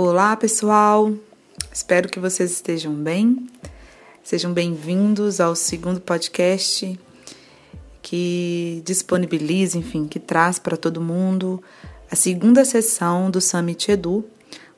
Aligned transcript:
Olá, 0.00 0.36
pessoal. 0.36 1.12
Espero 1.72 2.08
que 2.08 2.20
vocês 2.20 2.52
estejam 2.52 2.94
bem. 2.94 3.48
Sejam 4.22 4.52
bem-vindos 4.52 5.40
ao 5.40 5.56
segundo 5.56 6.00
podcast 6.00 6.96
que 8.00 8.80
disponibiliza, 8.84 9.76
enfim, 9.76 10.06
que 10.06 10.20
traz 10.20 10.60
para 10.60 10.76
todo 10.76 11.00
mundo 11.00 11.60
a 12.08 12.14
segunda 12.14 12.64
sessão 12.64 13.28
do 13.28 13.40
Summit 13.40 13.90
Edu, 13.90 14.24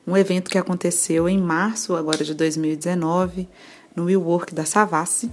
um 0.07 0.17
evento 0.17 0.49
que 0.49 0.57
aconteceu 0.57 1.29
em 1.29 1.37
março 1.37 1.95
agora 1.95 2.23
de 2.23 2.33
2019 2.33 3.47
no 3.95 4.05
WeWork 4.05 4.55
da 4.55 4.65
Savassi. 4.65 5.29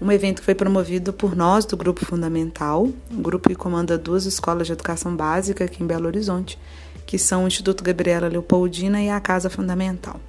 Um 0.00 0.10
evento 0.10 0.38
que 0.38 0.46
foi 0.46 0.54
promovido 0.54 1.12
por 1.12 1.36
nós 1.36 1.66
do 1.66 1.76
Grupo 1.76 2.06
Fundamental, 2.06 2.88
um 3.10 3.20
grupo 3.20 3.50
que 3.50 3.54
comanda 3.54 3.98
duas 3.98 4.24
escolas 4.24 4.66
de 4.66 4.72
educação 4.72 5.14
básica 5.14 5.66
aqui 5.66 5.82
em 5.82 5.86
Belo 5.86 6.06
Horizonte, 6.06 6.58
que 7.10 7.18
são 7.18 7.42
o 7.42 7.48
Instituto 7.48 7.82
Gabriela 7.82 8.28
Leopoldina 8.28 9.02
e 9.02 9.10
a 9.10 9.18
Casa 9.18 9.50
Fundamental. 9.50 10.20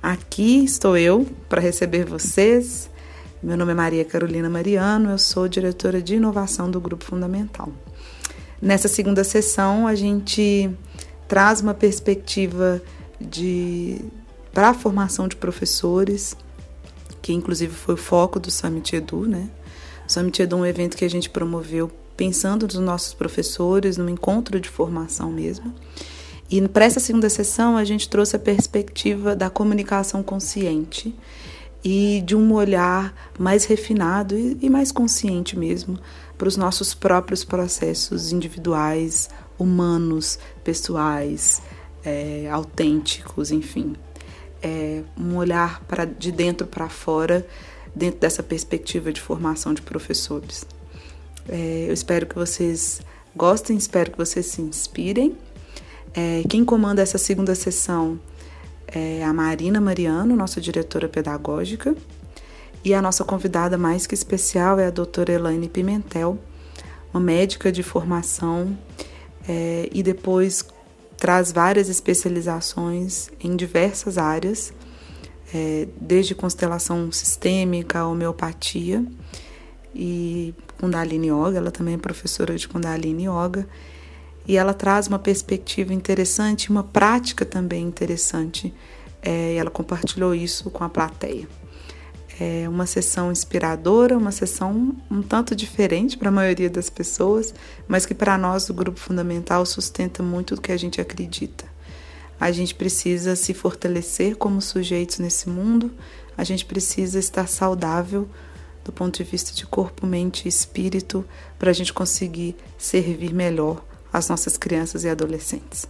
Aqui 0.00 0.62
estou 0.62 0.96
eu 0.96 1.26
para 1.48 1.60
receber 1.60 2.04
vocês. 2.04 2.88
Meu 3.42 3.56
nome 3.56 3.72
é 3.72 3.74
Maria 3.74 4.04
Carolina 4.04 4.48
Mariano, 4.48 5.10
eu 5.10 5.18
sou 5.18 5.48
diretora 5.48 6.00
de 6.00 6.14
inovação 6.14 6.70
do 6.70 6.80
Grupo 6.80 7.04
Fundamental. 7.04 7.72
Nessa 8.60 8.86
segunda 8.86 9.24
sessão, 9.24 9.84
a 9.84 9.96
gente 9.96 10.70
traz 11.26 11.60
uma 11.60 11.74
perspectiva 11.74 12.80
de 13.20 14.00
para 14.52 14.68
a 14.68 14.74
formação 14.74 15.26
de 15.26 15.34
professores, 15.34 16.36
que 17.20 17.32
inclusive 17.32 17.74
foi 17.74 17.94
o 17.94 17.98
foco 17.98 18.38
do 18.38 18.48
Summit 18.48 18.94
Edu, 18.94 19.26
né? 19.26 19.50
O 20.08 20.12
Summit 20.12 20.40
Edu 20.40 20.54
é 20.54 20.60
um 20.60 20.66
evento 20.66 20.96
que 20.96 21.04
a 21.04 21.10
gente 21.10 21.28
promoveu 21.28 21.90
pensando 22.16 22.64
nos 22.64 22.76
nossos 22.76 23.12
professores, 23.12 23.96
num 23.96 24.08
encontro 24.08 24.60
de 24.60 24.68
formação 24.68 25.32
mesmo. 25.32 25.74
E 26.52 26.68
para 26.68 26.84
essa 26.84 27.00
segunda 27.00 27.30
sessão, 27.30 27.78
a 27.78 27.84
gente 27.84 28.06
trouxe 28.10 28.36
a 28.36 28.38
perspectiva 28.38 29.34
da 29.34 29.48
comunicação 29.48 30.22
consciente 30.22 31.16
e 31.82 32.22
de 32.26 32.36
um 32.36 32.52
olhar 32.52 33.32
mais 33.38 33.64
refinado 33.64 34.36
e, 34.36 34.68
mais 34.68 34.92
consciente 34.92 35.58
mesmo 35.58 35.98
para 36.36 36.46
os 36.46 36.58
nossos 36.58 36.92
próprios 36.92 37.42
processos 37.42 38.32
individuais, 38.32 39.30
humanos, 39.58 40.38
pessoais, 40.62 41.62
é, 42.04 42.50
autênticos, 42.50 43.50
enfim. 43.50 43.96
É 44.62 45.02
um 45.16 45.38
olhar 45.38 45.82
para 45.84 46.04
de 46.04 46.30
dentro 46.30 46.66
para 46.66 46.90
fora, 46.90 47.46
dentro 47.94 48.20
dessa 48.20 48.42
perspectiva 48.42 49.10
de 49.10 49.22
formação 49.22 49.72
de 49.72 49.80
professores. 49.80 50.66
É, 51.48 51.86
eu 51.88 51.94
espero 51.94 52.26
que 52.26 52.34
vocês 52.34 53.00
gostem, 53.34 53.74
espero 53.78 54.10
que 54.10 54.18
vocês 54.18 54.44
se 54.44 54.60
inspirem. 54.60 55.34
É, 56.14 56.42
quem 56.48 56.64
comanda 56.64 57.00
essa 57.00 57.16
segunda 57.16 57.54
sessão 57.54 58.20
é 58.86 59.24
a 59.24 59.32
Marina 59.32 59.80
Mariano, 59.80 60.36
nossa 60.36 60.60
diretora 60.60 61.08
pedagógica, 61.08 61.94
e 62.84 62.92
a 62.92 63.00
nossa 63.00 63.24
convidada 63.24 63.78
mais 63.78 64.06
que 64.06 64.14
especial 64.14 64.78
é 64.78 64.86
a 64.86 64.90
doutora 64.90 65.32
Elaine 65.32 65.68
Pimentel, 65.68 66.38
uma 67.14 67.20
médica 67.20 67.70
de 67.72 67.82
formação 67.82 68.76
é, 69.48 69.88
e 69.92 70.02
depois 70.02 70.64
traz 71.16 71.52
várias 71.52 71.88
especializações 71.88 73.30
em 73.40 73.56
diversas 73.56 74.18
áreas, 74.18 74.72
é, 75.54 75.86
desde 76.00 76.34
constelação 76.34 77.12
sistêmica, 77.12 78.04
homeopatia 78.04 79.04
e 79.94 80.54
Kundalini 80.80 81.28
Yoga, 81.28 81.58
ela 81.58 81.70
também 81.70 81.94
é 81.94 81.98
professora 81.98 82.56
de 82.56 82.66
Kundalini 82.66 83.28
Yoga 83.28 83.66
e 84.46 84.56
ela 84.56 84.74
traz 84.74 85.06
uma 85.06 85.18
perspectiva 85.18 85.94
interessante, 85.94 86.70
uma 86.70 86.82
prática 86.82 87.44
também 87.44 87.84
interessante. 87.84 88.74
É, 89.22 89.54
ela 89.54 89.70
compartilhou 89.70 90.34
isso 90.34 90.68
com 90.70 90.82
a 90.82 90.88
plateia. 90.88 91.46
É 92.40 92.68
uma 92.68 92.86
sessão 92.86 93.30
inspiradora, 93.30 94.16
uma 94.16 94.32
sessão 94.32 94.96
um 95.10 95.22
tanto 95.22 95.54
diferente 95.54 96.16
para 96.16 96.28
a 96.28 96.32
maioria 96.32 96.68
das 96.68 96.90
pessoas, 96.90 97.54
mas 97.86 98.04
que 98.04 98.14
para 98.14 98.36
nós 98.36 98.66
do 98.66 98.74
grupo 98.74 98.98
fundamental 98.98 99.64
sustenta 99.64 100.22
muito 100.22 100.56
do 100.56 100.60
que 100.60 100.72
a 100.72 100.76
gente 100.76 101.00
acredita. 101.00 101.64
A 102.40 102.50
gente 102.50 102.74
precisa 102.74 103.36
se 103.36 103.54
fortalecer 103.54 104.36
como 104.36 104.60
sujeitos 104.60 105.20
nesse 105.20 105.48
mundo, 105.48 105.92
a 106.36 106.42
gente 106.42 106.64
precisa 106.64 107.18
estar 107.18 107.46
saudável 107.46 108.28
do 108.82 108.90
ponto 108.90 109.22
de 109.22 109.30
vista 109.30 109.54
de 109.54 109.64
corpo, 109.64 110.04
mente 110.04 110.46
e 110.46 110.48
espírito 110.48 111.24
para 111.58 111.70
a 111.70 111.72
gente 111.72 111.92
conseguir 111.92 112.56
servir 112.76 113.32
melhor 113.32 113.84
as 114.12 114.28
nossas 114.28 114.56
crianças 114.56 115.04
e 115.04 115.08
adolescentes. 115.08 115.88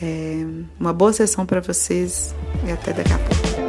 É 0.00 0.44
uma 0.78 0.92
boa 0.92 1.12
sessão 1.12 1.44
para 1.44 1.60
vocês 1.60 2.34
e 2.66 2.70
até 2.70 2.92
daqui 2.92 3.12
a 3.12 3.18
pouco. 3.18 3.64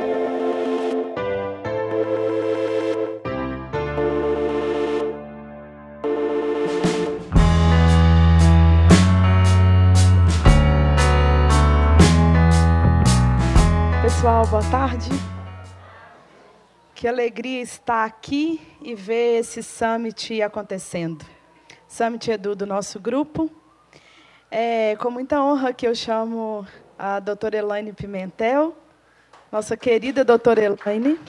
Pessoal, 14.02 14.48
boa 14.48 14.64
tarde. 14.72 15.10
Que 16.96 17.08
alegria 17.08 17.62
estar 17.62 18.06
aqui 18.06 18.60
e 18.82 18.96
ver 18.96 19.40
esse 19.40 19.62
summit 19.62 20.42
acontecendo. 20.42 21.35
Summit 21.96 22.30
Edu 22.30 22.56
do 22.58 22.66
nosso 22.66 23.00
grupo. 23.00 23.50
É 24.52 24.98
com 24.98 25.10
muita 25.10 25.42
honra 25.42 25.72
que 25.72 25.88
eu 25.88 25.96
chamo 25.96 26.68
a 27.00 27.22
doutora 27.22 27.56
Elaine 27.56 27.94
Pimentel, 27.94 28.76
nossa 29.50 29.78
querida 29.78 30.26
doutora 30.26 30.62
Elaine. 30.62 31.18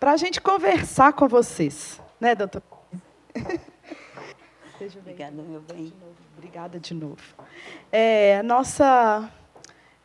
Para 0.00 0.12
a 0.12 0.16
gente 0.16 0.40
conversar 0.40 1.12
com 1.12 1.28
vocês, 1.28 2.00
né, 2.18 2.34
doutora? 2.34 2.64
Obrigada, 4.98 5.42
meu 5.42 5.60
bem. 5.60 5.92
Obrigada 6.38 6.80
de 6.80 6.94
novo. 6.94 7.20
É, 7.92 8.42
nossa 8.42 9.30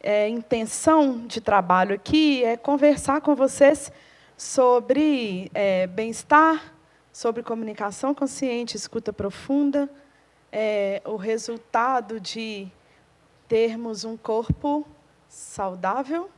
é, 0.04 0.28
intenção 0.28 1.26
de 1.26 1.40
trabalho 1.40 1.96
aqui 1.96 2.44
é 2.44 2.58
conversar 2.58 3.22
com 3.22 3.34
vocês 3.34 3.90
sobre 4.36 5.50
é, 5.54 5.88
bem-estar, 5.88 6.74
sobre 7.10 7.42
comunicação 7.42 8.14
consciente, 8.14 8.76
escuta 8.76 9.14
profunda, 9.14 9.90
é, 10.52 11.02
o 11.06 11.16
resultado 11.16 12.20
de 12.20 12.68
termos 13.48 14.04
um 14.04 14.18
corpo 14.18 14.86
saudável 15.30 16.30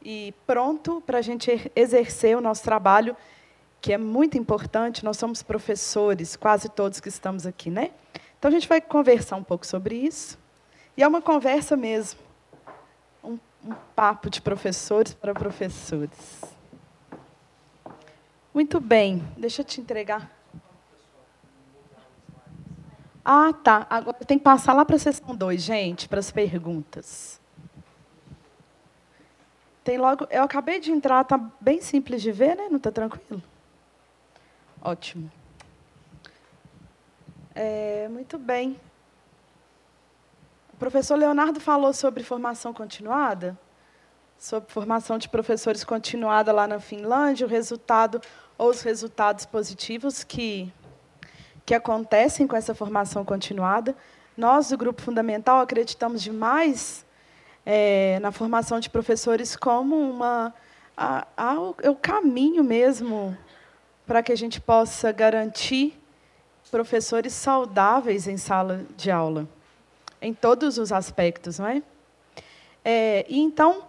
e 0.00 0.32
pronto 0.46 1.02
para 1.04 1.18
a 1.18 1.22
gente 1.22 1.70
exercer 1.74 2.36
o 2.36 2.40
nosso 2.40 2.62
trabalho, 2.62 3.16
que 3.80 3.92
é 3.92 3.98
muito 3.98 4.38
importante. 4.38 5.04
Nós 5.04 5.16
somos 5.16 5.42
professores, 5.42 6.36
quase 6.36 6.68
todos 6.68 7.00
que 7.00 7.08
estamos 7.08 7.44
aqui, 7.44 7.70
né? 7.70 7.90
Então 8.38 8.50
a 8.50 8.52
gente 8.52 8.68
vai 8.68 8.80
conversar 8.80 9.36
um 9.36 9.42
pouco 9.42 9.66
sobre 9.66 9.96
isso. 9.96 10.38
E 10.96 11.02
é 11.02 11.08
uma 11.08 11.20
conversa 11.20 11.76
mesmo 11.76 12.23
um 13.64 13.74
papo 13.96 14.28
de 14.28 14.42
professores 14.42 15.14
para 15.14 15.32
professores. 15.32 16.42
Muito 18.52 18.78
bem, 18.78 19.26
deixa 19.36 19.62
eu 19.62 19.64
te 19.64 19.80
entregar. 19.80 20.30
Ah, 23.24 23.52
tá. 23.52 23.86
Agora 23.88 24.18
tem 24.24 24.38
que 24.38 24.44
passar 24.44 24.74
lá 24.74 24.84
para 24.84 24.96
a 24.96 24.98
sessão 24.98 25.34
2, 25.34 25.62
gente, 25.62 26.08
para 26.08 26.20
as 26.20 26.30
perguntas. 26.30 27.40
Tem 29.82 29.96
logo. 29.96 30.26
Eu 30.30 30.42
acabei 30.42 30.78
de 30.78 30.92
entrar, 30.92 31.22
está 31.22 31.38
bem 31.60 31.80
simples 31.80 32.20
de 32.20 32.30
ver, 32.30 32.54
né? 32.54 32.68
Não 32.68 32.76
está 32.76 32.92
tranquilo? 32.92 33.42
Ótimo. 34.80 35.30
É, 37.54 38.08
muito 38.08 38.38
bem. 38.38 38.78
O 40.74 40.76
professor 40.76 41.14
Leonardo 41.14 41.60
falou 41.60 41.92
sobre 41.92 42.24
formação 42.24 42.74
continuada, 42.74 43.56
sobre 44.36 44.72
formação 44.72 45.18
de 45.18 45.28
professores 45.28 45.84
continuada 45.84 46.50
lá 46.50 46.66
na 46.66 46.80
Finlândia, 46.80 47.46
o 47.46 47.48
resultado 47.48 48.20
ou 48.58 48.70
os 48.70 48.82
resultados 48.82 49.46
positivos 49.46 50.24
que, 50.24 50.72
que 51.64 51.76
acontecem 51.76 52.44
com 52.48 52.56
essa 52.56 52.74
formação 52.74 53.24
continuada. 53.24 53.94
Nós, 54.36 54.70
do 54.70 54.76
Grupo 54.76 55.00
Fundamental, 55.00 55.60
acreditamos 55.60 56.20
demais 56.20 57.06
é, 57.64 58.18
na 58.18 58.32
formação 58.32 58.80
de 58.80 58.90
professores 58.90 59.54
como 59.54 59.94
uma, 59.96 60.52
a, 60.96 61.24
a, 61.36 61.54
o, 61.60 61.76
é 61.82 61.88
o 61.88 61.94
caminho 61.94 62.64
mesmo 62.64 63.38
para 64.04 64.24
que 64.24 64.32
a 64.32 64.36
gente 64.36 64.60
possa 64.60 65.12
garantir 65.12 65.96
professores 66.68 67.32
saudáveis 67.32 68.26
em 68.26 68.36
sala 68.36 68.84
de 68.96 69.08
aula 69.08 69.46
em 70.24 70.32
todos 70.32 70.78
os 70.78 70.90
aspectos, 70.90 71.58
não 71.58 71.66
é? 71.66 71.82
é? 72.84 73.26
E 73.28 73.38
então, 73.38 73.82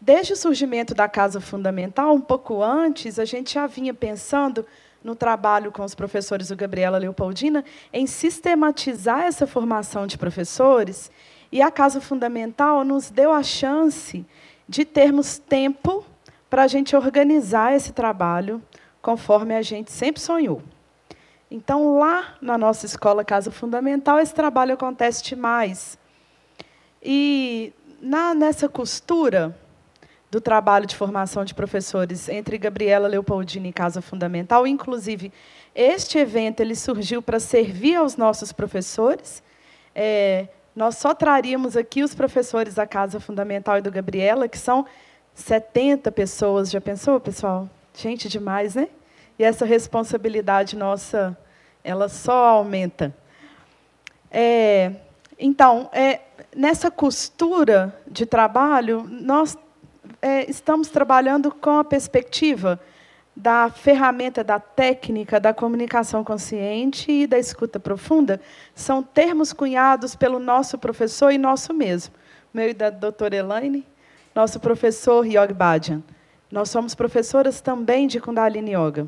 desde 0.00 0.32
o 0.32 0.36
surgimento 0.36 0.94
da 0.94 1.08
Casa 1.08 1.40
Fundamental, 1.40 2.14
um 2.14 2.20
pouco 2.20 2.62
antes, 2.62 3.18
a 3.18 3.24
gente 3.24 3.54
já 3.54 3.66
vinha 3.66 3.92
pensando 3.92 4.64
no 5.02 5.16
trabalho 5.16 5.72
com 5.72 5.82
os 5.82 5.94
professores 5.94 6.48
do 6.48 6.56
Gabriela 6.56 6.98
Leopoldina 6.98 7.64
em 7.92 8.06
sistematizar 8.06 9.22
essa 9.22 9.46
formação 9.46 10.06
de 10.06 10.16
professores 10.16 11.10
e 11.50 11.62
a 11.62 11.70
Casa 11.70 12.00
Fundamental 12.00 12.84
nos 12.84 13.10
deu 13.10 13.32
a 13.32 13.42
chance 13.42 14.24
de 14.68 14.84
termos 14.84 15.38
tempo 15.38 16.04
para 16.50 16.64
a 16.64 16.66
gente 16.66 16.94
organizar 16.94 17.74
esse 17.74 17.92
trabalho 17.92 18.62
conforme 19.00 19.54
a 19.54 19.62
gente 19.62 19.90
sempre 19.90 20.20
sonhou. 20.20 20.62
Então, 21.50 21.98
lá 21.98 22.34
na 22.42 22.58
nossa 22.58 22.84
escola 22.84 23.24
Casa 23.24 23.50
Fundamental, 23.50 24.18
esse 24.18 24.34
trabalho 24.34 24.74
acontece 24.74 25.24
demais. 25.24 25.98
E 27.02 27.72
na, 28.00 28.34
nessa 28.34 28.68
costura 28.68 29.56
do 30.30 30.40
trabalho 30.40 30.86
de 30.86 30.94
formação 30.94 31.44
de 31.44 31.54
professores 31.54 32.28
entre 32.28 32.58
Gabriela 32.58 33.08
Leopoldini 33.08 33.70
e 33.70 33.72
Casa 33.72 34.02
Fundamental, 34.02 34.66
inclusive 34.66 35.32
este 35.74 36.18
evento 36.18 36.60
ele 36.60 36.74
surgiu 36.74 37.22
para 37.22 37.40
servir 37.40 37.96
aos 37.96 38.16
nossos 38.16 38.52
professores. 38.52 39.42
É, 39.94 40.48
nós 40.76 40.96
só 40.96 41.14
traríamos 41.14 41.76
aqui 41.76 42.02
os 42.02 42.14
professores 42.14 42.74
da 42.74 42.86
Casa 42.86 43.18
Fundamental 43.18 43.78
e 43.78 43.80
do 43.80 43.90
Gabriela, 43.90 44.48
que 44.48 44.58
são 44.58 44.84
70 45.34 46.12
pessoas. 46.12 46.70
Já 46.70 46.80
pensou, 46.80 47.18
pessoal? 47.18 47.68
Gente 47.94 48.28
demais, 48.28 48.74
né? 48.74 48.88
E 49.38 49.44
essa 49.44 49.64
responsabilidade 49.64 50.76
nossa, 50.76 51.36
ela 51.84 52.08
só 52.08 52.48
aumenta. 52.48 53.14
É, 54.30 54.92
então, 55.38 55.88
é, 55.92 56.20
nessa 56.54 56.90
costura 56.90 57.94
de 58.06 58.26
trabalho, 58.26 59.06
nós 59.08 59.56
é, 60.20 60.50
estamos 60.50 60.88
trabalhando 60.88 61.52
com 61.52 61.78
a 61.78 61.84
perspectiva 61.84 62.80
da 63.38 63.70
ferramenta 63.70 64.42
da 64.42 64.58
técnica 64.58 65.38
da 65.38 65.54
comunicação 65.54 66.24
consciente 66.24 67.12
e 67.12 67.24
da 67.24 67.38
escuta 67.38 67.78
profunda. 67.78 68.40
São 68.74 69.00
termos 69.00 69.52
cunhados 69.52 70.16
pelo 70.16 70.40
nosso 70.40 70.76
professor 70.76 71.30
e 71.30 71.38
nosso 71.38 71.72
mesmo, 71.72 72.12
meu 72.52 72.70
e 72.70 72.74
da 72.74 72.90
doutora 72.90 73.36
Elaine, 73.36 73.86
nosso 74.34 74.58
professor 74.58 75.24
Yogi 75.24 75.54
Bhajan. 75.54 76.02
Nós 76.50 76.68
somos 76.68 76.96
professoras 76.96 77.60
também 77.60 78.08
de 78.08 78.18
Kundalini 78.18 78.74
Yoga. 78.74 79.06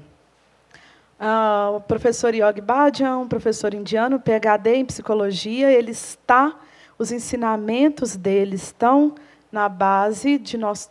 Ah, 1.22 1.72
o 1.76 1.81
professor 1.82 2.34
Yogi 2.34 2.62
Bhajan, 2.62 3.19
um 3.19 3.28
professor 3.28 3.75
indiano, 3.75 4.19
PhD 4.19 4.76
em 4.76 4.87
psicologia, 4.87 5.70
ele 5.70 5.90
está 5.90 6.58
os 6.99 7.12
ensinamentos 7.12 8.17
dele 8.17 8.56
estão 8.56 9.14
na 9.52 9.69
base 9.69 10.38
de 10.38 10.56
nosso 10.56 10.90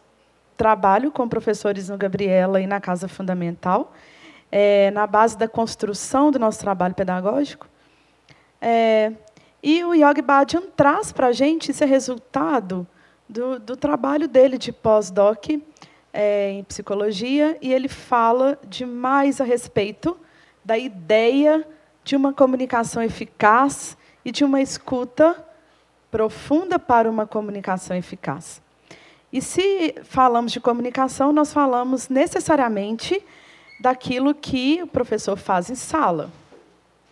trabalho 0.56 1.12
com 1.12 1.28
professores 1.28 1.90
no 1.90 1.98
Gabriela 1.98 2.62
e 2.62 2.68
na 2.68 2.80
Casa 2.80 3.08
Fundamental, 3.08 3.92
é, 4.52 4.92
na 4.92 5.08
base 5.08 5.36
da 5.36 5.48
construção 5.48 6.30
do 6.30 6.38
nosso 6.38 6.60
trabalho 6.60 6.94
pedagógico. 6.94 7.68
É, 8.62 9.12
e 9.64 9.84
o 9.84 9.96
Yogi 9.96 10.22
Bhajan 10.22 10.62
traz 10.76 11.12
para 11.12 11.28
a 11.28 11.32
gente 11.32 11.72
esse 11.72 11.86
resultado 11.86 12.86
do, 13.28 13.58
do 13.60 13.76
trabalho 13.76 14.28
dele 14.28 14.60
de 14.60 14.72
pós-doc 14.72 15.48
é, 16.14 16.52
em 16.52 16.64
psicologia, 16.64 17.58
e 17.62 17.74
ele 17.74 17.88
fala 17.88 18.58
demais 18.68 19.40
a 19.40 19.44
respeito 19.44 20.18
da 20.64 20.78
ideia 20.78 21.68
de 22.04 22.16
uma 22.16 22.34
comunicação 22.34 23.02
eficaz 23.02 23.98
e 24.24 24.32
de 24.32 24.44
uma 24.44 24.62
escuta 24.62 25.46
profunda 26.10 26.80
para 26.80 27.10
uma 27.10 27.28
comunicação 27.28 27.96
eficaz. 27.96 28.62
E 29.32 29.42
se 29.42 29.96
falamos 30.04 30.52
de 30.52 30.60
comunicação, 30.60 31.32
nós 31.32 31.54
falamos 31.54 32.10
necessariamente 32.10 33.24
daquilo 33.80 34.34
que 34.34 34.82
o 34.82 34.88
professor 34.88 35.38
faz 35.38 35.70
em 35.70 35.76
sala. 35.76 36.32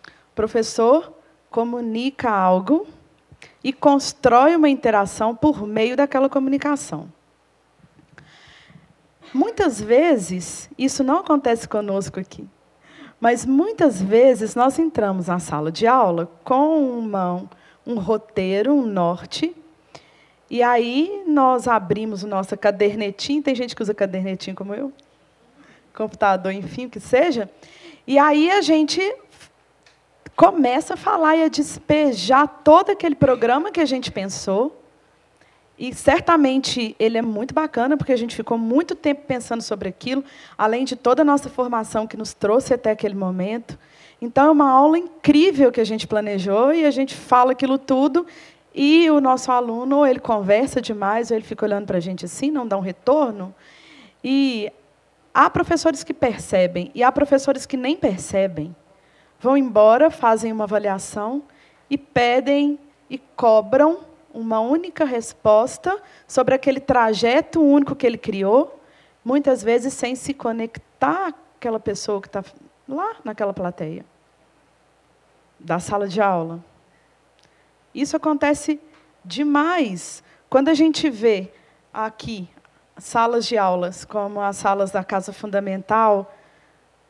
O 0.06 0.34
professor 0.34 1.12
comunica 1.48 2.30
algo 2.30 2.86
e 3.62 3.72
constrói 3.72 4.56
uma 4.56 4.68
interação 4.68 5.34
por 5.34 5.66
meio 5.66 5.96
daquela 5.96 6.28
comunicação. 6.28 7.08
Muitas 9.32 9.80
vezes, 9.80 10.70
isso 10.78 11.04
não 11.04 11.18
acontece 11.18 11.68
conosco 11.68 12.18
aqui, 12.18 12.46
mas 13.20 13.44
muitas 13.44 14.00
vezes 14.00 14.54
nós 14.54 14.78
entramos 14.78 15.26
na 15.26 15.38
sala 15.38 15.70
de 15.70 15.86
aula 15.86 16.30
com 16.44 16.98
uma, 16.98 17.44
um 17.86 17.98
roteiro, 17.98 18.72
um 18.72 18.86
norte. 18.86 19.54
E 20.50 20.62
aí 20.62 21.24
nós 21.26 21.68
abrimos 21.68 22.22
o 22.22 22.26
nosso 22.26 22.56
cadernetinho, 22.56 23.42
tem 23.42 23.54
gente 23.54 23.76
que 23.76 23.82
usa 23.82 23.92
cadernetinho 23.92 24.56
como 24.56 24.74
eu, 24.74 24.92
computador, 25.94 26.52
enfim, 26.52 26.86
o 26.86 26.90
que 26.90 27.00
seja. 27.00 27.50
E 28.06 28.18
aí 28.18 28.50
a 28.50 28.62
gente 28.62 29.02
começa 30.34 30.94
a 30.94 30.96
falar 30.96 31.36
e 31.36 31.42
a 31.42 31.48
despejar 31.48 32.46
todo 32.62 32.90
aquele 32.90 33.16
programa 33.16 33.72
que 33.72 33.80
a 33.80 33.84
gente 33.84 34.10
pensou. 34.10 34.77
E 35.78 35.94
certamente 35.94 36.96
ele 36.98 37.16
é 37.16 37.22
muito 37.22 37.54
bacana, 37.54 37.96
porque 37.96 38.12
a 38.12 38.16
gente 38.16 38.34
ficou 38.34 38.58
muito 38.58 38.94
tempo 38.94 39.22
pensando 39.26 39.62
sobre 39.62 39.88
aquilo, 39.88 40.24
além 40.56 40.84
de 40.84 40.96
toda 40.96 41.22
a 41.22 41.24
nossa 41.24 41.48
formação 41.48 42.06
que 42.06 42.16
nos 42.16 42.34
trouxe 42.34 42.74
até 42.74 42.90
aquele 42.90 43.14
momento. 43.14 43.78
Então, 44.20 44.46
é 44.46 44.50
uma 44.50 44.68
aula 44.68 44.98
incrível 44.98 45.70
que 45.70 45.80
a 45.80 45.84
gente 45.84 46.06
planejou 46.06 46.72
e 46.72 46.84
a 46.84 46.90
gente 46.90 47.14
fala 47.14 47.52
aquilo 47.52 47.78
tudo 47.78 48.26
e 48.74 49.10
o 49.10 49.20
nosso 49.20 49.50
aluno, 49.50 50.06
ele 50.06 50.20
conversa 50.20 50.80
demais, 50.80 51.30
ou 51.30 51.36
ele 51.36 51.44
fica 51.44 51.64
olhando 51.64 51.86
para 51.86 51.96
a 51.96 52.00
gente 52.00 52.24
assim, 52.24 52.50
não 52.50 52.66
dá 52.66 52.76
um 52.76 52.80
retorno. 52.80 53.54
E 54.22 54.70
há 55.34 55.48
professores 55.48 56.04
que 56.04 56.14
percebem 56.14 56.90
e 56.94 57.02
há 57.02 57.10
professores 57.10 57.66
que 57.66 57.76
nem 57.76 57.96
percebem. 57.96 58.74
Vão 59.40 59.56
embora, 59.56 60.10
fazem 60.10 60.52
uma 60.52 60.64
avaliação 60.64 61.42
e 61.88 61.96
pedem 61.96 62.78
e 63.08 63.18
cobram 63.36 63.98
uma 64.32 64.60
única 64.60 65.04
resposta 65.04 66.00
sobre 66.26 66.54
aquele 66.54 66.80
trajeto 66.80 67.62
único 67.62 67.96
que 67.96 68.06
ele 68.06 68.18
criou, 68.18 68.80
muitas 69.24 69.62
vezes 69.62 69.92
sem 69.94 70.14
se 70.14 70.32
conectar 70.32 71.34
àquela 71.56 71.80
pessoa 71.80 72.20
que 72.20 72.28
está 72.28 72.44
lá 72.88 73.16
naquela 73.24 73.52
plateia 73.52 74.04
da 75.58 75.78
sala 75.78 76.06
de 76.06 76.20
aula. 76.20 76.62
Isso 77.94 78.16
acontece 78.16 78.80
demais 79.24 80.22
quando 80.48 80.68
a 80.68 80.74
gente 80.74 81.10
vê 81.10 81.50
aqui 81.92 82.48
salas 82.96 83.46
de 83.46 83.56
aulas, 83.56 84.04
como 84.04 84.40
as 84.40 84.56
salas 84.56 84.90
da 84.90 85.04
Casa 85.04 85.32
Fundamental, 85.32 86.32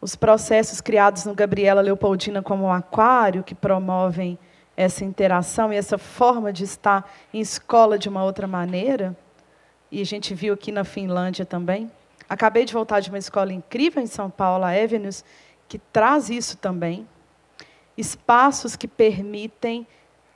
os 0.01 0.15
processos 0.15 0.81
criados 0.81 1.25
no 1.25 1.35
Gabriela 1.35 1.81
Leopoldina 1.81 2.43
como 2.43 2.65
o 2.65 2.73
aquário, 2.73 3.43
que 3.43 3.55
promovem 3.55 4.39
essa 4.79 5.05
interação 5.05 5.73
e 5.73 5.77
essa 5.77 5.99
forma 5.99 6.53
de 6.53 6.63
estar 6.63 7.13
em 7.35 7.41
escola 7.41 7.99
de 7.99 8.09
uma 8.09 8.23
outra 8.23 8.47
maneira. 8.47 9.17
E 9.91 10.01
a 10.01 10.07
gente 10.07 10.33
viu 10.37 10.55
aqui 10.55 10.71
na 10.71 10.85
Finlândia 10.85 11.45
também. 11.45 11.91
Acabei 12.29 12.65
de 12.65 12.73
voltar 12.73 13.01
de 13.01 13.09
uma 13.09 13.19
escola 13.19 13.53
incrível 13.53 14.01
em 14.01 14.07
São 14.07 14.31
Paulo, 14.31 14.65
a 14.65 14.69
Avenues, 14.69 15.25
que 15.67 15.81
traz 15.81 16.31
isso 16.31 16.57
também. 16.59 17.09
Espaços 17.97 18.77
que 18.77 18.87
permitem 18.87 19.85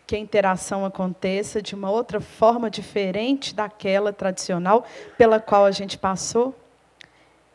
que 0.09 0.17
a 0.17 0.19
interação 0.19 0.85
aconteça 0.85 1.63
de 1.63 1.77
uma 1.77 1.93
outra 1.93 2.21
forma 2.21 2.69
diferente 2.69 3.55
daquela 3.55 4.13
tradicional 4.13 4.85
pela 5.17 5.39
qual 5.39 5.67
a 5.67 5.71
gente 5.71 5.97
passou. 5.97 6.53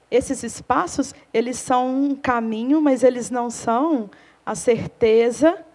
Esses 0.09 0.41
espaços, 0.41 1.13
eles 1.33 1.57
são 1.59 1.85
um 1.85 2.15
caminho, 2.15 2.81
mas 2.81 3.03
eles 3.03 3.29
não 3.29 3.49
são 3.49 4.09
a 4.45 4.55
certeza 4.55 5.66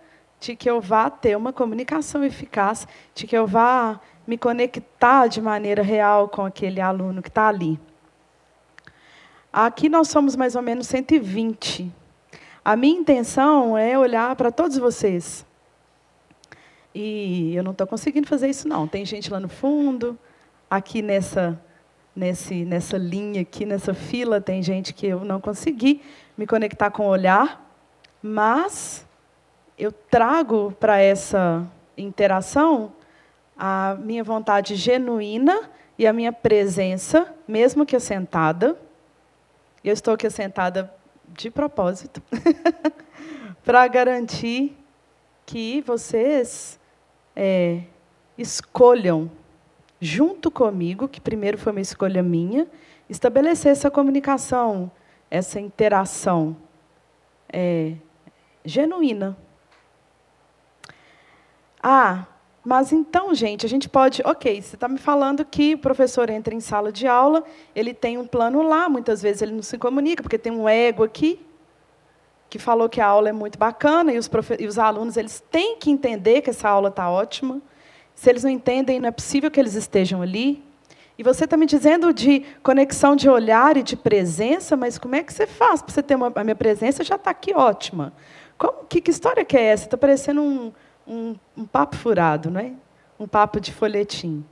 de 0.43 0.57
que 0.57 0.69
eu 0.69 0.81
vá 0.81 1.09
ter 1.09 1.37
uma 1.37 1.53
comunicação 1.53 2.25
eficaz, 2.25 2.87
de 3.15 3.29
que 3.29 3.37
eu 3.37 3.47
vá 3.47 4.01
me 4.27 4.37
conectar 4.37 5.29
de 5.29 5.41
maneira 5.41 5.83
real 5.83 6.29
com 6.29 6.45
aquele 6.45 6.81
aluno 6.81 7.23
que 7.23 7.29
está 7.29 7.47
ali. 7.47 7.79
Aqui 9.53 9.89
nós 9.89 10.09
somos 10.09 10.35
mais 10.35 10.57
ou 10.57 10.63
menos 10.63 10.89
120. 10.89 11.93
A 12.65 12.75
minha 12.75 12.99
intenção 12.99 13.79
é 13.79 13.97
olhar 13.97 14.35
para 14.35 14.51
todos 14.51 14.77
vocês. 14.79 15.47
E 16.93 17.55
eu 17.55 17.63
não 17.63 17.71
estou 17.71 17.87
conseguindo 17.87 18.27
fazer 18.27 18.49
isso, 18.49 18.67
não. 18.67 18.89
Tem 18.89 19.05
gente 19.05 19.31
lá 19.31 19.39
no 19.39 19.49
fundo, 19.49 20.19
aqui 20.69 21.03
nessa, 21.03 21.61
nesse, 22.17 22.65
nessa 22.65 22.99
linha, 22.99 23.43
aqui 23.43 23.65
nessa 23.65 23.95
fila, 23.95 24.41
tem 24.41 24.61
gente 24.61 24.93
que 24.93 25.07
eu 25.07 25.25
não 25.25 25.41
consegui 25.41 26.03
me 26.37 26.49
conectar 26.49 26.91
com 26.91 27.05
o 27.05 27.11
olhar, 27.11 27.65
mas 28.21 29.07
eu 29.83 29.91
trago 29.91 30.73
para 30.79 31.01
essa 31.01 31.69
interação 31.99 32.93
a 33.59 33.97
minha 33.99 34.23
vontade 34.23 34.77
genuína 34.77 35.69
e 35.99 36.07
a 36.07 36.13
minha 36.13 36.33
presença, 36.33 37.35
mesmo 37.49 37.85
que 37.85 37.97
assentada. 37.97 38.79
Eu 39.83 39.93
estou 39.93 40.15
aqui 40.15 40.31
sentada 40.31 40.95
de 41.27 41.51
propósito, 41.51 42.23
para 43.65 43.89
garantir 43.89 44.79
que 45.45 45.81
vocês 45.81 46.79
é, 47.35 47.83
escolham, 48.39 49.29
junto 50.01 50.49
comigo, 50.49 51.09
que 51.09 51.21
primeiro 51.21 51.59
foi 51.59 51.73
uma 51.73 51.81
escolha 51.81 52.23
minha, 52.23 52.69
estabelecer 53.11 53.73
essa 53.73 53.91
comunicação, 53.91 54.89
essa 55.29 55.59
interação 55.59 56.57
é, 57.53 57.95
genuína. 58.65 59.37
Ah, 61.83 62.27
mas 62.65 62.93
então, 62.93 63.35
gente, 63.35 63.67
a 63.67 63.69
gente 63.69 63.89
pode. 63.89 64.23
Ok, 64.25 64.63
você 64.63 64.77
está 64.77 64.87
me 64.87 64.99
falando 64.99 65.45
que 65.45 65.75
o 65.75 65.79
professor 65.79 66.31
entra 66.31 66.55
em 66.55 66.61
sala 66.61 66.93
de 66.93 67.07
aula, 67.09 67.43
ele 67.75 67.93
tem 67.93 68.17
um 68.19 68.27
plano 68.27 68.63
lá, 68.63 68.89
muitas 68.89 69.21
vezes 69.21 69.43
ele 69.43 69.53
não 69.53 69.63
se 69.63 69.77
comunica, 69.79 70.23
porque 70.23 70.39
tem 70.39 70.53
um 70.53 70.69
ego 70.69 71.03
aqui, 71.03 71.45
que 72.49 72.59
falou 72.59 72.89
que 72.89 73.01
a 73.01 73.07
aula 73.07 73.31
é 73.31 73.33
muito 73.33 73.59
bacana, 73.59 74.13
e 74.13 74.19
os, 74.19 74.31
e 74.61 74.67
os 74.67 74.79
alunos 74.79 75.17
eles 75.17 75.43
têm 75.51 75.77
que 75.77 75.91
entender 75.91 76.43
que 76.43 76.51
essa 76.51 76.69
aula 76.69 76.89
está 76.89 77.11
ótima. 77.11 77.61
Se 78.15 78.31
eles 78.31 78.45
não 78.45 78.51
entendem, 78.51 79.01
não 79.01 79.09
é 79.09 79.13
possível 79.13 79.51
que 79.51 79.59
eles 79.59 79.75
estejam 79.75 80.23
ali. 80.23 80.63
E 81.19 81.23
você 81.23 81.45
está 81.45 81.57
me 81.57 81.67
dizendo 81.67 82.13
de 82.13 82.45
conexão 82.63 83.17
de 83.17 83.29
olhar 83.29 83.77
e 83.77 83.83
de 83.83 83.97
presença, 83.97 84.77
mas 84.77 84.99
como 84.99 85.17
é 85.17 85.23
que 85.23 85.33
você 85.33 85.47
faz 85.47 85.83
para 85.83 85.93
você 85.93 86.03
ter 86.03 86.15
uma. 86.15 86.33
A 86.35 86.45
minha 86.45 86.55
presença 86.55 87.03
já 87.03 87.17
está 87.17 87.31
aqui 87.31 87.53
ótima. 87.55 88.13
Como, 88.57 88.85
que, 88.85 89.01
que 89.01 89.11
história 89.11 89.45
que 89.45 89.57
é 89.57 89.65
essa? 89.65 89.85
Está 89.85 89.97
parecendo 89.97 90.41
um, 90.41 90.73
um, 91.07 91.35
um, 91.57 91.65
papo 91.65 91.97
furado, 91.97 92.51
não 92.51 92.61
é? 92.61 92.73
um 93.19 93.27
papo 93.27 93.61
de 93.61 93.73
folhetim. 93.73 94.45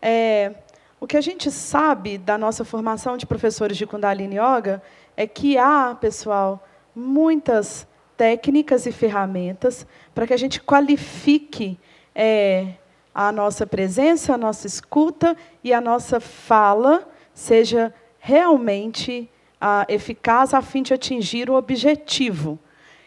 É, 0.00 0.54
o 1.00 1.06
que 1.06 1.16
a 1.16 1.20
gente 1.20 1.50
sabe 1.50 2.18
da 2.18 2.36
nossa 2.36 2.64
formação 2.64 3.16
de 3.16 3.26
professores 3.26 3.76
de 3.76 3.86
Kundalini 3.86 4.36
Yoga 4.36 4.82
é 5.16 5.26
que 5.26 5.56
há, 5.58 5.96
pessoal, 6.00 6.66
muitas 6.94 7.86
técnicas 8.16 8.86
e 8.86 8.92
ferramentas 8.92 9.86
para 10.14 10.26
que 10.26 10.32
a 10.32 10.36
gente 10.36 10.60
qualifique 10.60 11.78
é, 12.14 12.74
a 13.14 13.30
nossa 13.30 13.66
presença, 13.66 14.34
a 14.34 14.38
nossa 14.38 14.66
escuta 14.66 15.36
e 15.62 15.72
a 15.72 15.80
nossa 15.80 16.20
fala 16.20 17.08
seja 17.32 17.94
realmente 18.18 19.30
ah, 19.60 19.84
eficaz 19.88 20.52
a 20.52 20.62
fim 20.62 20.82
de 20.82 20.94
atingir 20.94 21.48
o 21.48 21.54
objetivo. 21.54 22.58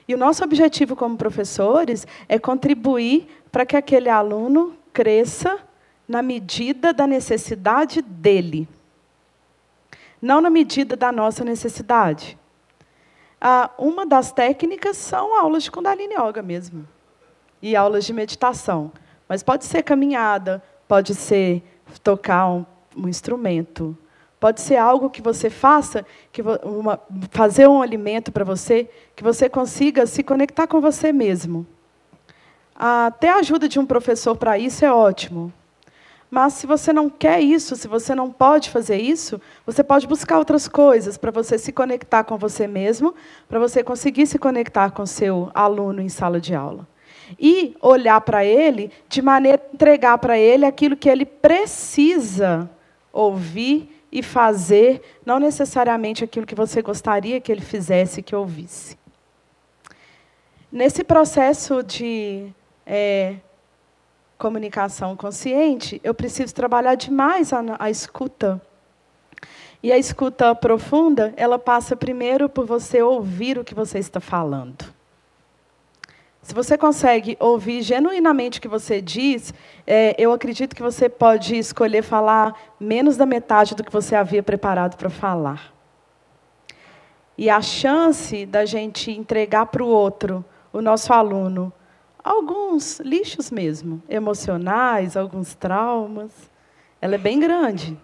E 0.08 0.16
o 0.16 0.18
nosso 0.18 0.44
objetivo 0.44 0.96
como 0.96 1.18
professores 1.18 2.08
é 2.30 2.40
contribuir 2.40 3.28
para 3.52 3.66
que 3.66 3.76
aquele 3.76 4.10
aluno 4.10 4.76
cresça 4.94 5.60
na 6.08 6.22
medida 6.22 6.94
da 6.94 7.06
necessidade 7.06 8.02
dele, 8.02 8.68
não 10.22 10.40
na 10.40 10.50
medida 10.50 10.96
da 10.96 11.12
nossa 11.12 11.44
necessidade. 11.44 12.38
Ah, 13.40 13.70
uma 13.78 14.06
das 14.06 14.32
técnicas 14.32 14.96
são 14.98 15.38
aulas 15.38 15.64
de 15.64 15.72
Kundalini 15.72 16.16
Yoga 16.16 16.42
mesmo, 16.42 16.88
e 17.62 17.76
aulas 17.76 18.06
de 18.06 18.14
meditação. 18.14 18.92
Mas 19.28 19.44
pode 19.44 19.66
ser 19.66 19.84
caminhada, 19.84 20.64
pode 20.88 21.14
ser 21.14 21.62
tocar 22.02 22.48
um, 22.48 22.66
um 22.96 23.08
instrumento, 23.08 23.96
pode 24.40 24.62
ser 24.62 24.78
algo 24.78 25.10
que 25.10 25.22
você 25.22 25.50
faça, 25.50 26.06
que 26.32 26.42
uma, 26.64 27.00
fazer 27.32 27.68
um 27.68 27.82
alimento 27.82 28.32
para 28.32 28.44
você, 28.44 28.90
que 29.16 29.24
você 29.24 29.50
consiga 29.50 30.06
se 30.06 30.24
conectar 30.24 30.68
com 30.68 30.80
você 30.80 31.12
mesmo. 31.12 31.66
Até 32.76 33.30
a 33.30 33.38
ajuda 33.38 33.68
de 33.68 33.80
um 33.80 33.86
professor 33.86 34.36
para 34.36 34.58
isso 34.58 34.86
é 34.86 34.92
ótimo. 34.92 35.52
Mas 36.30 36.54
se 36.54 36.68
você 36.68 36.92
não 36.92 37.10
quer 37.10 37.40
isso, 37.40 37.76
se 37.76 37.88
você 37.88 38.14
não 38.14 38.30
pode 38.30 38.70
fazer 38.70 38.98
isso, 38.98 39.42
você 39.66 39.84
pode 39.84 40.06
buscar 40.06 40.38
outras 40.38 40.68
coisas 40.68 41.18
para 41.18 41.32
você 41.32 41.58
se 41.58 41.72
conectar 41.72 42.24
com 42.26 42.38
você 42.38 42.68
mesmo, 42.68 43.16
para 43.48 43.60
você 43.60 43.82
conseguir 43.82 44.28
se 44.28 44.38
conectar 44.38 44.92
com 44.92 45.06
seu 45.06 45.50
aluno 45.54 46.02
em 46.02 46.10
sala 46.10 46.40
de 46.40 46.54
aula 46.54 46.86
e 47.40 47.76
olhar 47.82 48.22
para 48.22 48.46
ele 48.46 48.92
de 49.10 49.22
maneira 49.22 49.62
a 49.62 49.74
entregar 49.74 50.18
para 50.18 50.38
ele 50.38 50.66
aquilo 50.66 50.96
que 50.96 51.10
ele 51.10 51.26
precisa 51.26 52.70
ouvir 53.12 53.97
e 54.12 54.24
fazer, 54.24 55.02
não 55.26 55.40
necessariamente 55.40 56.24
aquilo 56.24 56.46
que 56.46 56.56
você 56.56 56.82
gostaria 56.82 57.42
que 57.42 57.52
ele 57.52 57.62
fizesse, 57.62 58.22
que 58.22 58.36
ouvisse. 58.36 58.98
Nesse 60.72 61.04
processo 61.04 61.82
de 61.82 62.48
é, 62.86 63.36
comunicação 64.38 65.16
consciente, 65.16 66.00
eu 66.04 66.14
preciso 66.14 66.54
trabalhar 66.54 66.96
demais 66.96 67.52
a, 67.52 67.64
a 67.80 67.90
escuta. 67.90 68.62
E 69.82 69.92
a 69.92 69.98
escuta 69.98 70.54
profunda, 70.56 71.34
ela 71.38 71.60
passa 71.60 71.96
primeiro 71.96 72.50
por 72.50 72.66
você 72.66 73.02
ouvir 73.02 73.58
o 73.58 73.64
que 73.64 73.76
você 73.76 74.00
está 74.00 74.20
falando. 74.20 74.97
Se 76.48 76.54
você 76.54 76.78
consegue 76.78 77.36
ouvir 77.42 77.82
genuinamente 77.82 78.58
o 78.58 78.62
que 78.62 78.70
você 78.70 79.02
diz, 79.02 79.54
é, 79.86 80.16
eu 80.18 80.32
acredito 80.32 80.74
que 80.74 80.82
você 80.82 81.10
pode 81.10 81.58
escolher 81.58 82.02
falar 82.02 82.58
menos 82.80 83.18
da 83.18 83.26
metade 83.26 83.76
do 83.76 83.84
que 83.84 83.92
você 83.92 84.16
havia 84.16 84.42
preparado 84.42 84.96
para 84.96 85.10
falar. 85.10 85.74
E 87.38 87.50
a 87.50 87.62
chance 87.62 88.46
da 88.46 88.64
gente 88.64 89.12
entregar 89.12 89.66
para 89.66 89.84
o 89.84 89.90
outro, 89.90 90.46
o 90.72 90.82
nosso 90.82 91.12
aluno, 91.12 91.70
alguns 92.24 93.02
lixos 93.02 93.52
mesmo, 93.52 94.02
emocionais, 94.08 95.18
alguns 95.18 95.54
traumas, 95.54 96.32
ela 97.02 97.16
é 97.16 97.18
bem 97.18 97.42
grande. 97.42 98.00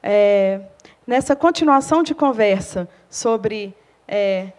É, 0.00 0.60
nessa 1.04 1.34
continuação 1.34 2.00
de 2.04 2.14
conversa 2.14 2.88
sobre 3.10 3.74
é, 4.06 4.52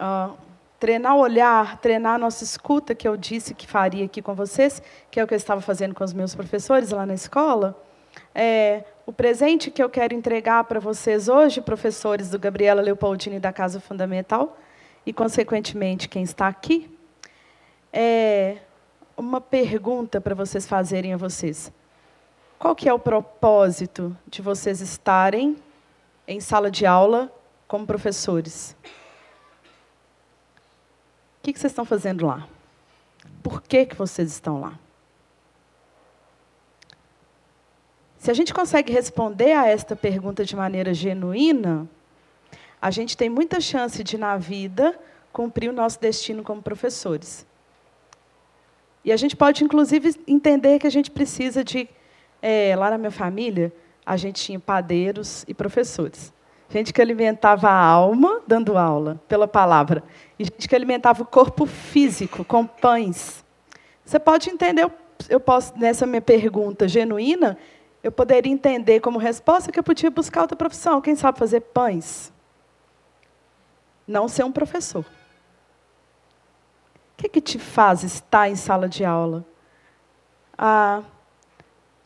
uh, 0.00 0.49
treinar 0.80 1.14
o 1.14 1.20
olhar, 1.20 1.78
treinar 1.78 2.14
a 2.14 2.18
nossa 2.18 2.42
escuta, 2.42 2.94
que 2.94 3.06
eu 3.06 3.14
disse 3.14 3.54
que 3.54 3.66
faria 3.66 4.06
aqui 4.06 4.22
com 4.22 4.34
vocês, 4.34 4.82
que 5.10 5.20
é 5.20 5.24
o 5.24 5.26
que 5.26 5.34
eu 5.34 5.36
estava 5.36 5.60
fazendo 5.60 5.94
com 5.94 6.02
os 6.02 6.14
meus 6.14 6.34
professores 6.34 6.90
lá 6.90 7.04
na 7.04 7.12
escola. 7.12 7.80
É, 8.34 8.84
o 9.04 9.12
presente 9.12 9.70
que 9.70 9.82
eu 9.82 9.90
quero 9.90 10.14
entregar 10.14 10.64
para 10.64 10.80
vocês 10.80 11.28
hoje, 11.28 11.60
professores 11.60 12.30
do 12.30 12.38
Gabriela 12.38 12.80
Leopoldini 12.80 13.38
da 13.38 13.52
Casa 13.52 13.78
Fundamental, 13.78 14.58
e, 15.04 15.12
consequentemente, 15.12 16.08
quem 16.08 16.22
está 16.22 16.48
aqui, 16.48 16.90
é 17.92 18.56
uma 19.16 19.40
pergunta 19.40 20.18
para 20.18 20.34
vocês 20.34 20.66
fazerem 20.66 21.12
a 21.12 21.16
vocês. 21.18 21.70
Qual 22.58 22.74
que 22.74 22.88
é 22.88 22.92
o 22.92 22.98
propósito 22.98 24.16
de 24.26 24.40
vocês 24.40 24.80
estarem 24.80 25.56
em 26.26 26.40
sala 26.40 26.70
de 26.70 26.86
aula 26.86 27.30
como 27.68 27.86
professores? 27.86 28.76
O 31.40 31.42
que, 31.42 31.58
vocês 31.58 31.72
estão 31.72 31.86
fazendo 31.86 32.26
lá? 32.26 32.46
Por 33.42 33.62
que, 33.62 33.86
que 33.86 33.96
vocês 33.96 34.30
estão 34.30 34.60
lá? 34.60 34.78
Se 38.18 38.30
a 38.30 38.34
gente 38.34 38.52
consegue 38.52 38.92
responder 38.92 39.52
a 39.52 39.66
esta 39.66 39.96
pergunta 39.96 40.44
de 40.44 40.54
maneira 40.54 40.92
genuína, 40.92 41.88
a 42.80 42.90
gente 42.90 43.16
tem 43.16 43.30
muita 43.30 43.58
chance 43.58 44.04
de, 44.04 44.18
na 44.18 44.36
vida, 44.36 44.98
cumprir 45.32 45.70
o 45.70 45.72
nosso 45.72 45.98
destino 45.98 46.42
como 46.42 46.60
professores. 46.60 47.46
E 49.02 49.10
a 49.10 49.16
gente 49.16 49.34
pode, 49.34 49.64
inclusive, 49.64 50.14
entender 50.26 50.78
que 50.78 50.86
a 50.86 50.90
gente 50.90 51.10
precisa 51.10 51.64
de. 51.64 51.88
É, 52.42 52.76
lá 52.76 52.90
na 52.90 52.98
minha 52.98 53.10
família, 53.10 53.72
a 54.04 54.16
gente 54.18 54.42
tinha 54.42 54.60
padeiros 54.60 55.44
e 55.48 55.54
professores. 55.54 56.32
Gente 56.70 56.92
que 56.92 57.02
alimentava 57.02 57.68
a 57.68 57.84
alma 57.84 58.40
dando 58.46 58.78
aula 58.78 59.20
pela 59.26 59.48
palavra. 59.48 60.04
E 60.38 60.44
gente 60.44 60.68
que 60.68 60.74
alimentava 60.74 61.22
o 61.22 61.26
corpo 61.26 61.66
físico 61.66 62.44
com 62.44 62.64
pães. 62.64 63.44
Você 64.04 64.20
pode 64.20 64.48
entender, 64.48 64.88
eu 65.28 65.40
posso, 65.40 65.76
nessa 65.76 66.06
minha 66.06 66.22
pergunta 66.22 66.86
genuína, 66.86 67.58
eu 68.02 68.12
poderia 68.12 68.52
entender 68.52 69.00
como 69.00 69.18
resposta 69.18 69.72
que 69.72 69.78
eu 69.78 69.82
podia 69.82 70.10
buscar 70.10 70.42
outra 70.42 70.56
profissão. 70.56 71.00
Quem 71.00 71.16
sabe 71.16 71.38
fazer 71.38 71.60
pães? 71.60 72.32
Não 74.06 74.28
ser 74.28 74.44
um 74.44 74.52
professor. 74.52 75.04
O 75.04 75.06
que, 77.16 77.28
que 77.28 77.40
te 77.40 77.58
faz 77.58 78.04
estar 78.04 78.48
em 78.48 78.56
sala 78.56 78.88
de 78.88 79.04
aula? 79.04 79.44
Ah, 80.56 81.02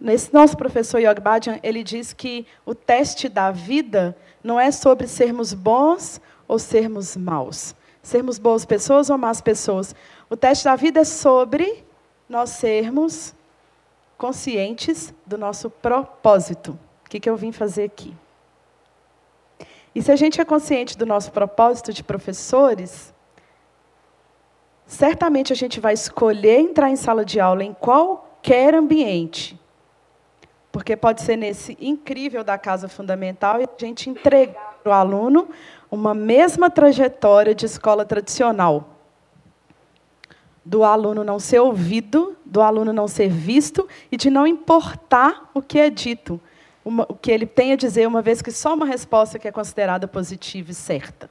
nesse 0.00 0.32
nosso 0.32 0.56
professor 0.56 0.98
Yog 0.98 1.20
Bhajan, 1.20 1.60
ele 1.62 1.84
diz 1.84 2.12
que 2.12 2.46
o 2.64 2.74
teste 2.74 3.28
da 3.28 3.50
vida 3.50 4.16
não 4.44 4.60
é 4.60 4.70
sobre 4.70 5.08
sermos 5.08 5.54
bons 5.54 6.20
ou 6.46 6.58
sermos 6.58 7.16
maus, 7.16 7.74
sermos 8.02 8.38
boas 8.38 8.66
pessoas 8.66 9.08
ou 9.08 9.16
más 9.16 9.40
pessoas. 9.40 9.94
O 10.28 10.36
teste 10.36 10.64
da 10.64 10.76
vida 10.76 11.00
é 11.00 11.04
sobre 11.04 11.82
nós 12.28 12.50
sermos 12.50 13.34
conscientes 14.18 15.14
do 15.24 15.38
nosso 15.38 15.70
propósito. 15.70 16.78
O 17.06 17.08
que, 17.08 17.18
que 17.18 17.30
eu 17.30 17.36
vim 17.36 17.52
fazer 17.52 17.84
aqui? 17.84 18.14
E 19.94 20.02
se 20.02 20.12
a 20.12 20.16
gente 20.16 20.40
é 20.40 20.44
consciente 20.44 20.98
do 20.98 21.06
nosso 21.06 21.32
propósito 21.32 21.92
de 21.92 22.02
professores, 22.04 23.14
certamente 24.86 25.52
a 25.52 25.56
gente 25.56 25.80
vai 25.80 25.94
escolher 25.94 26.58
entrar 26.58 26.90
em 26.90 26.96
sala 26.96 27.24
de 27.24 27.40
aula 27.40 27.64
em 27.64 27.72
qualquer 27.72 28.74
ambiente 28.74 29.58
porque 30.74 30.96
pode 30.96 31.22
ser 31.22 31.36
nesse 31.36 31.78
incrível 31.80 32.42
da 32.42 32.58
casa 32.58 32.88
fundamental 32.88 33.60
e 33.60 33.62
a 33.62 33.68
gente 33.78 34.10
entregar 34.10 34.80
para 34.82 34.90
o 34.90 34.92
aluno 34.92 35.48
uma 35.88 36.12
mesma 36.12 36.68
trajetória 36.68 37.54
de 37.54 37.64
escola 37.64 38.04
tradicional. 38.04 38.88
Do 40.64 40.82
aluno 40.82 41.22
não 41.22 41.38
ser 41.38 41.60
ouvido, 41.60 42.36
do 42.44 42.60
aluno 42.60 42.92
não 42.92 43.06
ser 43.06 43.28
visto 43.28 43.88
e 44.10 44.16
de 44.16 44.28
não 44.28 44.48
importar 44.48 45.48
o 45.54 45.62
que 45.62 45.78
é 45.78 45.88
dito, 45.88 46.40
uma, 46.84 47.06
o 47.08 47.14
que 47.14 47.30
ele 47.30 47.46
tem 47.46 47.72
a 47.72 47.76
dizer, 47.76 48.08
uma 48.08 48.20
vez 48.20 48.42
que 48.42 48.50
só 48.50 48.74
uma 48.74 48.84
resposta 48.84 49.38
que 49.38 49.46
é 49.46 49.52
considerada 49.52 50.08
positiva 50.08 50.72
e 50.72 50.74
certa. 50.74 51.30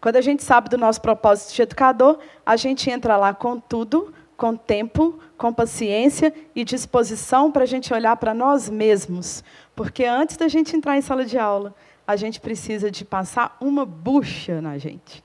Quando 0.00 0.16
a 0.16 0.20
gente 0.20 0.42
sabe 0.42 0.68
do 0.68 0.76
nosso 0.76 1.00
propósito 1.00 1.54
de 1.54 1.62
educador, 1.62 2.18
a 2.44 2.56
gente 2.56 2.90
entra 2.90 3.16
lá 3.16 3.32
com 3.32 3.60
tudo, 3.60 4.12
com 4.36 4.54
tempo, 4.54 5.18
com 5.36 5.52
paciência 5.52 6.32
e 6.54 6.64
disposição 6.64 7.50
para 7.50 7.62
a 7.62 7.66
gente 7.66 7.92
olhar 7.92 8.16
para 8.16 8.34
nós 8.34 8.68
mesmos. 8.68 9.42
Porque 9.74 10.04
antes 10.04 10.36
da 10.36 10.48
gente 10.48 10.76
entrar 10.76 10.96
em 10.96 11.00
sala 11.00 11.24
de 11.24 11.38
aula, 11.38 11.74
a 12.06 12.16
gente 12.16 12.40
precisa 12.40 12.90
de 12.90 13.04
passar 13.04 13.56
uma 13.60 13.84
bucha 13.84 14.60
na 14.60 14.78
gente. 14.78 15.24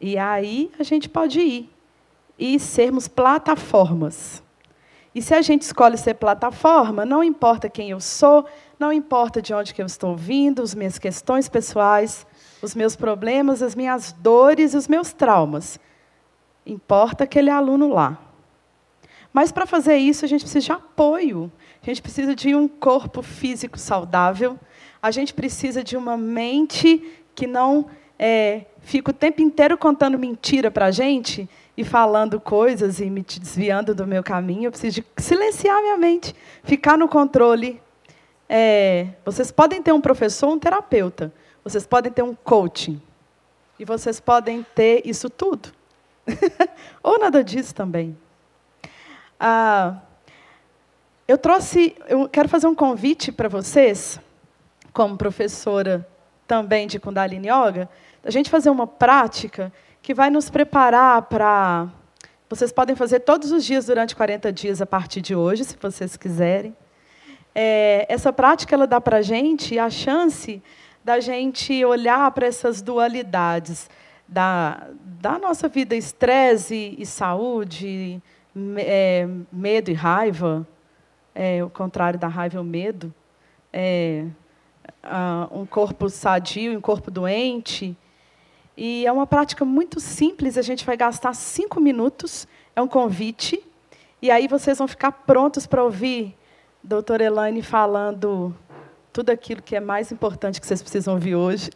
E 0.00 0.18
aí 0.18 0.70
a 0.78 0.82
gente 0.82 1.08
pode 1.08 1.40
ir 1.40 1.70
e 2.38 2.58
sermos 2.58 3.06
plataformas. 3.06 4.42
E 5.14 5.20
se 5.20 5.34
a 5.34 5.42
gente 5.42 5.62
escolhe 5.62 5.96
ser 5.98 6.14
plataforma, 6.14 7.04
não 7.04 7.22
importa 7.22 7.68
quem 7.68 7.90
eu 7.90 8.00
sou, 8.00 8.46
não 8.78 8.92
importa 8.92 9.40
de 9.40 9.52
onde 9.52 9.74
que 9.74 9.82
eu 9.82 9.86
estou 9.86 10.16
vindo, 10.16 10.62
as 10.62 10.74
minhas 10.74 10.98
questões 10.98 11.48
pessoais, 11.48 12.26
os 12.62 12.74
meus 12.74 12.94
problemas, 12.94 13.60
as 13.60 13.74
minhas 13.74 14.12
dores 14.12 14.72
os 14.72 14.86
meus 14.86 15.12
traumas. 15.12 15.80
Importa 16.64 17.24
aquele 17.24 17.50
aluno 17.50 17.88
lá. 17.88 18.18
Mas 19.32 19.50
para 19.50 19.66
fazer 19.66 19.96
isso, 19.96 20.24
a 20.24 20.28
gente 20.28 20.42
precisa 20.42 20.64
de 20.64 20.72
apoio. 20.72 21.50
A 21.82 21.86
gente 21.86 22.00
precisa 22.00 22.34
de 22.36 22.54
um 22.54 22.68
corpo 22.68 23.20
físico 23.20 23.78
saudável. 23.78 24.58
A 25.02 25.10
gente 25.10 25.34
precisa 25.34 25.82
de 25.82 25.96
uma 25.96 26.16
mente 26.16 27.02
que 27.34 27.46
não 27.46 27.86
é, 28.18 28.66
fica 28.82 29.10
o 29.10 29.14
tempo 29.14 29.42
inteiro 29.42 29.76
contando 29.76 30.18
mentira 30.18 30.70
para 30.70 30.86
a 30.86 30.90
gente 30.92 31.48
e 31.76 31.82
falando 31.82 32.38
coisas 32.38 33.00
e 33.00 33.10
me 33.10 33.22
desviando 33.22 33.94
do 33.94 34.06
meu 34.06 34.22
caminho. 34.22 34.66
Eu 34.66 34.70
preciso 34.70 35.00
de 35.00 35.04
silenciar 35.16 35.80
minha 35.80 35.96
mente, 35.96 36.34
ficar 36.62 36.96
no 36.96 37.08
controle. 37.08 37.82
É, 38.48 39.08
vocês 39.24 39.50
podem 39.50 39.82
ter 39.82 39.92
um 39.92 40.00
professor, 40.00 40.50
um 40.50 40.58
terapeuta. 40.58 41.32
Vocês 41.64 41.86
podem 41.86 42.12
ter 42.12 42.22
um 42.22 42.34
coaching. 42.34 43.00
E 43.78 43.84
vocês 43.84 44.20
podem 44.20 44.64
ter 44.74 45.02
isso 45.04 45.30
tudo. 45.30 45.70
Ou 47.02 47.18
nada 47.18 47.42
disso 47.42 47.74
também. 47.74 48.16
Ah, 49.38 49.96
eu 51.26 51.38
trouxe, 51.38 51.96
eu 52.08 52.28
quero 52.28 52.48
fazer 52.48 52.66
um 52.66 52.74
convite 52.74 53.32
para 53.32 53.48
vocês, 53.48 54.20
como 54.92 55.16
professora 55.16 56.06
também 56.46 56.86
de 56.86 57.00
Kundalini 57.00 57.48
Yoga, 57.48 57.88
a 58.24 58.30
gente 58.30 58.50
fazer 58.50 58.70
uma 58.70 58.86
prática 58.86 59.72
que 60.02 60.12
vai 60.12 60.30
nos 60.30 60.50
preparar 60.50 61.22
para. 61.22 61.88
Vocês 62.48 62.70
podem 62.70 62.94
fazer 62.94 63.20
todos 63.20 63.50
os 63.50 63.64
dias 63.64 63.86
durante 63.86 64.14
40 64.14 64.52
dias 64.52 64.82
a 64.82 64.86
partir 64.86 65.22
de 65.22 65.34
hoje, 65.34 65.64
se 65.64 65.76
vocês 65.80 66.16
quiserem. 66.16 66.76
É, 67.54 68.06
essa 68.08 68.32
prática 68.32 68.74
ela 68.74 68.86
dá 68.86 69.00
para 69.00 69.18
a 69.18 69.22
gente 69.22 69.78
a 69.78 69.88
chance 69.88 70.62
da 71.04 71.20
gente 71.20 71.84
olhar 71.84 72.30
para 72.30 72.46
essas 72.46 72.80
dualidades 72.80 73.88
da, 74.26 74.88
da 75.20 75.38
nossa 75.38 75.68
vida, 75.68 75.94
estresse 75.94 76.94
e 76.98 77.04
saúde, 77.04 78.22
é, 78.78 79.28
medo 79.52 79.90
e 79.90 79.94
raiva, 79.94 80.66
é, 81.34 81.62
o 81.62 81.70
contrário 81.70 82.18
da 82.18 82.28
raiva 82.28 82.58
é 82.58 82.60
o 82.60 82.64
medo, 82.64 83.12
é, 83.72 84.26
um 85.50 85.66
corpo 85.66 86.08
sadio 86.08 86.72
e 86.72 86.76
um 86.76 86.80
corpo 86.80 87.10
doente, 87.10 87.96
e 88.76 89.06
é 89.06 89.12
uma 89.12 89.26
prática 89.26 89.64
muito 89.64 90.00
simples, 90.00 90.56
a 90.56 90.62
gente 90.62 90.84
vai 90.84 90.96
gastar 90.96 91.34
cinco 91.34 91.80
minutos, 91.80 92.46
é 92.74 92.80
um 92.80 92.88
convite, 92.88 93.62
e 94.20 94.30
aí 94.30 94.46
vocês 94.46 94.78
vão 94.78 94.88
ficar 94.88 95.12
prontos 95.12 95.66
para 95.66 95.82
ouvir 95.82 96.34
doutora 96.82 97.24
Elaine 97.24 97.62
falando 97.62 98.54
tudo 99.12 99.30
aquilo 99.30 99.60
que 99.60 99.76
é 99.76 99.80
mais 99.80 100.10
importante 100.10 100.60
que 100.60 100.66
vocês 100.66 100.80
precisam 100.80 101.14
ouvir 101.14 101.34
hoje. 101.34 101.70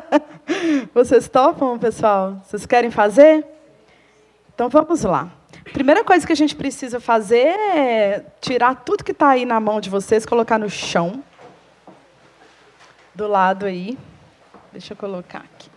vocês 0.92 1.26
topam, 1.26 1.78
pessoal? 1.78 2.42
Vocês 2.44 2.66
querem 2.66 2.90
fazer? 2.90 3.46
Então 4.54 4.68
vamos 4.68 5.02
lá. 5.02 5.32
Primeira 5.72 6.04
coisa 6.04 6.26
que 6.26 6.32
a 6.32 6.36
gente 6.36 6.54
precisa 6.54 7.00
fazer 7.00 7.46
é 7.46 8.26
tirar 8.40 8.74
tudo 8.74 9.02
que 9.02 9.12
está 9.12 9.30
aí 9.30 9.46
na 9.46 9.58
mão 9.58 9.80
de 9.80 9.88
vocês, 9.88 10.26
colocar 10.26 10.58
no 10.58 10.68
chão. 10.68 11.24
Do 13.14 13.26
lado 13.26 13.64
aí. 13.64 13.98
Deixa 14.70 14.92
eu 14.92 14.96
colocar 14.96 15.38
aqui. 15.38 15.70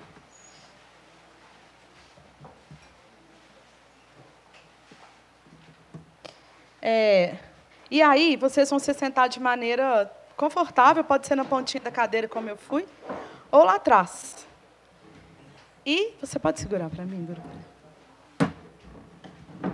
É, 6.82 7.36
e 7.90 8.02
aí, 8.02 8.36
vocês 8.36 8.70
vão 8.70 8.78
se 8.78 8.94
sentar 8.94 9.30
de 9.30 9.40
maneira 9.40 10.12
confortável, 10.36 11.04
pode 11.04 11.28
ser 11.28 11.36
na 11.36 11.46
pontinha 11.46 11.82
da 11.82 11.92
cadeira, 11.92 12.28
como 12.28 12.50
eu 12.50 12.58
fui, 12.58 12.86
ou 13.52 13.64
lá 13.64 13.76
atrás. 13.76 14.48
E 15.86 16.14
você 16.20 16.40
pode 16.40 16.60
segurar 16.60 16.90
para 16.90 17.04
mim, 17.06 17.26
Dura? 17.26 17.42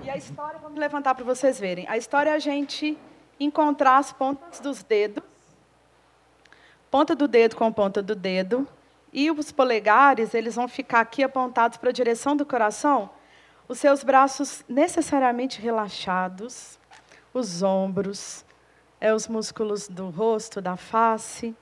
E 0.04 0.10
a 0.10 0.18
história, 0.18 0.60
vamos 0.60 0.80
levantar 0.80 1.16
para 1.16 1.24
vocês 1.24 1.60
verem. 1.60 1.88
A 1.88 1.98
história 1.98 2.32
é 2.32 2.34
a 2.34 2.40
gente 2.40 2.98
encontrar 3.40 3.98
as 3.98 4.12
pontas 4.12 4.60
dos 4.60 4.84
dedos, 4.84 5.24
ponta 6.92 7.16
do 7.16 7.28
dedo 7.28 7.56
com 7.56 7.72
ponta 7.72 8.02
do 8.02 8.16
dedo, 8.16 8.68
e 9.14 9.32
os 9.32 9.52
polegares, 9.52 10.34
eles 10.34 10.56
vão 10.56 10.68
ficar 10.68 11.00
aqui 11.02 11.24
apontados 11.24 11.78
para 11.78 11.90
a 11.90 11.94
direção 11.94 12.36
do 12.36 12.46
coração, 12.46 13.10
os 13.68 13.80
seus 13.80 14.04
braços 14.04 14.64
necessariamente 14.68 15.62
relaxados, 15.62 16.78
os 17.34 17.62
ombros, 17.62 18.44
é 19.00 19.14
os 19.14 19.28
músculos 19.28 19.88
do 19.88 20.10
rosto, 20.10 20.62
da 20.62 20.76
face. 20.76 21.56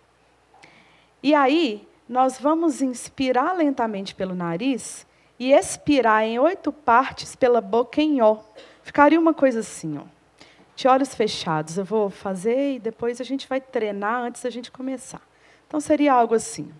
E 1.21 1.33
aí, 1.33 1.87
nós 2.07 2.39
vamos 2.39 2.81
inspirar 2.81 3.53
lentamente 3.53 4.15
pelo 4.15 4.33
nariz 4.33 5.05
e 5.39 5.51
expirar 5.51 6.23
em 6.23 6.39
oito 6.39 6.71
partes 6.71 7.35
pela 7.35 7.61
boca 7.61 8.01
em 8.01 8.21
ó. 8.21 8.37
Ficaria 8.81 9.19
uma 9.19 9.33
coisa 9.33 9.59
assim, 9.59 9.97
ó. 9.97 10.03
De 10.75 10.87
olhos 10.87 11.13
fechados. 11.13 11.77
Eu 11.77 11.85
vou 11.85 12.09
fazer 12.09 12.75
e 12.75 12.79
depois 12.79 13.19
a 13.19 13.23
gente 13.23 13.47
vai 13.47 13.59
treinar 13.59 14.21
antes 14.21 14.41
da 14.41 14.49
gente 14.49 14.71
começar. 14.71 15.21
Então 15.67 15.79
seria 15.79 16.13
algo 16.13 16.33
assim. 16.33 16.71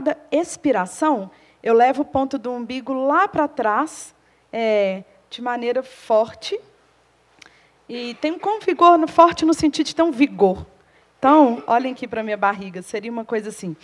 Cada 0.00 0.16
expiração, 0.30 1.30
eu 1.62 1.74
levo 1.74 2.00
o 2.00 2.04
ponto 2.06 2.38
do 2.38 2.50
umbigo 2.50 2.90
lá 2.94 3.28
para 3.28 3.46
trás, 3.46 4.14
é, 4.50 5.04
de 5.28 5.42
maneira 5.42 5.82
forte. 5.82 6.58
E 7.86 8.14
tem 8.14 8.32
um 8.32 8.60
vigor 8.60 9.06
forte 9.08 9.44
no 9.44 9.52
sentido 9.52 9.86
de 9.86 9.94
ter 9.94 10.02
um 10.02 10.10
vigor. 10.10 10.66
Então, 11.18 11.62
olhem 11.66 11.92
aqui 11.92 12.08
para 12.08 12.22
minha 12.22 12.36
barriga, 12.38 12.80
seria 12.80 13.12
uma 13.12 13.26
coisa 13.26 13.50
assim. 13.50 13.76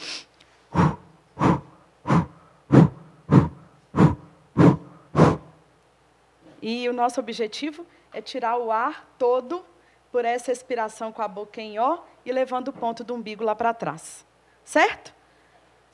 E 6.62 6.88
o 6.88 6.94
nosso 6.94 7.20
objetivo 7.20 7.86
é 8.10 8.22
tirar 8.22 8.56
o 8.56 8.72
ar 8.72 9.06
todo 9.18 9.62
por 10.10 10.24
essa 10.24 10.50
expiração 10.50 11.12
com 11.12 11.20
a 11.20 11.28
boca 11.28 11.60
em 11.60 11.78
ó 11.78 11.98
e 12.24 12.32
levando 12.32 12.68
o 12.68 12.72
ponto 12.72 13.04
do 13.04 13.14
umbigo 13.14 13.44
lá 13.44 13.54
para 13.54 13.74
trás. 13.74 14.24
Certo? 14.64 15.15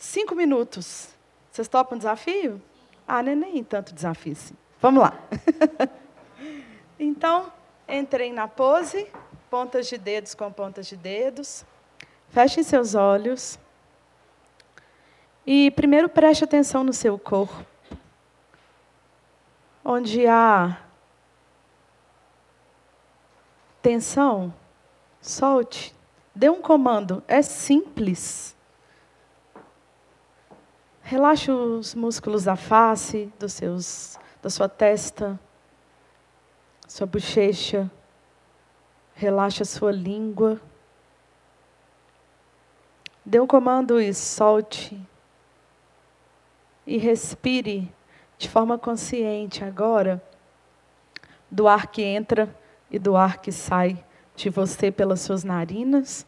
Cinco 0.02 0.34
minutos. 0.34 1.14
Vocês 1.48 1.68
topam 1.68 1.94
o 1.94 1.98
desafio? 1.98 2.60
Ah, 3.06 3.22
não 3.22 3.30
é 3.30 3.34
nem 3.36 3.62
tanto 3.62 3.94
desafio 3.94 4.32
assim. 4.32 4.54
Vamos 4.80 5.00
lá. 5.00 5.16
então, 6.98 7.52
entrem 7.88 8.32
na 8.32 8.48
pose, 8.48 9.06
pontas 9.48 9.86
de 9.86 9.96
dedos 9.96 10.34
com 10.34 10.50
pontas 10.50 10.88
de 10.88 10.96
dedos. 10.96 11.64
Fechem 12.30 12.64
seus 12.64 12.96
olhos. 12.96 13.60
E 15.46 15.70
primeiro 15.70 16.08
preste 16.08 16.42
atenção 16.42 16.82
no 16.82 16.92
seu 16.92 17.16
corpo. 17.16 17.64
Onde 19.84 20.26
há 20.26 20.82
tensão, 23.80 24.52
solte. 25.20 25.94
Dê 26.34 26.50
um 26.50 26.60
comando. 26.60 27.22
É 27.28 27.40
simples. 27.40 28.56
Relaxe 31.12 31.50
os 31.50 31.94
músculos 31.94 32.44
da 32.44 32.56
face, 32.56 33.30
dos 33.38 33.52
seus, 33.52 34.18
da 34.40 34.48
sua 34.48 34.66
testa, 34.66 35.38
sua 36.88 37.06
bochecha. 37.06 37.90
Relaxe 39.14 39.60
a 39.60 39.66
sua 39.66 39.92
língua. 39.92 40.58
Dê 43.22 43.38
um 43.38 43.46
comando 43.46 44.00
e 44.00 44.14
solte. 44.14 44.98
E 46.86 46.96
respire 46.96 47.92
de 48.38 48.48
forma 48.48 48.78
consciente 48.78 49.62
agora 49.62 50.24
do 51.50 51.68
ar 51.68 51.88
que 51.88 52.00
entra 52.00 52.56
e 52.90 52.98
do 52.98 53.18
ar 53.18 53.36
que 53.36 53.52
sai 53.52 54.02
de 54.34 54.48
você 54.48 54.90
pelas 54.90 55.20
suas 55.20 55.44
narinas 55.44 56.26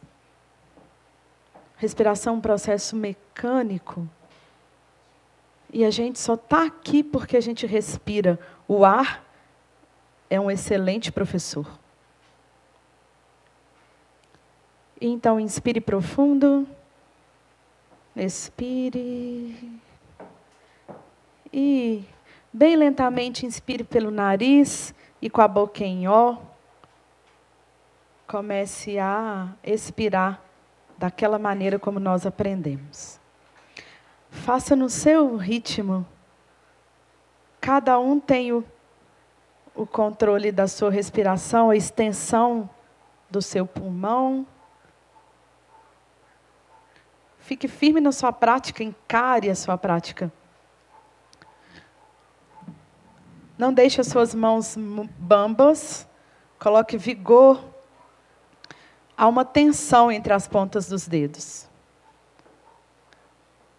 Respiração 1.77 2.35
é 2.35 2.37
um 2.37 2.41
processo 2.41 2.95
mecânico. 2.95 4.07
E 5.75 5.83
a 5.83 5.91
gente 5.91 6.17
só 6.19 6.35
está 6.35 6.63
aqui 6.63 7.03
porque 7.03 7.35
a 7.35 7.41
gente 7.41 7.67
respira. 7.67 8.39
O 8.65 8.85
ar 8.85 9.25
é 10.29 10.39
um 10.39 10.49
excelente 10.49 11.11
professor. 11.11 11.67
Então, 15.01 15.37
inspire 15.37 15.81
profundo. 15.81 16.65
Expire. 18.15 19.81
E 21.51 22.05
bem 22.53 22.77
lentamente 22.77 23.45
inspire 23.45 23.83
pelo 23.83 24.11
nariz 24.11 24.95
e 25.21 25.29
com 25.29 25.41
a 25.41 25.47
boca 25.47 25.83
em 25.83 26.07
ó. 26.07 26.37
Comece 28.25 28.97
a 28.97 29.53
expirar 29.61 30.41
daquela 30.97 31.37
maneira 31.37 31.77
como 31.77 31.99
nós 31.99 32.25
aprendemos. 32.25 33.19
Faça 34.43 34.75
no 34.75 34.89
seu 34.89 35.35
ritmo. 35.37 36.05
Cada 37.59 37.97
um 37.97 38.19
tem 38.19 38.51
o, 38.51 38.63
o 39.73 39.87
controle 39.87 40.51
da 40.51 40.67
sua 40.67 40.91
respiração, 40.91 41.71
a 41.71 41.75
extensão 41.75 42.69
do 43.29 43.41
seu 43.41 43.65
pulmão. 43.65 44.45
Fique 47.39 47.67
firme 47.67 47.99
na 47.99 48.11
sua 48.11 48.31
prática, 48.31 48.83
encare 48.83 49.49
a 49.49 49.55
sua 49.55 49.77
prática. 49.77 50.31
Não 53.57 53.73
deixe 53.73 54.01
as 54.01 54.07
suas 54.07 54.35
mãos 54.35 54.75
bambas. 55.17 56.07
Coloque 56.59 56.97
vigor. 56.97 57.63
Há 59.17 59.27
uma 59.27 59.45
tensão 59.45 60.11
entre 60.11 60.33
as 60.33 60.47
pontas 60.47 60.87
dos 60.87 61.07
dedos. 61.07 61.67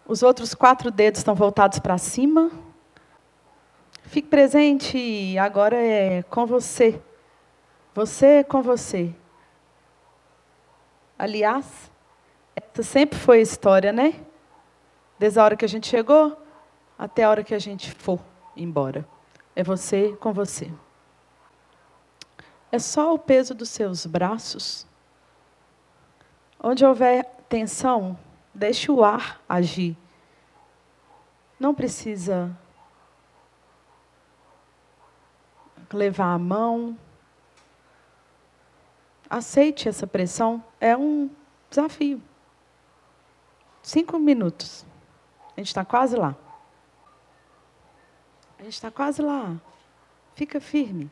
Os 0.07 0.23
outros 0.23 0.55
quatro 0.55 0.89
dedos 0.89 1.19
estão 1.19 1.35
voltados 1.35 1.79
para 1.79 1.97
cima. 1.97 2.49
Fique 4.03 4.29
presente, 4.29 5.37
agora 5.37 5.75
é 5.75 6.23
com 6.23 6.45
você. 6.45 7.01
Você 7.93 8.41
com 8.41 8.61
você. 8.61 9.13
Aliás, 11.19 11.91
essa 12.55 12.83
sempre 12.83 13.19
foi 13.19 13.39
a 13.39 13.41
história, 13.41 13.91
né? 13.91 14.23
Desde 15.19 15.39
a 15.39 15.43
hora 15.43 15.57
que 15.57 15.65
a 15.65 15.67
gente 15.67 15.87
chegou 15.87 16.41
até 16.97 17.25
a 17.25 17.29
hora 17.29 17.43
que 17.43 17.53
a 17.53 17.59
gente 17.59 17.91
for 17.91 18.21
embora. 18.55 19.05
É 19.53 19.61
você 19.61 20.15
com 20.21 20.31
você. 20.31 20.71
É 22.71 22.79
só 22.79 23.13
o 23.13 23.19
peso 23.19 23.53
dos 23.53 23.67
seus 23.67 24.05
braços. 24.05 24.87
Onde 26.63 26.85
houver 26.85 27.25
tensão, 27.49 28.17
Deixe 28.57 28.91
o 28.91 29.03
ar 29.03 29.39
agir. 29.47 29.95
Não 31.59 31.75
precisa 31.75 32.57
levar 35.93 36.33
a 36.33 36.39
mão. 36.39 36.97
Aceite 39.29 39.87
essa 39.87 40.07
pressão. 40.07 40.63
É 40.81 40.97
um 40.97 41.29
desafio. 41.69 42.19
Cinco 43.83 44.17
minutos. 44.17 44.83
A 45.55 45.59
gente 45.59 45.67
está 45.67 45.85
quase 45.85 46.15
lá. 46.15 46.35
A 48.57 48.63
gente 48.63 48.73
está 48.73 48.89
quase 48.89 49.21
lá. 49.21 49.55
Fica 50.33 50.59
firme. 50.59 51.11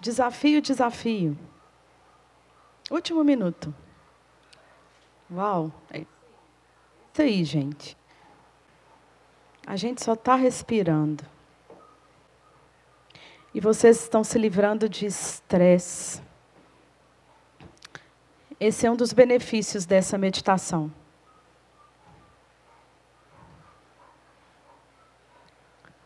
Desafio, 0.00 0.60
desafio. 0.60 1.38
Último 2.90 3.22
minuto. 3.22 3.72
Uau! 5.30 5.72
É 5.92 6.00
isso 6.00 7.22
aí, 7.22 7.44
gente. 7.44 7.96
A 9.66 9.76
gente 9.76 10.02
só 10.02 10.12
está 10.12 10.34
respirando. 10.34 11.24
E 13.54 13.60
vocês 13.60 14.02
estão 14.02 14.24
se 14.24 14.38
livrando 14.38 14.88
de 14.88 15.06
estresse. 15.06 16.20
Esse 18.58 18.86
é 18.86 18.90
um 18.90 18.96
dos 18.96 19.12
benefícios 19.12 19.86
dessa 19.86 20.18
meditação. 20.18 20.92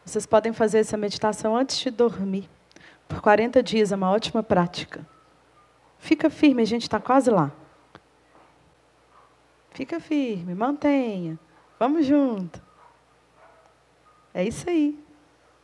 Vocês 0.05 0.25
podem 0.25 0.53
fazer 0.53 0.79
essa 0.79 0.97
meditação 0.97 1.57
antes 1.57 1.79
de 1.79 1.91
dormir. 1.91 2.49
Por 3.07 3.21
40 3.21 3.63
dias 3.63 3.93
é 3.93 3.97
uma 3.97 4.11
ótima 4.11 4.43
prática. 4.43 5.07
Fica 5.99 6.31
firme, 6.31 6.63
a 6.63 6.67
gente 6.67 6.83
está 6.83 7.01
quase 7.01 7.31
lá. 7.31 7.53
Fica 9.79 10.01
firme, 10.01 10.57
mantenha. 10.57 11.39
Vamos 11.79 12.05
junto. 12.05 12.61
É 14.35 14.43
isso 14.43 14.69
aí. 14.69 14.99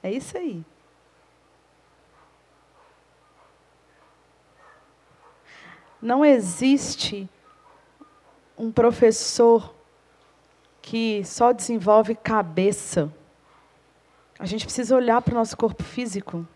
É 0.04 0.12
isso 0.12 0.38
aí. 0.38 0.64
Não 6.00 6.24
existe 6.24 7.28
um 8.56 8.70
professor 8.70 9.74
que 10.80 11.24
só 11.24 11.50
desenvolve 11.50 12.14
cabeça. 12.14 13.12
A 14.38 14.46
gente 14.46 14.64
precisa 14.64 14.94
olhar 14.94 15.20
para 15.22 15.32
o 15.32 15.38
nosso 15.38 15.56
corpo 15.56 15.82
físico. 15.82 16.46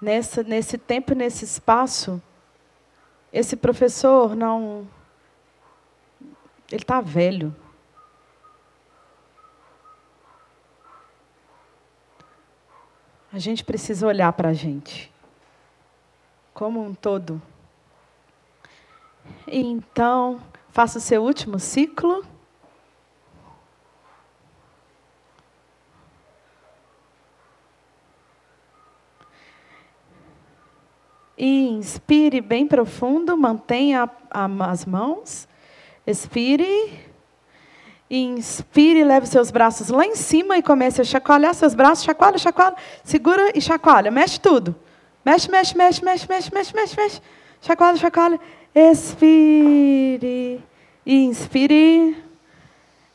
Nessa, 0.00 0.42
nesse 0.42 0.78
tempo, 0.78 1.14
nesse 1.14 1.44
espaço, 1.44 2.18
esse 3.32 3.56
professor 3.56 4.34
não. 4.34 4.86
Ele 6.70 6.82
está 6.82 7.00
velho. 7.00 7.54
A 13.32 13.38
gente 13.38 13.62
precisa 13.62 14.06
olhar 14.06 14.32
para 14.32 14.48
a 14.48 14.52
gente 14.54 15.12
como 16.54 16.82
um 16.82 16.94
todo. 16.94 17.40
Então, 19.46 20.40
faça 20.70 20.96
o 20.96 21.02
seu 21.02 21.22
último 21.22 21.58
ciclo. 21.58 22.24
E 31.36 31.68
inspire 31.68 32.40
bem 32.40 32.66
profundo, 32.66 33.36
mantenha 33.36 34.08
as 34.30 34.86
mãos. 34.86 35.46
Expire. 36.06 37.04
Inspire, 38.08 39.02
leve 39.04 39.26
seus 39.26 39.50
braços 39.50 39.88
lá 39.88 40.06
em 40.06 40.14
cima 40.14 40.56
e 40.56 40.62
comece 40.62 41.00
a 41.00 41.04
chacoalhar 41.04 41.52
seus 41.54 41.74
braços. 41.74 42.04
Chacoalha, 42.04 42.38
chacoalha. 42.38 42.76
Segura 43.04 43.52
e 43.54 43.60
chacoalha. 43.60 44.10
Mexe 44.10 44.40
tudo. 44.40 44.74
Mexe, 45.24 45.50
mexe, 45.50 45.76
mexe, 45.76 46.04
mexe, 46.04 46.26
mexe, 46.28 46.54
mexe, 46.54 46.74
mexe, 46.74 46.96
mexe. 46.96 47.20
Chacoalha, 47.60 47.96
chacoalha. 47.96 48.40
Expire. 48.74 50.62
Inspire. 51.04 52.16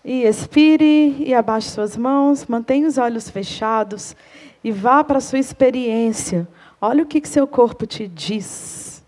E 0.03 0.23
expire 0.23 1.23
e 1.25 1.33
abaixe 1.33 1.69
suas 1.69 1.95
mãos. 1.95 2.45
Mantenha 2.45 2.87
os 2.87 2.97
olhos 2.97 3.29
fechados 3.29 4.15
e 4.63 4.71
vá 4.71 5.03
para 5.03 5.17
a 5.17 5.21
sua 5.21 5.39
experiência. 5.39 6.47
Olha 6.83 7.03
o 7.03 7.05
que, 7.05 7.21
que 7.21 7.29
seu 7.29 7.45
corpo 7.45 7.85
te 7.85 8.07
diz. 8.07 9.03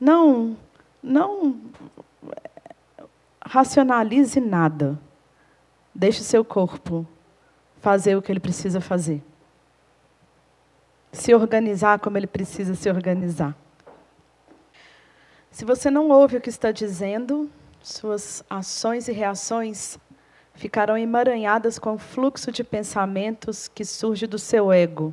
Não, 0.00 0.56
não 1.02 1.60
racionalize 3.44 4.40
nada. 4.40 4.98
Deixe 5.94 6.22
o 6.22 6.24
seu 6.24 6.42
corpo 6.42 7.06
fazer 7.82 8.16
o 8.16 8.22
que 8.22 8.32
ele 8.32 8.40
precisa 8.40 8.80
fazer. 8.80 9.22
Se 11.12 11.34
organizar 11.34 11.98
como 11.98 12.16
ele 12.16 12.26
precisa 12.26 12.74
se 12.74 12.88
organizar. 12.88 13.54
Se 15.50 15.66
você 15.66 15.90
não 15.90 16.08
ouve 16.08 16.38
o 16.38 16.40
que 16.40 16.48
está 16.48 16.72
dizendo, 16.72 17.50
suas 17.82 18.42
ações 18.48 19.06
e 19.06 19.12
reações 19.12 19.98
ficarão 20.54 20.96
emaranhadas 20.96 21.78
com 21.78 21.92
o 21.92 21.98
fluxo 21.98 22.50
de 22.50 22.64
pensamentos 22.64 23.68
que 23.68 23.84
surge 23.84 24.26
do 24.26 24.38
seu 24.38 24.72
ego 24.72 25.12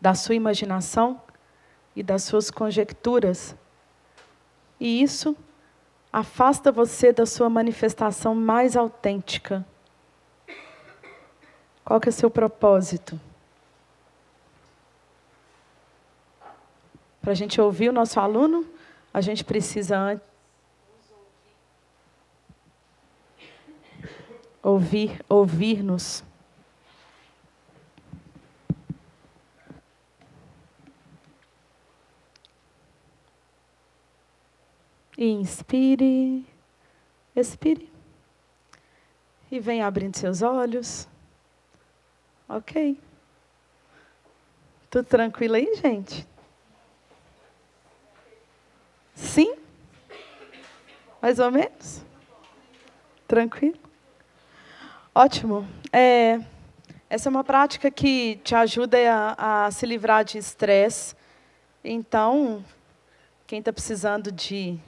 da 0.00 0.14
sua 0.14 0.34
imaginação 0.34 1.20
e 1.94 2.02
das 2.02 2.22
suas 2.22 2.50
conjecturas. 2.50 3.56
E 4.78 5.02
isso 5.02 5.36
afasta 6.12 6.70
você 6.70 7.12
da 7.12 7.26
sua 7.26 7.50
manifestação 7.50 8.34
mais 8.34 8.76
autêntica. 8.76 9.64
Qual 11.84 12.00
que 12.00 12.08
é 12.08 12.10
o 12.10 12.12
seu 12.12 12.30
propósito? 12.30 13.18
Para 17.20 17.32
a 17.32 17.34
gente 17.34 17.60
ouvir 17.60 17.88
o 17.88 17.92
nosso 17.92 18.20
aluno, 18.20 18.66
a 19.12 19.20
gente 19.20 19.44
precisa 19.44 19.98
antes 19.98 20.28
ouvir, 24.62 25.24
ouvir-nos. 25.28 26.22
Inspire. 35.18 36.46
Expire. 37.34 37.90
E 39.50 39.58
vem 39.58 39.82
abrindo 39.82 40.16
seus 40.16 40.42
olhos. 40.42 41.08
Ok. 42.48 42.98
Tudo 44.88 45.04
tranquilo 45.04 45.56
aí, 45.56 45.74
gente? 45.74 46.26
Sim? 49.14 49.56
Mais 51.20 51.38
ou 51.38 51.50
menos? 51.50 52.02
Tranquilo? 53.26 53.78
Ótimo. 55.14 55.66
É, 55.92 56.40
essa 57.10 57.28
é 57.28 57.30
uma 57.30 57.42
prática 57.42 57.90
que 57.90 58.36
te 58.44 58.54
ajuda 58.54 58.96
a, 59.12 59.66
a 59.66 59.70
se 59.70 59.84
livrar 59.84 60.24
de 60.24 60.38
estresse. 60.38 61.16
Então, 61.82 62.64
quem 63.46 63.58
está 63.58 63.72
precisando 63.72 64.30
de. 64.30 64.78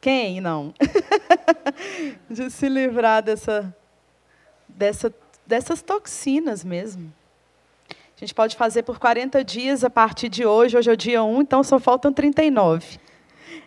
Quem 0.00 0.40
não? 0.40 0.72
de 2.30 2.50
se 2.50 2.68
livrar 2.68 3.22
dessa, 3.22 3.74
dessa, 4.68 5.12
dessas 5.46 5.82
toxinas 5.82 6.64
mesmo. 6.64 7.12
A 7.90 8.20
gente 8.20 8.34
pode 8.34 8.56
fazer 8.56 8.82
por 8.82 8.98
40 8.98 9.44
dias 9.44 9.84
a 9.84 9.90
partir 9.90 10.28
de 10.28 10.44
hoje. 10.44 10.76
Hoje 10.76 10.90
é 10.90 10.92
o 10.92 10.96
dia 10.96 11.22
1, 11.22 11.42
então 11.42 11.62
só 11.62 11.78
faltam 11.78 12.12
39. 12.12 12.98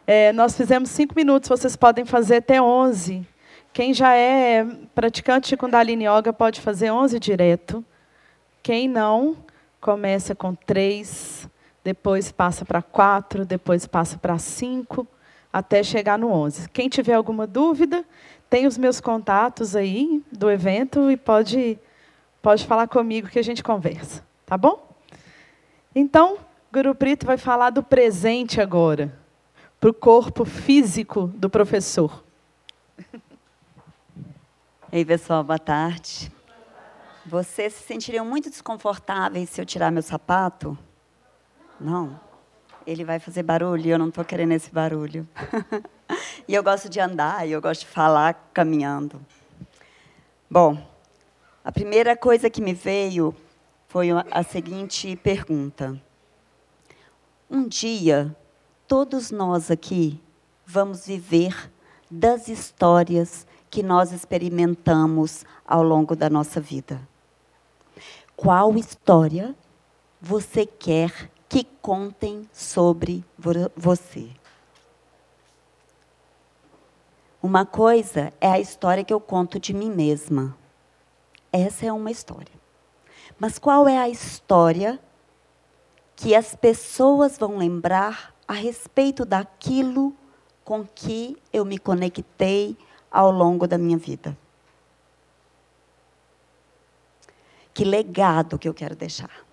É, 0.05 0.33
nós 0.33 0.57
fizemos 0.57 0.89
5 0.89 1.15
minutos, 1.15 1.47
vocês 1.47 1.75
podem 1.75 2.05
fazer 2.05 2.37
até 2.37 2.61
11. 2.61 3.25
Quem 3.73 3.93
já 3.93 4.13
é 4.13 4.65
praticante 4.93 5.49
de 5.49 5.57
Kundalini 5.57 6.05
Yoga 6.05 6.33
pode 6.33 6.59
fazer 6.59 6.91
11 6.91 7.17
direto. 7.19 7.83
Quem 8.61 8.87
não, 8.87 9.37
começa 9.79 10.35
com 10.35 10.53
3, 10.53 11.47
depois 11.83 12.31
passa 12.31 12.65
para 12.65 12.81
4, 12.81 13.45
depois 13.45 13.87
passa 13.87 14.17
para 14.17 14.37
5, 14.37 15.07
até 15.51 15.83
chegar 15.83 16.17
no 16.17 16.31
11. 16.31 16.69
Quem 16.69 16.87
tiver 16.87 17.13
alguma 17.13 17.45
dúvida, 17.45 18.05
tem 18.49 18.67
os 18.67 18.77
meus 18.77 19.01
contatos 19.01 19.75
aí 19.75 20.23
do 20.31 20.49
evento 20.49 21.09
e 21.11 21.17
pode, 21.17 21.79
pode 22.41 22.65
falar 22.65 22.87
comigo 22.87 23.29
que 23.29 23.39
a 23.39 23.43
gente 23.43 23.63
conversa. 23.63 24.23
Tá 24.45 24.57
bom? 24.57 24.95
Então, 25.95 26.37
Guru 26.71 26.95
Prito 26.95 27.25
vai 27.25 27.37
falar 27.37 27.69
do 27.69 27.83
presente 27.83 28.61
agora, 28.61 29.17
para 29.79 29.89
o 29.89 29.93
corpo 29.93 30.45
físico 30.45 31.27
do 31.35 31.49
professor. 31.49 32.23
Ei, 34.91 35.05
pessoal, 35.05 35.43
boa 35.43 35.59
tarde. 35.59 36.31
Vocês 37.25 37.73
se 37.73 37.83
sentiriam 37.83 38.25
muito 38.25 38.49
desconfortáveis 38.49 39.49
se 39.49 39.61
eu 39.61 39.65
tirar 39.65 39.91
meu 39.91 40.01
sapato? 40.01 40.77
Não. 41.79 42.19
Ele 42.85 43.03
vai 43.03 43.19
fazer 43.19 43.43
barulho 43.43 43.89
eu 43.89 43.99
não 43.99 44.09
estou 44.09 44.23
querendo 44.23 44.51
esse 44.51 44.71
barulho. 44.71 45.27
e 46.47 46.53
eu 46.53 46.63
gosto 46.63 46.89
de 46.89 46.99
andar, 46.99 47.47
e 47.47 47.51
eu 47.51 47.61
gosto 47.61 47.81
de 47.81 47.87
falar 47.87 48.49
caminhando. 48.53 49.19
Bom, 50.49 50.77
a 51.63 51.71
primeira 51.71 52.17
coisa 52.17 52.49
que 52.49 52.61
me 52.61 52.73
veio 52.73 53.35
foi 53.87 54.09
a 54.11 54.43
seguinte 54.43 55.15
pergunta. 55.15 56.01
Um 57.49 57.67
dia, 57.67 58.35
todos 58.87 59.31
nós 59.31 59.71
aqui 59.71 60.21
vamos 60.65 61.05
viver 61.05 61.71
das 62.09 62.47
histórias 62.49 63.47
que 63.69 63.81
nós 63.81 64.11
experimentamos 64.11 65.45
ao 65.65 65.81
longo 65.81 66.15
da 66.15 66.29
nossa 66.29 66.59
vida. 66.59 66.99
Qual 68.35 68.75
história 68.75 69.55
você 70.19 70.65
quer 70.65 71.30
que 71.51 71.65
contem 71.81 72.49
sobre 72.53 73.25
você? 73.75 74.29
Uma 77.43 77.65
coisa 77.65 78.31
é 78.39 78.47
a 78.47 78.57
história 78.57 79.03
que 79.03 79.13
eu 79.13 79.19
conto 79.19 79.59
de 79.59 79.73
mim 79.73 79.89
mesma. 79.89 80.57
Essa 81.51 81.87
é 81.87 81.91
uma 81.91 82.09
história. 82.09 82.53
Mas 83.37 83.59
qual 83.59 83.85
é 83.85 83.97
a 83.97 84.07
história 84.07 84.97
que 86.15 86.33
as 86.33 86.55
pessoas 86.55 87.37
vão 87.37 87.57
lembrar 87.57 88.33
a 88.47 88.53
respeito 88.53 89.25
daquilo 89.25 90.15
com 90.63 90.85
que 90.85 91.35
eu 91.51 91.65
me 91.65 91.77
conectei 91.77 92.77
ao 93.11 93.29
longo 93.29 93.67
da 93.67 93.77
minha 93.77 93.97
vida. 93.97 94.37
Que 97.73 97.83
legado 97.83 98.57
que 98.57 98.69
eu 98.69 98.73
quero 98.73 98.95
deixar. 98.95 99.50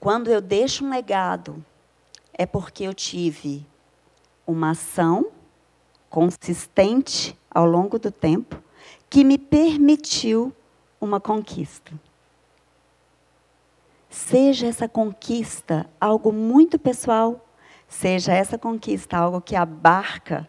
Quando 0.00 0.30
eu 0.30 0.40
deixo 0.40 0.82
um 0.82 0.88
legado, 0.88 1.62
é 2.32 2.46
porque 2.46 2.84
eu 2.84 2.94
tive 2.94 3.66
uma 4.46 4.70
ação 4.70 5.30
consistente 6.08 7.38
ao 7.50 7.66
longo 7.66 7.98
do 7.98 8.10
tempo 8.10 8.62
que 9.10 9.22
me 9.22 9.36
permitiu 9.36 10.56
uma 10.98 11.20
conquista. 11.20 11.92
Seja 14.08 14.68
essa 14.68 14.88
conquista 14.88 15.86
algo 16.00 16.32
muito 16.32 16.78
pessoal, 16.78 17.46
seja 17.86 18.32
essa 18.32 18.56
conquista 18.56 19.18
algo 19.18 19.38
que 19.38 19.54
abarca 19.54 20.48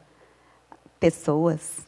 pessoas. 0.98 1.86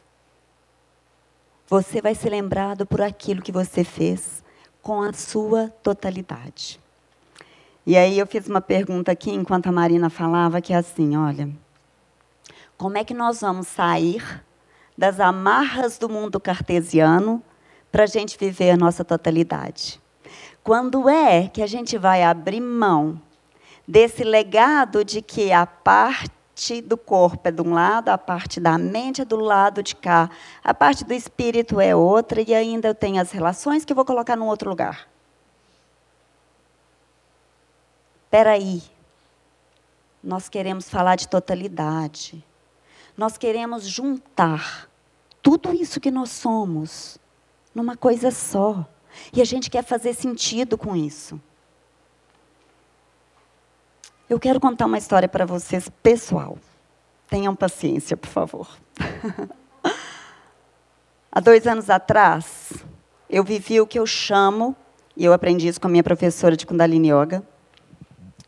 Você 1.66 2.02
vai 2.02 2.14
ser 2.14 2.28
lembrado 2.28 2.84
por 2.84 3.00
aquilo 3.00 3.40
que 3.40 3.50
você 3.50 3.82
fez 3.82 4.44
com 4.82 5.00
a 5.00 5.14
sua 5.14 5.70
totalidade. 5.82 6.83
E 7.86 7.98
aí 7.98 8.18
eu 8.18 8.26
fiz 8.26 8.48
uma 8.48 8.62
pergunta 8.62 9.12
aqui 9.12 9.30
enquanto 9.30 9.66
a 9.66 9.72
Marina 9.72 10.08
falava 10.08 10.60
que 10.60 10.72
é 10.72 10.76
assim, 10.76 11.16
olha, 11.16 11.50
como 12.78 12.96
é 12.96 13.04
que 13.04 13.12
nós 13.12 13.42
vamos 13.42 13.66
sair 13.66 14.42
das 14.96 15.20
amarras 15.20 15.98
do 15.98 16.08
mundo 16.08 16.40
cartesiano 16.40 17.42
para 17.92 18.04
a 18.04 18.06
gente 18.06 18.38
viver 18.38 18.70
a 18.70 18.76
nossa 18.76 19.04
totalidade? 19.04 20.00
Quando 20.62 21.10
é 21.10 21.46
que 21.48 21.60
a 21.60 21.66
gente 21.66 21.98
vai 21.98 22.22
abrir 22.22 22.60
mão 22.60 23.20
desse 23.86 24.24
legado 24.24 25.04
de 25.04 25.20
que 25.20 25.52
a 25.52 25.66
parte 25.66 26.80
do 26.80 26.96
corpo 26.96 27.48
é 27.48 27.50
de 27.50 27.60
um 27.60 27.74
lado, 27.74 28.08
a 28.08 28.16
parte 28.16 28.58
da 28.60 28.78
mente 28.78 29.20
é 29.20 29.26
do 29.26 29.36
lado 29.36 29.82
de 29.82 29.94
cá, 29.94 30.30
a 30.62 30.72
parte 30.72 31.04
do 31.04 31.12
espírito 31.12 31.78
é 31.78 31.94
outra, 31.94 32.40
e 32.40 32.54
ainda 32.54 32.88
eu 32.88 32.94
tenho 32.94 33.20
as 33.20 33.30
relações 33.30 33.84
que 33.84 33.92
eu 33.92 33.96
vou 33.96 34.06
colocar 34.06 34.36
num 34.36 34.46
outro 34.46 34.70
lugar. 34.70 35.13
Espera 38.34 38.50
aí. 38.50 38.82
Nós 40.20 40.48
queremos 40.48 40.90
falar 40.90 41.14
de 41.14 41.28
totalidade. 41.28 42.44
Nós 43.16 43.38
queremos 43.38 43.86
juntar 43.86 44.90
tudo 45.40 45.72
isso 45.72 46.00
que 46.00 46.10
nós 46.10 46.30
somos 46.30 47.16
numa 47.72 47.96
coisa 47.96 48.32
só. 48.32 48.84
E 49.32 49.40
a 49.40 49.44
gente 49.44 49.70
quer 49.70 49.84
fazer 49.84 50.14
sentido 50.14 50.76
com 50.76 50.96
isso. 50.96 51.40
Eu 54.28 54.40
quero 54.40 54.58
contar 54.58 54.86
uma 54.86 54.98
história 54.98 55.28
para 55.28 55.46
vocês 55.46 55.88
pessoal. 56.02 56.58
Tenham 57.28 57.54
paciência, 57.54 58.16
por 58.16 58.30
favor. 58.30 58.68
Há 61.30 61.38
dois 61.38 61.68
anos 61.68 61.88
atrás, 61.88 62.72
eu 63.30 63.44
vivi 63.44 63.80
o 63.80 63.86
que 63.86 64.00
eu 64.00 64.06
chamo, 64.06 64.74
e 65.16 65.24
eu 65.24 65.32
aprendi 65.32 65.68
isso 65.68 65.80
com 65.80 65.86
a 65.86 65.90
minha 65.90 66.02
professora 66.02 66.56
de 66.56 66.66
Kundalini 66.66 67.12
Yoga, 67.12 67.46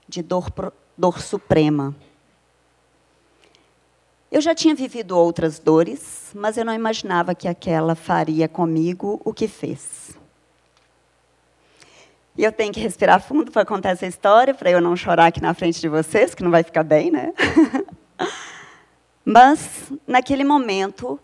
de 0.08 0.22
dor, 0.22 0.50
dor 0.96 1.20
suprema. 1.20 1.94
Eu 4.30 4.40
já 4.40 4.54
tinha 4.54 4.74
vivido 4.74 5.16
outras 5.16 5.58
dores, 5.58 6.30
mas 6.34 6.56
eu 6.56 6.64
não 6.64 6.74
imaginava 6.74 7.34
que 7.34 7.46
aquela 7.46 7.94
faria 7.94 8.48
comigo 8.48 9.20
o 9.24 9.32
que 9.32 9.46
fez. 9.46 10.16
E 12.36 12.44
eu 12.44 12.52
tenho 12.52 12.72
que 12.72 12.80
respirar 12.80 13.20
fundo 13.20 13.50
para 13.50 13.64
contar 13.64 13.90
essa 13.90 14.06
história, 14.06 14.52
para 14.52 14.70
eu 14.70 14.80
não 14.80 14.94
chorar 14.94 15.26
aqui 15.26 15.40
na 15.40 15.54
frente 15.54 15.80
de 15.80 15.88
vocês, 15.88 16.34
que 16.34 16.42
não 16.42 16.50
vai 16.50 16.62
ficar 16.62 16.82
bem, 16.82 17.10
né? 17.10 17.32
Mas, 19.24 19.90
naquele 20.06 20.44
momento, 20.44 21.18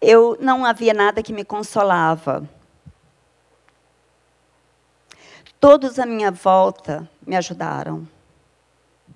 eu 0.00 0.38
não 0.40 0.64
havia 0.64 0.94
nada 0.94 1.22
que 1.22 1.32
me 1.32 1.44
consolava. 1.44 2.48
Todos 5.60 5.98
à 5.98 6.06
minha 6.06 6.30
volta 6.30 7.08
me 7.26 7.36
ajudaram, 7.36 8.08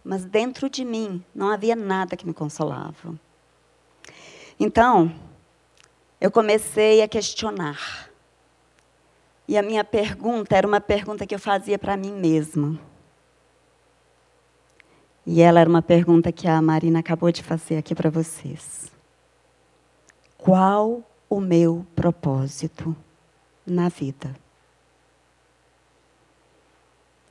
mas 0.04 0.26
dentro 0.26 0.68
de 0.68 0.84
mim 0.84 1.24
não 1.34 1.48
havia 1.48 1.74
nada 1.74 2.18
que 2.18 2.26
me 2.26 2.34
consolava. 2.34 3.18
Então, 4.60 5.10
eu 6.20 6.30
comecei 6.30 7.02
a 7.02 7.08
questionar. 7.08 8.10
E 9.48 9.56
a 9.56 9.62
minha 9.62 9.82
pergunta 9.82 10.54
era 10.54 10.66
uma 10.66 10.80
pergunta 10.80 11.26
que 11.26 11.34
eu 11.34 11.38
fazia 11.38 11.78
para 11.78 11.96
mim 11.96 12.12
mesma. 12.12 12.78
E 15.26 15.40
ela 15.40 15.60
era 15.60 15.68
uma 15.68 15.82
pergunta 15.82 16.30
que 16.30 16.46
a 16.46 16.60
Marina 16.60 16.98
acabou 16.98 17.32
de 17.32 17.42
fazer 17.42 17.78
aqui 17.78 17.94
para 17.94 18.10
vocês. 18.10 18.92
Qual 20.36 21.02
o 21.28 21.40
meu 21.40 21.86
propósito 21.96 22.94
na 23.66 23.88
vida? 23.88 24.34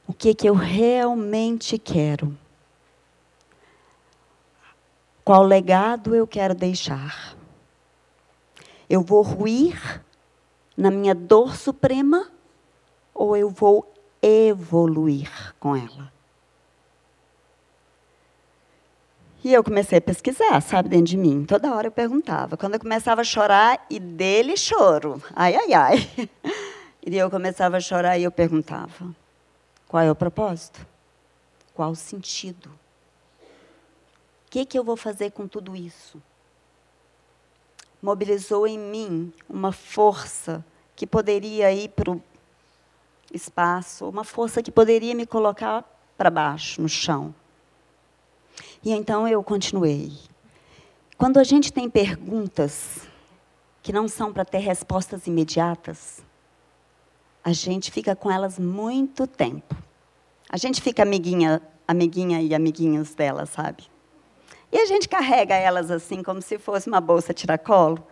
O 0.08 0.13
que, 0.24 0.34
que 0.34 0.48
eu 0.48 0.54
realmente 0.54 1.78
quero? 1.78 2.34
Qual 5.22 5.44
legado 5.44 6.16
eu 6.16 6.26
quero 6.26 6.56
deixar? 6.56 7.36
Eu 8.90 9.02
vou 9.02 9.22
ruir 9.22 10.02
na 10.78 10.90
minha 10.90 11.14
dor 11.14 11.58
suprema 11.58 12.32
ou 13.14 13.36
eu 13.36 13.50
vou 13.50 13.86
evoluir 14.22 15.30
com 15.60 15.76
ela? 15.76 16.10
E 19.44 19.54
eu 19.54 19.62
comecei 19.62 19.98
a 19.98 20.02
pesquisar, 20.02 20.62
sabe, 20.62 20.88
dentro 20.88 21.08
de 21.08 21.18
mim. 21.18 21.44
Toda 21.44 21.76
hora 21.76 21.88
eu 21.88 21.92
perguntava. 21.92 22.56
Quando 22.56 22.76
eu 22.76 22.80
começava 22.80 23.20
a 23.20 23.26
chorar, 23.26 23.86
e 23.90 24.00
dele 24.00 24.56
choro. 24.56 25.22
Ai, 25.36 25.54
ai, 25.54 25.74
ai. 25.74 26.10
E 27.06 27.18
eu 27.18 27.30
começava 27.30 27.76
a 27.76 27.82
chorar 27.82 28.18
e 28.18 28.24
eu 28.24 28.32
perguntava: 28.32 29.14
qual 29.94 30.02
é 30.02 30.10
o 30.10 30.16
propósito? 30.16 30.84
Qual 31.72 31.92
o 31.92 31.96
sentido? 31.96 32.68
O 32.68 34.50
que, 34.50 34.66
que 34.66 34.80
eu 34.80 34.84
vou 34.84 34.98
fazer 34.98 35.30
com 35.30 35.48
tudo 35.48 35.76
isso? 35.76 36.20
Mobilizou 38.02 38.66
em 38.66 38.80
mim 38.80 39.32
uma 39.48 39.72
força 39.72 40.66
que 40.96 41.06
poderia 41.06 41.72
ir 41.72 41.90
para 41.90 42.10
o 42.10 42.20
espaço, 43.32 44.10
uma 44.10 44.24
força 44.24 44.64
que 44.64 44.72
poderia 44.72 45.14
me 45.14 45.28
colocar 45.28 45.84
para 46.18 46.32
baixo, 46.32 46.82
no 46.82 46.90
chão. 46.90 47.32
E 48.84 48.92
então 48.92 49.28
eu 49.28 49.44
continuei. 49.44 50.12
Quando 51.20 51.38
a 51.38 51.44
gente 51.44 51.72
tem 51.72 51.88
perguntas 51.88 53.08
que 53.84 53.94
não 53.94 54.08
são 54.08 54.34
para 54.34 54.44
ter 54.44 54.58
respostas 54.58 55.28
imediatas, 55.28 56.23
a 57.44 57.52
gente 57.52 57.92
fica 57.92 58.16
com 58.16 58.32
elas 58.32 58.58
muito 58.58 59.28
tempo. 59.28 59.76
A 60.50 60.58
gente 60.58 60.82
fica 60.82 61.04
amiguinha, 61.04 61.62
amiguinha 61.88 62.42
e 62.42 62.56
amiguinhos 62.56 63.14
delas, 63.14 63.50
sabe? 63.50 63.84
E 64.72 64.78
a 64.78 64.86
gente 64.86 65.10
carrega 65.10 65.56
elas 65.56 65.92
assim 65.92 66.24
como 66.24 66.42
se 66.42 66.58
fosse 66.58 66.88
uma 66.88 67.02
bolsa 67.02 67.34
tiracolo. 67.34 68.06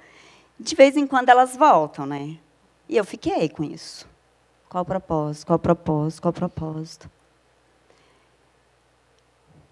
De 0.59 0.75
vez 0.75 0.97
em 0.97 1.07
quando 1.07 1.29
elas 1.29 1.55
voltam, 1.55 2.05
né? 2.05 2.37
E 2.87 2.97
eu 2.97 3.05
fiquei 3.05 3.47
com 3.47 3.63
isso. 3.63 4.07
Qual 4.69 4.83
o 4.83 4.85
propósito? 4.85 5.47
Qual 5.47 5.55
o 5.55 5.59
propósito? 5.59 6.21
Qual 6.21 6.29
o 6.29 6.33
propósito? 6.33 7.09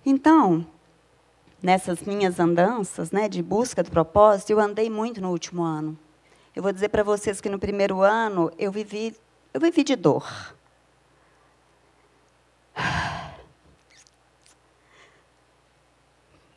Então, 0.06 0.66
nessas 1.62 2.02
minhas 2.02 2.40
andanças, 2.40 3.12
né, 3.12 3.28
de 3.28 3.44
busca 3.44 3.84
do 3.84 3.92
propósito, 3.92 4.52
eu 4.52 4.60
andei 4.60 4.90
muito 4.90 5.22
no 5.22 5.30
último 5.30 5.62
ano. 5.62 5.98
Eu 6.56 6.64
vou 6.64 6.72
dizer 6.72 6.90
para 6.90 7.04
vocês 7.04 7.40
que 7.40 7.50
no 7.50 7.60
primeiro 7.60 8.02
ano 8.02 8.52
eu 8.58 8.72
vivi, 8.72 9.16
eu 9.54 9.60
vivi 9.60 9.84
de 9.84 9.96
dor. 9.96 10.56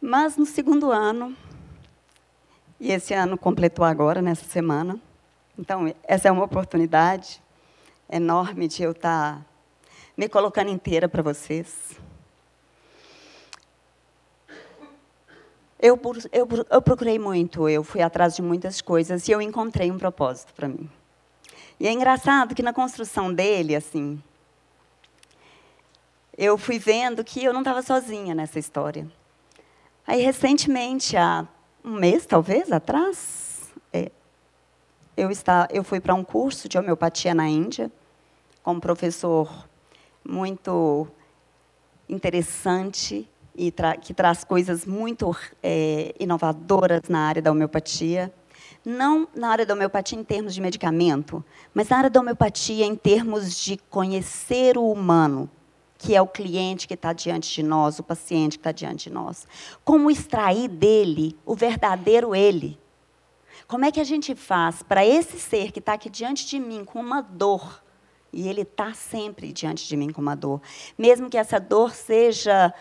Mas 0.01 0.37
no 0.37 0.45
segundo 0.45 0.91
ano, 0.91 1.37
e 2.79 2.91
esse 2.91 3.15
ano 3.15 3.39
completou 3.39 3.85
agora, 3.85 4.21
nessa 4.21 4.45
semana, 4.45 5.01
então 5.57 5.95
essa 6.03 6.29
é 6.29 6.31
uma 6.33 6.45
oportunidade 6.45 7.41
enorme 8.11 8.67
de 8.67 8.83
eu 8.83 8.91
estar 8.91 9.37
tá 9.37 9.47
me 10.17 10.29
colocando 10.29 10.71
inteira 10.71 11.09
para 11.09 11.23
vocês. 11.23 11.97
Eu, 15.79 16.01
eu, 16.33 16.49
eu 16.71 16.83
procurei 16.83 17.19
muito, 17.19 17.69
eu 17.69 17.83
fui 17.83 18.03
atrás 18.03 18.37
de 18.37 18.43
muitas 18.43 18.81
coisas 18.81 19.27
e 19.27 19.33
eu 19.33 19.41
encontrei 19.41 19.91
um 19.91 19.99
propósito 19.99 20.53
para 20.53 20.69
mim. 20.69 20.89
E 21.83 21.87
é 21.89 21.91
engraçado 21.91 22.55
que 22.55 22.63
na 22.63 22.73
construção 22.73 23.35
dele, 23.35 23.75
assim, 23.75 24.23
eu 26.39 26.57
fui 26.57 26.79
vendo 26.79 27.25
que 27.25 27.43
eu 27.43 27.53
não 27.53 27.61
estava 27.61 27.83
sozinha 27.83 28.37
nessa 28.37 28.61
história. 28.61 29.11
Aí, 30.07 30.23
recentemente, 30.23 31.17
há 31.17 31.45
um 31.85 31.95
mês, 31.95 32.25
talvez, 32.25 32.71
atrás, 32.71 33.73
é, 33.93 34.13
eu, 35.17 35.29
está, 35.29 35.67
eu 35.73 35.83
fui 35.83 35.99
para 35.99 36.15
um 36.15 36.23
curso 36.23 36.69
de 36.69 36.79
homeopatia 36.79 37.35
na 37.35 37.49
Índia, 37.49 37.91
com 38.63 38.75
um 38.75 38.81
professor 38.81 39.67
muito 40.25 41.09
interessante, 42.09 43.29
e 43.57 43.73
tra 43.73 43.97
que 43.97 44.15
traz 44.15 44.45
coisas 44.45 44.87
muito 44.87 45.37
é, 45.61 46.15
inovadoras 46.21 47.09
na 47.09 47.27
área 47.27 47.43
da 47.43 47.51
homeopatia. 47.51 48.33
Não 48.85 49.29
na 49.35 49.49
área 49.49 49.65
da 49.65 49.75
homeopatia 49.75 50.19
em 50.19 50.25
termos 50.25 50.55
de 50.55 50.61
medicamento, 50.61 51.45
mas 51.73 51.89
na 51.89 51.99
área 51.99 52.11
da 52.11 52.21
homeopatia 52.21 52.85
em 52.85 52.97
termos 52.97 53.57
de 53.57 53.77
conhecer 53.89 54.77
o 54.77 54.91
humano, 54.91 55.49
que 55.97 56.17
é 56.17 56.21
o 56.21 56.27
cliente 56.27 56.89
que 56.89 56.95
está 56.95 57.13
diante 57.13 57.55
de 57.55 57.63
nós, 57.63 58.01
o 58.01 58.03
paciente 58.03 58.59
que 58.59 58.61
está 58.61 58.73
diante 58.73 59.09
de 59.09 59.15
nós. 59.15 59.47
Como 59.85 60.11
extrair 60.11 60.69
dele 60.69 61.39
o 61.47 61.55
verdadeiro 61.55 62.35
ele. 62.35 62.77
Como 63.69 63.85
é 63.85 63.93
que 63.93 64.01
a 64.01 64.05
gente 64.05 64.35
faz 64.35 64.83
para 64.83 65.07
esse 65.07 65.39
ser 65.39 65.71
que 65.71 65.79
está 65.79 65.93
aqui 65.93 66.11
diante 66.11 66.45
de 66.45 66.59
mim 66.59 66.85
com 66.85 67.01
uma 67.01 67.21
dor, 67.21 67.83
e 68.33 68.49
ele 68.49 68.63
está 68.63 68.93
sempre 68.95 69.53
diante 69.53 69.87
de 69.87 69.97
mim 69.97 70.11
com 70.11 70.21
uma 70.21 70.35
dor, 70.35 70.61
mesmo 70.99 71.31
que 71.31 71.39
essa 71.39 71.61
dor 71.61 71.95
seja 71.95 72.75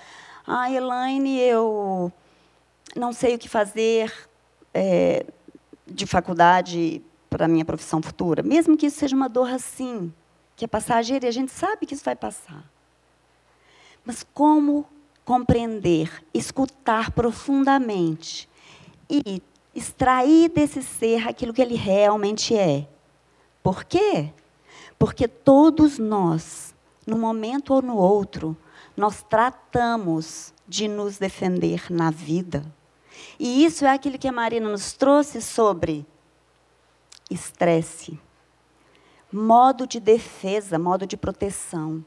ah, 0.47 0.71
Elaine, 0.71 1.39
eu 1.41 2.11
não 2.95 3.13
sei 3.13 3.35
o 3.35 3.39
que 3.39 3.47
fazer 3.47 4.11
é, 4.73 5.25
de 5.85 6.05
faculdade 6.05 7.01
para 7.29 7.45
a 7.45 7.47
minha 7.47 7.65
profissão 7.65 8.01
futura. 8.01 8.43
Mesmo 8.43 8.77
que 8.77 8.87
isso 8.87 8.99
seja 8.99 9.15
uma 9.15 9.29
dor 9.29 9.49
assim, 9.49 10.13
que 10.55 10.65
é 10.65 10.67
passageira, 10.67 11.25
e 11.25 11.29
a 11.29 11.31
gente 11.31 11.51
sabe 11.51 11.85
que 11.85 11.93
isso 11.93 12.03
vai 12.03 12.15
passar. 12.15 12.63
Mas 14.05 14.25
como 14.33 14.85
compreender, 15.23 16.23
escutar 16.33 17.11
profundamente 17.11 18.49
e 19.09 19.41
extrair 19.73 20.49
desse 20.49 20.83
ser 20.83 21.27
aquilo 21.27 21.53
que 21.53 21.61
ele 21.61 21.75
realmente 21.75 22.55
é? 22.55 22.87
Por 23.63 23.83
quê? 23.83 24.31
Porque 24.97 25.27
todos 25.27 25.97
nós, 25.97 26.75
num 27.05 27.17
momento 27.17 27.73
ou 27.73 27.81
no 27.81 27.95
outro, 27.95 28.57
nós 28.97 29.23
tratamos 29.23 30.53
de 30.67 30.87
nos 30.87 31.17
defender 31.17 31.85
na 31.89 32.11
vida. 32.11 32.65
E 33.39 33.65
isso 33.65 33.85
é 33.85 33.89
aquilo 33.89 34.17
que 34.17 34.27
a 34.27 34.31
Marina 34.31 34.69
nos 34.69 34.93
trouxe 34.93 35.41
sobre 35.41 36.05
estresse, 37.29 38.19
modo 39.31 39.87
de 39.87 39.99
defesa, 39.99 40.77
modo 40.77 41.07
de 41.07 41.15
proteção. 41.15 42.03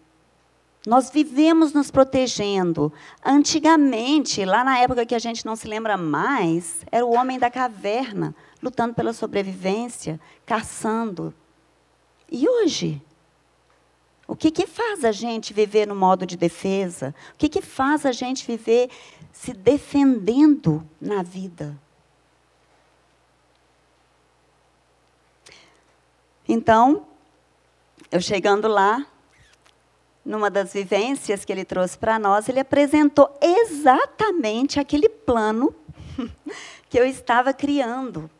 Nós 0.86 1.08
vivemos 1.08 1.72
nos 1.72 1.90
protegendo. 1.90 2.92
Antigamente, 3.24 4.44
lá 4.44 4.62
na 4.62 4.78
época 4.78 5.06
que 5.06 5.14
a 5.14 5.18
gente 5.18 5.46
não 5.46 5.56
se 5.56 5.66
lembra 5.66 5.96
mais, 5.96 6.84
era 6.92 7.06
o 7.06 7.14
homem 7.14 7.38
da 7.38 7.50
caverna, 7.50 8.34
lutando 8.62 8.92
pela 8.92 9.14
sobrevivência, 9.14 10.20
caçando. 10.44 11.32
E 12.30 12.46
hoje? 12.46 13.00
O 14.26 14.34
que, 14.34 14.50
que 14.50 14.66
faz 14.66 15.04
a 15.04 15.12
gente 15.12 15.52
viver 15.52 15.86
no 15.86 15.94
modo 15.94 16.24
de 16.24 16.36
defesa? 16.36 17.14
O 17.34 17.38
que, 17.38 17.48
que 17.48 17.60
faz 17.60 18.06
a 18.06 18.12
gente 18.12 18.46
viver 18.46 18.90
se 19.32 19.52
defendendo 19.52 20.86
na 21.00 21.22
vida? 21.22 21.78
Então, 26.48 27.06
eu 28.10 28.20
chegando 28.20 28.68
lá, 28.68 29.06
numa 30.24 30.50
das 30.50 30.72
vivências 30.72 31.44
que 31.44 31.52
ele 31.52 31.64
trouxe 31.64 31.98
para 31.98 32.18
nós, 32.18 32.48
ele 32.48 32.60
apresentou 32.60 33.30
exatamente 33.42 34.80
aquele 34.80 35.08
plano 35.08 35.74
que 36.88 36.98
eu 36.98 37.04
estava 37.04 37.52
criando 37.52 38.30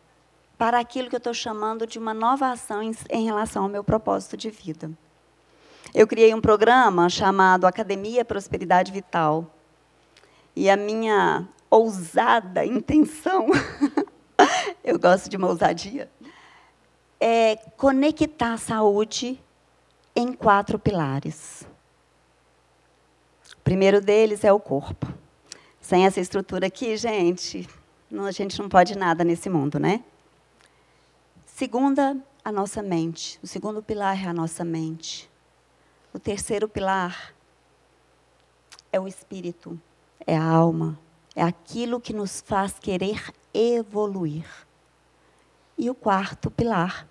para 0.57 0.79
aquilo 0.79 1.11
que 1.11 1.17
eu 1.17 1.19
estou 1.19 1.35
chamando 1.35 1.87
de 1.87 1.99
uma 1.99 2.15
nova 2.15 2.51
ação 2.51 2.83
em, 2.83 2.95
em 3.11 3.25
relação 3.25 3.65
ao 3.65 3.69
meu 3.69 3.85
propósito 3.85 4.37
de 4.37 4.51
vida. 4.51 4.91
Eu 5.95 6.09
criei 6.09 6.35
um 6.35 6.41
programa 6.41 7.09
chamado 7.09 7.69
Academia 7.69 8.25
Prosperidade 8.25 8.91
Vital. 8.91 9.49
E 10.57 10.69
a 10.69 10.77
minha 10.77 11.49
ousada 11.71 12.67
intenção, 12.67 13.47
eu 14.83 14.99
gosto 14.99 15.31
de 15.31 15.37
uma 15.37 15.47
ousadia, 15.47 16.11
é 17.21 17.55
conectar 17.77 18.55
a 18.55 18.59
saúde 18.59 19.41
em 20.17 20.33
quatro 20.33 20.81
pilares. 20.81 21.65
O 23.57 23.63
primeiro 23.63 24.01
deles 24.01 24.43
é 24.43 24.53
o 24.53 24.59
corpo. 24.59 25.07
Sem 25.81 26.07
essa 26.07 26.19
estrutura 26.19 26.67
aqui, 26.67 26.97
gente, 26.97 27.69
a 28.13 28.33
gente 28.33 28.61
não 28.61 28.69
pode 28.69 28.99
nada 28.99 29.23
nesse 29.23 29.49
mundo, 29.49 29.79
né? 29.79 30.03
Segunda, 31.47 32.17
a 32.45 32.51
nossa 32.51 32.83
mente. 32.83 33.39
O 33.45 33.47
segundo 33.47 33.81
pilar 33.81 34.21
é 34.21 34.27
a 34.27 34.35
nossa 34.35 34.65
mente. 34.65 35.33
O 36.15 36.19
terceiro 36.21 36.69
pilar 36.69 37.35
é 38.93 39.01
o 39.01 39.09
espírito, 39.09 39.79
é 40.25 40.37
a 40.39 40.45
alma, 40.45 40.97
é 41.35 41.43
aquilo 41.43 42.01
que 42.01 42.13
nos 42.13 42.41
faz 42.41 42.79
querer 42.79 43.35
evoluir. 43.53 44.47
E 45.77 45.91
o 45.91 45.95
quarto 45.95 46.53
pilar 46.53 47.09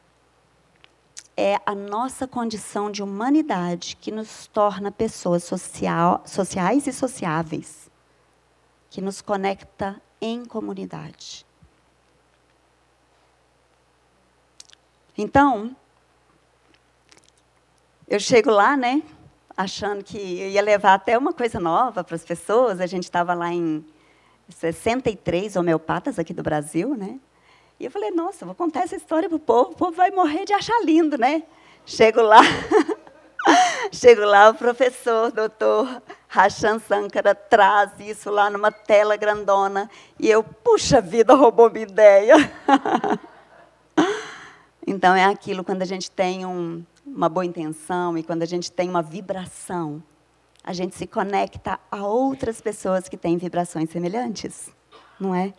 é 1.36 1.60
a 1.66 1.76
nossa 1.76 2.26
condição 2.26 2.89
de 2.89 3.04
humanidade 3.04 3.97
que 3.97 4.10
nos 4.10 4.47
torna 4.47 4.89
pessoas 4.89 5.43
social, 5.43 6.24
sociais 6.26 6.88
e 6.88 6.93
sociáveis, 6.93 7.91
que 8.89 9.01
nos 9.01 9.22
conecta 9.22 10.01
em 10.22 10.45
comunidade. 10.45 11.45
Então, 15.18 15.76
eu 18.16 18.20
chego 18.20 18.51
lá, 18.51 18.78
né, 18.78 19.01
achando 19.57 20.03
que 20.03 20.18
ia 20.18 20.61
levar 20.61 20.93
até 20.93 21.18
uma 21.18 21.34
coisa 21.34 21.59
nova 21.59 22.03
para 22.03 22.16
as 22.16 22.24
pessoas. 22.24 22.80
A 22.80 22.86
gente 22.86 23.05
estava 23.05 23.34
lá 23.34 23.51
em 23.51 23.84
63 24.49 25.55
homeopatas 25.55 26.20
aqui 26.20 26.34
do 26.34 26.43
Brasil, 26.43 26.95
né? 26.95 27.20
E 27.80 27.86
eu 27.86 27.91
falei, 27.91 28.11
nossa, 28.11 28.45
vou 28.45 28.53
contar 28.53 28.82
essa 28.82 28.95
história 28.95 29.28
para 29.28 29.36
o 29.36 29.39
povo, 29.39 29.72
o 29.72 29.76
povo 29.76 29.93
vai 29.93 30.11
morrer 30.11 30.45
de 30.45 30.53
achar 30.53 30.80
lindo, 30.84 31.18
né? 31.18 31.43
Chego 31.86 32.22
lá, 32.22 32.41
chego 33.91 34.22
lá, 34.22 34.51
o 34.51 34.53
professor, 34.53 35.32
doutor 35.32 36.01
Rachan 36.28 36.78
Sankara, 36.80 37.34
traz 37.34 37.91
isso 37.99 38.30
lá 38.30 38.49
numa 38.49 38.72
tela 38.72 39.18
grandona, 39.18 39.89
e 40.20 40.30
eu, 40.30 40.43
puxa 40.43 41.01
vida, 41.01 41.34
roubou 41.34 41.70
minha 41.70 41.84
ideia. 41.84 42.36
então, 44.86 45.16
é 45.16 45.26
aquilo, 45.26 45.64
quando 45.64 45.82
a 45.82 45.86
gente 45.86 46.09
tem 46.09 46.45
um, 46.45 46.86
uma 47.06 47.30
boa 47.30 47.45
intenção 47.45 48.18
e 48.18 48.24
quando 48.24 48.43
a 48.43 48.45
gente 48.45 48.72
tem 48.72 48.89
uma 48.89 49.01
vibração, 49.01 50.01
a 50.64 50.72
gente 50.72 50.95
se 50.95 51.06
conecta 51.06 51.80
a 51.91 52.06
outras 52.06 52.62
pessoas 52.62 53.10
que 53.10 53.18
têm 53.18 53.38
vibrações 53.38 53.89
semelhantes, 53.89 54.70
não 55.20 55.36
é? 55.36 55.54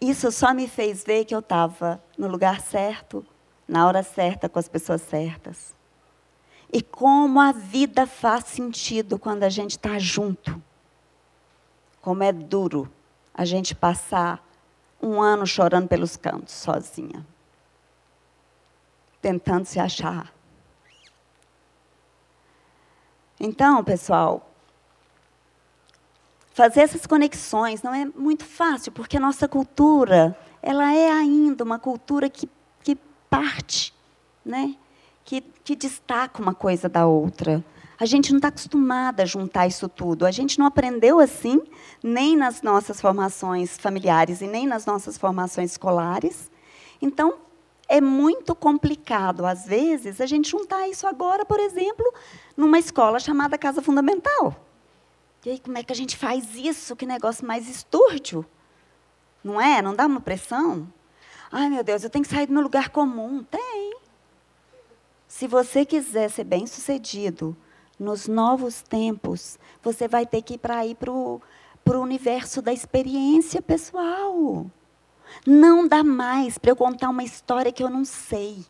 Isso 0.00 0.30
só 0.32 0.52
me 0.52 0.68
fez 0.68 1.04
ver 1.04 1.24
que 1.24 1.34
eu 1.34 1.38
estava 1.38 2.02
no 2.18 2.26
lugar 2.26 2.60
certo, 2.60 3.24
na 3.66 3.86
hora 3.86 4.02
certa, 4.02 4.48
com 4.48 4.58
as 4.58 4.68
pessoas 4.68 5.00
certas. 5.00 5.74
E 6.72 6.82
como 6.82 7.40
a 7.40 7.52
vida 7.52 8.06
faz 8.06 8.46
sentido 8.46 9.18
quando 9.18 9.44
a 9.44 9.48
gente 9.48 9.72
está 9.72 9.98
junto. 9.98 10.60
Como 12.00 12.22
é 12.22 12.32
duro 12.32 12.90
a 13.32 13.44
gente 13.44 13.74
passar 13.74 14.44
um 15.00 15.20
ano 15.20 15.46
chorando 15.46 15.88
pelos 15.88 16.16
cantos, 16.16 16.54
sozinha. 16.54 17.24
Tentando 19.26 19.64
se 19.64 19.80
achar. 19.80 20.32
Então, 23.40 23.82
pessoal, 23.82 24.48
fazer 26.54 26.82
essas 26.82 27.06
conexões 27.06 27.82
não 27.82 27.92
é 27.92 28.04
muito 28.04 28.44
fácil, 28.44 28.92
porque 28.92 29.16
a 29.16 29.20
nossa 29.20 29.48
cultura, 29.48 30.38
ela 30.62 30.94
é 30.94 31.10
ainda 31.10 31.64
uma 31.64 31.76
cultura 31.76 32.30
que, 32.30 32.48
que 32.84 32.94
parte, 33.28 33.92
né? 34.44 34.76
que, 35.24 35.40
que 35.40 35.74
destaca 35.74 36.40
uma 36.40 36.54
coisa 36.54 36.88
da 36.88 37.04
outra. 37.04 37.64
A 37.98 38.06
gente 38.06 38.30
não 38.30 38.38
está 38.38 38.46
acostumada 38.46 39.24
a 39.24 39.26
juntar 39.26 39.66
isso 39.66 39.88
tudo. 39.88 40.24
A 40.24 40.30
gente 40.30 40.56
não 40.56 40.66
aprendeu 40.66 41.18
assim, 41.18 41.60
nem 42.00 42.36
nas 42.36 42.62
nossas 42.62 43.00
formações 43.00 43.76
familiares 43.76 44.40
e 44.40 44.46
nem 44.46 44.68
nas 44.68 44.86
nossas 44.86 45.18
formações 45.18 45.72
escolares. 45.72 46.48
Então, 47.02 47.44
é 47.88 48.00
muito 48.00 48.54
complicado, 48.54 49.46
às 49.46 49.66
vezes, 49.66 50.20
a 50.20 50.26
gente 50.26 50.50
juntar 50.50 50.88
isso 50.88 51.06
agora, 51.06 51.44
por 51.44 51.60
exemplo, 51.60 52.12
numa 52.56 52.78
escola 52.78 53.20
chamada 53.20 53.56
Casa 53.56 53.80
Fundamental. 53.80 54.56
E 55.44 55.50
aí, 55.50 55.60
como 55.60 55.78
é 55.78 55.84
que 55.84 55.92
a 55.92 55.96
gente 55.96 56.16
faz 56.16 56.56
isso? 56.56 56.96
Que 56.96 57.06
negócio 57.06 57.46
mais 57.46 57.68
estúrdio. 57.68 58.44
Não 59.44 59.60
é? 59.60 59.80
Não 59.80 59.94
dá 59.94 60.06
uma 60.06 60.20
pressão? 60.20 60.92
Ai, 61.52 61.68
meu 61.68 61.84
Deus, 61.84 62.02
eu 62.02 62.10
tenho 62.10 62.24
que 62.24 62.30
sair 62.30 62.46
do 62.46 62.52
meu 62.52 62.62
lugar 62.62 62.88
comum. 62.88 63.44
Tem. 63.44 63.94
Se 65.28 65.46
você 65.46 65.84
quiser 65.84 66.30
ser 66.30 66.42
bem-sucedido 66.42 67.56
nos 67.96 68.26
novos 68.26 68.82
tempos, 68.82 69.56
você 69.80 70.08
vai 70.08 70.26
ter 70.26 70.42
que 70.42 70.54
ir 70.54 70.58
para 70.58 70.84
ir 70.84 70.96
para 70.96 71.12
o 71.12 71.40
universo 72.00 72.60
da 72.60 72.72
experiência 72.72 73.62
pessoal. 73.62 74.66
Não 75.44 75.86
dá 75.86 76.04
mais 76.04 76.58
para 76.58 76.70
eu 76.70 76.76
contar 76.76 77.08
uma 77.08 77.24
história 77.24 77.72
que 77.72 77.82
eu 77.82 77.90
não 77.90 78.04
sei. 78.04 78.64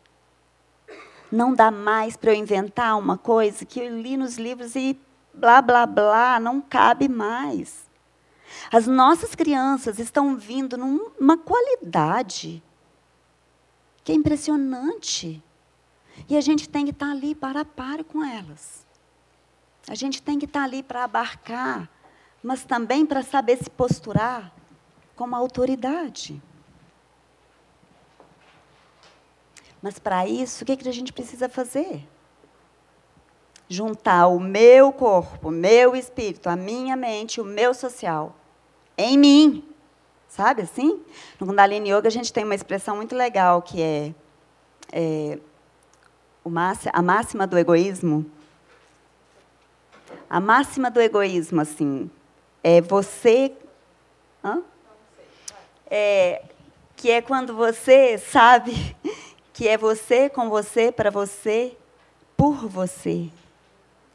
Não 1.31 1.53
dá 1.53 1.69
mais 1.69 2.15
para 2.17 2.31
eu 2.31 2.35
inventar 2.35 2.97
uma 2.97 3.17
coisa 3.17 3.65
que 3.65 3.79
eu 3.79 4.01
li 4.01 4.17
nos 4.17 4.37
livros 4.37 4.75
e 4.75 4.99
blá, 5.33 5.61
blá, 5.61 5.85
blá, 5.85 6.39
não 6.39 6.59
cabe 6.61 7.07
mais. 7.07 7.87
As 8.71 8.87
nossas 8.87 9.35
crianças 9.35 9.99
estão 9.99 10.35
vindo 10.35 10.77
numa 10.77 11.37
qualidade 11.37 12.63
que 14.03 14.11
é 14.11 14.15
impressionante. 14.15 15.43
E 16.29 16.37
a 16.37 16.41
gente 16.41 16.67
tem 16.67 16.85
que 16.85 16.91
estar 16.91 17.11
ali 17.11 17.35
para 17.35 17.61
a 17.61 17.65
par 17.65 18.03
com 18.03 18.23
elas. 18.23 18.85
A 19.87 19.95
gente 19.95 20.21
tem 20.21 20.39
que 20.39 20.45
estar 20.45 20.63
ali 20.63 20.81
para 20.81 21.03
abarcar, 21.03 21.89
mas 22.41 22.63
também 22.65 23.05
para 23.05 23.21
saber 23.21 23.57
se 23.57 23.69
posturar 23.69 24.51
como 25.15 25.35
autoridade. 25.35 26.41
Mas 29.81 29.99
para 29.99 30.27
isso, 30.27 30.63
o 30.63 30.65
que, 30.65 30.77
que 30.77 30.89
a 30.89 30.93
gente 30.93 31.13
precisa 31.13 31.47
fazer? 31.47 32.03
juntar 33.69 34.27
o 34.27 34.39
meu 34.39 34.91
corpo, 34.91 35.49
o 35.49 35.51
meu 35.51 35.95
espírito, 35.95 36.47
a 36.47 36.55
minha 36.55 36.95
mente, 36.95 37.41
o 37.41 37.45
meu 37.45 37.73
social 37.73 38.35
em 38.97 39.17
mim. 39.17 39.63
Sabe 40.27 40.61
assim? 40.61 41.01
No 41.39 41.47
Kundalini 41.47 41.91
Yoga 41.91 42.07
a 42.07 42.11
gente 42.11 42.31
tem 42.31 42.43
uma 42.43 42.55
expressão 42.55 42.95
muito 42.95 43.15
legal 43.15 43.61
que 43.61 43.81
é, 43.81 44.13
é 44.91 45.39
a 46.93 47.01
máxima 47.01 47.45
do 47.45 47.57
egoísmo. 47.57 48.25
A 50.29 50.39
máxima 50.39 50.89
do 50.89 51.01
egoísmo, 51.01 51.61
assim, 51.61 52.09
é 52.63 52.81
você. 52.81 53.53
Hã? 54.43 54.61
É, 55.89 56.43
que 56.95 57.11
é 57.11 57.21
quando 57.21 57.55
você 57.55 58.17
sabe 58.17 58.95
que 59.57 59.67
é 59.67 59.75
você 59.75 60.29
com 60.29 60.51
você, 60.51 60.91
para 60.91 61.09
você, 61.09 61.75
por 62.37 62.67
você. 62.67 63.27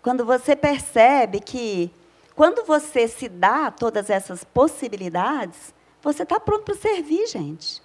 Quando 0.00 0.24
você 0.24 0.54
percebe 0.54 1.40
que, 1.40 1.90
quando 2.36 2.64
você 2.64 3.08
se 3.08 3.28
dá 3.28 3.68
todas 3.68 4.08
essas 4.08 4.44
possibilidades, 4.44 5.74
você 6.00 6.22
está 6.22 6.38
pronto 6.38 6.62
para 6.62 6.76
servir, 6.76 7.26
gente. 7.26 7.82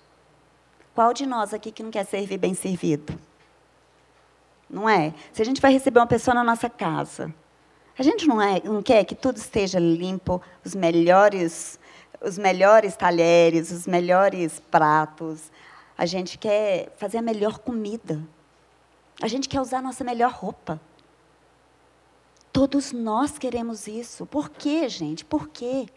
Qual 0.94 1.12
de 1.12 1.26
nós 1.26 1.52
aqui 1.52 1.72
que 1.72 1.82
não 1.82 1.90
quer 1.90 2.06
servir 2.06 2.38
bem 2.38 2.54
servido? 2.54 3.20
Não 4.70 4.88
é? 4.88 5.12
Se 5.34 5.42
a 5.42 5.46
gente 5.46 5.60
vai 5.60 5.74
receber 5.74 6.00
uma 6.00 6.06
pessoa 6.06 6.36
na 6.36 6.44
nossa 6.44 6.70
casa, 6.70 7.34
a 7.98 8.04
gente 8.04 8.28
não, 8.28 8.40
é, 8.40 8.62
não 8.64 8.84
quer 8.84 9.04
que 9.04 9.16
tudo 9.16 9.38
esteja 9.38 9.80
limpo, 9.80 10.40
os 10.64 10.76
melhores, 10.76 11.80
os 12.22 12.38
melhores 12.38 12.96
talheres, 12.96 13.72
os 13.72 13.88
melhores 13.88 14.60
pratos. 14.60 15.52
A 15.98 16.06
gente 16.06 16.38
quer 16.38 16.94
fazer 16.98 17.18
a 17.18 17.22
melhor 17.22 17.60
comida. 17.60 18.22
A 19.22 19.28
gente 19.28 19.50
quer 19.50 19.60
usar 19.60 19.80
a 19.80 19.82
nossa 19.82 20.04
melhor 20.04 20.32
roupa. 20.32 20.80
Todos 22.54 22.92
nós 22.92 23.38
queremos 23.38 23.88
isso. 23.88 24.26
Por 24.26 24.50
quê, 24.50 24.88
gente? 24.88 25.26
Por 25.26 25.48
quê? 25.48 25.88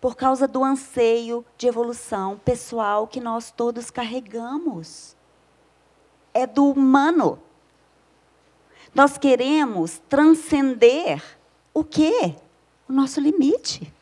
Por 0.00 0.16
causa 0.16 0.48
do 0.48 0.64
anseio 0.64 1.44
de 1.56 1.66
evolução 1.66 2.40
pessoal 2.44 3.06
que 3.06 3.20
nós 3.20 3.50
todos 3.50 3.90
carregamos. 3.90 5.16
É 6.34 6.46
do 6.46 6.66
humano. 6.70 7.38
Nós 8.94 9.18
queremos 9.18 10.00
transcender 10.08 11.22
o 11.72 11.84
quê? 11.84 12.34
O 12.88 12.92
nosso 12.92 13.20
limite. 13.20 13.92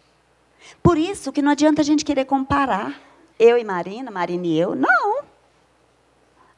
Por 0.83 0.97
isso 0.97 1.33
que 1.33 1.43
não 1.43 1.53
adianta 1.53 1.83
a 1.83 1.85
gente 1.85 2.05
querer 2.05 2.25
comparar. 2.25 3.01
Eu 3.39 3.59
e 3.59 3.65
Marina, 3.65 4.11
Marina 4.11 4.47
e 4.47 4.59
eu, 4.59 4.75
não. 4.75 5.24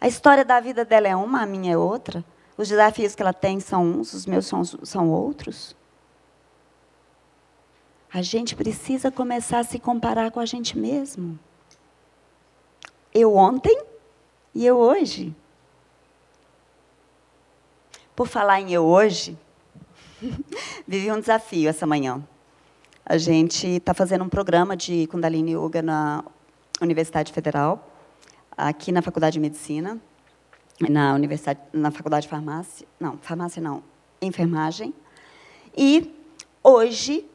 A 0.06 0.08
história 0.08 0.44
da 0.44 0.60
vida 0.60 0.84
dela 0.84 1.08
é 1.08 1.16
uma, 1.16 1.42
a 1.42 1.46
minha 1.46 1.72
é 1.72 1.76
outra. 1.76 2.24
Os 2.56 2.68
desafios 2.68 3.16
que 3.16 3.22
ela 3.22 3.32
tem 3.32 3.58
são 3.58 3.84
uns, 3.84 4.14
os 4.14 4.24
meus 4.24 4.46
são, 4.46 4.64
são 4.64 5.10
outros. 5.10 5.74
A 8.14 8.22
gente 8.22 8.54
precisa 8.54 9.10
começar 9.10 9.58
a 9.58 9.64
se 9.64 9.80
comparar 9.80 10.30
com 10.30 10.38
a 10.38 10.46
gente 10.46 10.78
mesmo. 10.78 11.36
Eu 13.12 13.34
ontem 13.34 13.76
e 14.54 14.64
eu 14.64 14.76
hoje. 14.76 15.34
Por 18.14 18.28
falar 18.28 18.60
em 18.60 18.72
eu 18.72 18.84
hoje, 18.84 19.36
vivi 20.86 21.10
um 21.10 21.18
desafio 21.18 21.68
essa 21.68 21.84
manhã. 21.84 22.24
A 23.04 23.18
gente 23.18 23.66
está 23.66 23.92
fazendo 23.92 24.22
um 24.22 24.28
programa 24.28 24.76
de 24.76 25.08
Kundalini 25.08 25.56
Yoga 25.56 25.82
na 25.82 26.22
Universidade 26.80 27.32
Federal, 27.32 27.95
aqui 28.56 28.90
na 28.90 29.02
Faculdade 29.02 29.34
de 29.34 29.40
Medicina 29.40 30.00
na 30.80 31.14
universidade, 31.14 31.60
na 31.72 31.90
faculdade 31.90 32.24
de 32.24 32.28
farmácia, 32.28 32.86
não, 33.00 33.16
farmácia 33.18 33.62
não, 33.62 33.82
enfermagem. 34.20 34.92
E 35.76 36.14
hoje, 36.62 37.26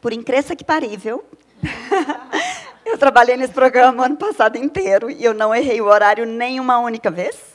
por 0.00 0.12
incrível 0.12 0.56
que 0.56 0.64
parível, 0.64 1.24
eu 2.84 2.96
trabalhei 2.96 3.36
nesse 3.36 3.52
programa 3.52 4.02
o 4.02 4.06
ano 4.06 4.16
passado 4.16 4.56
inteiro 4.56 5.10
e 5.10 5.22
eu 5.22 5.34
não 5.34 5.54
errei 5.54 5.80
o 5.80 5.86
horário 5.86 6.24
nenhuma 6.24 6.78
única 6.78 7.10
vez. 7.10 7.52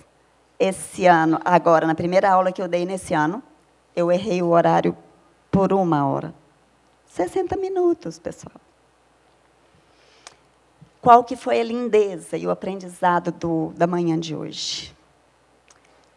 Esse 0.59 1.05
ano, 1.05 1.39
agora, 1.45 1.85
na 1.85 1.95
primeira 1.95 2.31
aula 2.31 2.51
que 2.51 2.61
eu 2.61 2.67
dei 2.67 2.85
nesse 2.85 3.13
ano, 3.13 3.43
eu 3.95 4.11
errei 4.11 4.41
o 4.41 4.49
horário 4.49 4.95
por 5.51 5.73
uma 5.73 6.07
hora. 6.07 6.33
60 7.07 7.55
minutos, 7.57 8.19
pessoal. 8.19 8.66
Qual 11.07 11.23
que 11.23 11.37
foi 11.37 11.61
a 11.61 11.63
lindeza 11.63 12.35
e 12.35 12.45
o 12.45 12.51
aprendizado 12.51 13.31
do, 13.31 13.71
da 13.77 13.87
manhã 13.87 14.19
de 14.19 14.35
hoje. 14.35 14.93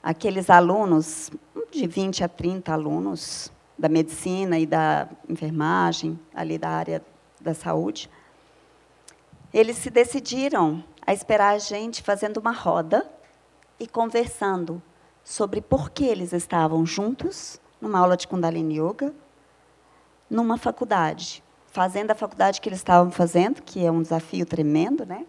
Aqueles 0.03 0.51
alunos, 0.51 1.31
de 1.71 1.87
20 1.87 2.25
a 2.25 2.29
30 2.29 2.73
alunos, 2.73 3.53
da 3.79 3.89
medicina 3.89 4.59
e 4.59 4.67
da 4.67 5.09
enfermagem, 5.29 6.19
ali 6.35 6.59
da 6.59 6.71
área 6.71 7.05
da 7.41 7.55
saúde, 7.55 8.11
eles 9.55 9.77
se 9.77 9.91
decidiram 9.91 10.83
a 11.07 11.13
esperar 11.13 11.55
a 11.55 11.59
gente 11.59 12.03
fazendo 12.03 12.39
uma 12.39 12.51
roda 12.51 13.09
e 13.79 13.87
conversando 13.87 14.83
sobre 15.23 15.61
por 15.61 15.91
que 15.91 16.05
eles 16.05 16.33
estavam 16.33 16.85
juntos 16.85 17.61
numa 17.81 18.01
aula 18.01 18.17
de 18.17 18.27
Kundalini 18.27 18.81
Yoga, 18.81 19.15
numa 20.29 20.59
faculdade, 20.59 21.45
fazendo 21.71 22.11
a 22.11 22.15
faculdade 22.15 22.61
que 22.61 22.69
eles 22.69 22.81
estavam 22.81 23.11
fazendo, 23.11 23.63
que 23.63 23.85
é 23.85 23.91
um 23.91 24.03
desafio 24.03 24.45
tremendo, 24.45 25.05
né? 25.05 25.25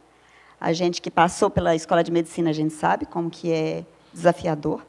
A 0.59 0.73
gente 0.73 1.01
que 1.01 1.09
passou 1.09 1.49
pela 1.49 1.75
escola 1.75 2.03
de 2.03 2.11
medicina, 2.11 2.49
a 2.49 2.53
gente 2.53 2.73
sabe 2.73 3.05
como 3.05 3.29
que 3.29 3.51
é 3.51 3.85
desafiador. 4.13 4.85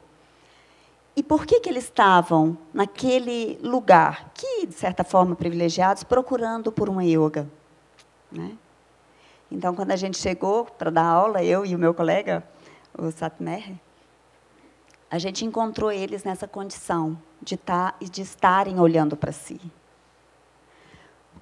E 1.15 1.21
por 1.21 1.45
que 1.45 1.59
que 1.59 1.69
eles 1.69 1.83
estavam 1.83 2.57
naquele 2.73 3.59
lugar, 3.61 4.31
que 4.33 4.65
de 4.65 4.73
certa 4.73 5.03
forma 5.03 5.35
privilegiados, 5.35 6.03
procurando 6.03 6.71
por 6.71 6.89
uma 6.89 7.03
yoga, 7.03 7.47
né? 8.31 8.57
Então, 9.51 9.75
quando 9.75 9.91
a 9.91 9.95
gente 9.95 10.17
chegou 10.17 10.65
para 10.65 10.89
dar 10.89 11.05
aula, 11.05 11.43
eu 11.43 11.63
e 11.63 11.75
o 11.75 11.79
meu 11.79 11.93
colega, 11.93 12.43
o 12.97 13.11
Satmer, 13.11 13.73
a 15.11 15.19
gente 15.19 15.45
encontrou 15.45 15.91
eles 15.91 16.23
nessa 16.23 16.47
condição 16.47 17.15
de, 17.39 17.55
tá, 17.55 17.93
de 18.01 18.23
estarem 18.23 18.79
olhando 18.79 19.15
para 19.15 19.31
si. 19.31 19.61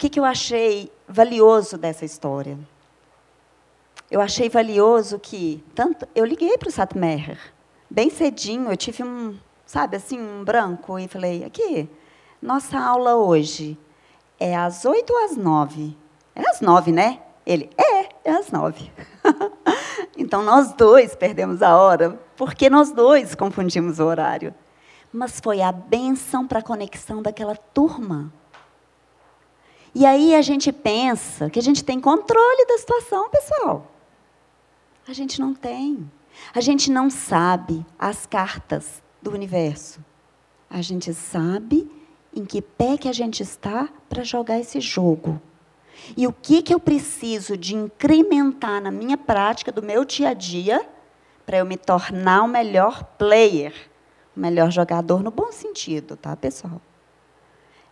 Que, 0.01 0.09
que 0.09 0.19
eu 0.19 0.25
achei 0.25 0.91
valioso 1.07 1.77
dessa 1.77 2.03
história? 2.03 2.57
Eu 4.09 4.19
achei 4.19 4.49
valioso 4.49 5.19
que 5.19 5.63
tanto 5.75 6.07
eu 6.15 6.25
liguei 6.25 6.57
para 6.57 6.69
o 6.69 6.71
Satmer 6.71 7.37
bem 7.87 8.09
cedinho, 8.09 8.71
eu 8.71 8.75
tive 8.75 9.03
um, 9.03 9.37
sabe, 9.63 9.97
assim, 9.97 10.19
um 10.19 10.43
branco 10.43 10.97
e 10.97 11.07
falei: 11.07 11.43
"Aqui, 11.43 11.87
nossa 12.41 12.79
aula 12.79 13.15
hoje 13.15 13.77
é 14.39 14.55
às 14.55 14.85
oito 14.85 15.13
ou 15.13 15.23
às 15.23 15.37
nove? 15.37 15.95
É 16.33 16.49
às 16.49 16.61
nove, 16.61 16.91
né? 16.91 17.19
Ele: 17.45 17.69
"É, 17.77 18.09
é 18.25 18.31
às 18.31 18.49
nove. 18.49 18.91
então 20.17 20.41
nós 20.41 20.73
dois 20.73 21.15
perdemos 21.15 21.61
a 21.61 21.77
hora, 21.77 22.19
porque 22.35 22.71
nós 22.71 22.91
dois 22.91 23.35
confundimos 23.35 23.99
o 23.99 24.05
horário. 24.05 24.51
Mas 25.13 25.39
foi 25.39 25.61
a 25.61 25.71
benção 25.71 26.47
para 26.47 26.57
a 26.57 26.63
conexão 26.63 27.21
daquela 27.21 27.55
turma. 27.55 28.33
E 29.93 30.05
aí 30.05 30.35
a 30.35 30.41
gente 30.41 30.71
pensa 30.71 31.49
que 31.49 31.59
a 31.59 31.61
gente 31.61 31.83
tem 31.83 31.99
controle 31.99 32.65
da 32.65 32.77
situação, 32.77 33.29
pessoal. 33.29 33.91
A 35.07 35.13
gente 35.13 35.39
não 35.39 35.53
tem. 35.53 36.09
A 36.53 36.61
gente 36.61 36.89
não 36.89 37.09
sabe 37.09 37.85
as 37.99 38.25
cartas 38.25 39.01
do 39.21 39.31
universo. 39.31 39.99
A 40.69 40.81
gente 40.81 41.13
sabe 41.13 41.89
em 42.33 42.45
que 42.45 42.61
pé 42.61 42.97
que 42.97 43.09
a 43.09 43.13
gente 43.13 43.43
está 43.43 43.89
para 44.07 44.23
jogar 44.23 44.59
esse 44.59 44.79
jogo. 44.79 45.41
E 46.15 46.25
o 46.25 46.31
que, 46.31 46.61
que 46.61 46.73
eu 46.73 46.79
preciso 46.79 47.57
de 47.57 47.75
incrementar 47.75 48.81
na 48.81 48.89
minha 48.89 49.17
prática 49.17 49.71
do 49.71 49.83
meu 49.83 50.05
dia 50.05 50.29
a 50.29 50.33
dia 50.33 50.87
para 51.45 51.57
eu 51.57 51.65
me 51.65 51.75
tornar 51.75 52.43
o 52.43 52.47
melhor 52.47 53.03
player, 53.17 53.73
o 54.35 54.39
melhor 54.39 54.71
jogador 54.71 55.21
no 55.21 55.29
bom 55.29 55.51
sentido, 55.51 56.15
tá, 56.15 56.35
pessoal? 56.35 56.81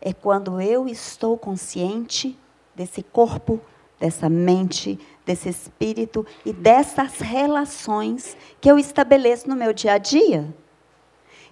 É 0.01 0.13
quando 0.13 0.61
eu 0.61 0.87
estou 0.87 1.37
consciente 1.37 2.37
desse 2.75 3.03
corpo, 3.03 3.59
dessa 3.99 4.29
mente, 4.29 4.97
desse 5.25 5.49
espírito 5.49 6.25
e 6.45 6.53
dessas 6.53 7.19
relações 7.19 8.37
que 8.61 8.71
eu 8.71 8.79
estabeleço 8.79 9.49
no 9.49 9.55
meu 9.55 9.73
dia 9.73 9.93
a 9.93 9.97
dia. 9.97 10.47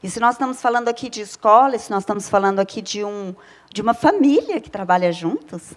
E 0.02 0.10
se 0.10 0.20
nós 0.20 0.36
estamos 0.36 0.62
falando 0.62 0.88
aqui 0.88 1.10
de 1.10 1.22
escola, 1.22 1.78
se 1.78 1.92
nós 1.92 2.04
estamos 2.04 2.30
falando 2.30 2.60
aqui 2.60 2.82
de, 2.82 3.04
um, 3.04 3.36
de 3.74 3.82
uma 3.82 3.94
família 3.94 4.62
que 4.62 4.70
trabalha 4.70 5.12
juntos, 5.12 5.74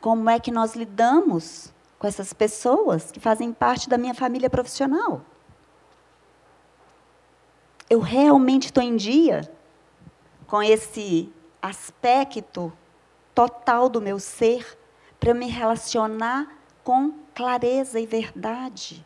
como 0.00 0.28
é 0.28 0.38
que 0.38 0.50
nós 0.50 0.74
lidamos 0.74 1.72
com 1.98 2.06
essas 2.06 2.32
pessoas 2.32 3.10
que 3.10 3.18
fazem 3.18 3.52
parte 3.52 3.88
da 3.88 3.96
minha 3.96 4.14
família 4.14 4.50
profissional? 4.50 5.22
Eu 7.88 8.00
realmente 8.00 8.66
estou 8.66 8.82
em 8.82 8.96
dia 8.96 9.50
com 10.46 10.62
esse 10.62 11.32
aspecto 11.66 12.72
total 13.34 13.88
do 13.88 14.00
meu 14.00 14.18
ser 14.18 14.78
para 15.20 15.34
me 15.34 15.48
relacionar 15.48 16.50
com 16.82 17.12
clareza 17.34 18.00
e 18.00 18.06
verdade. 18.06 19.04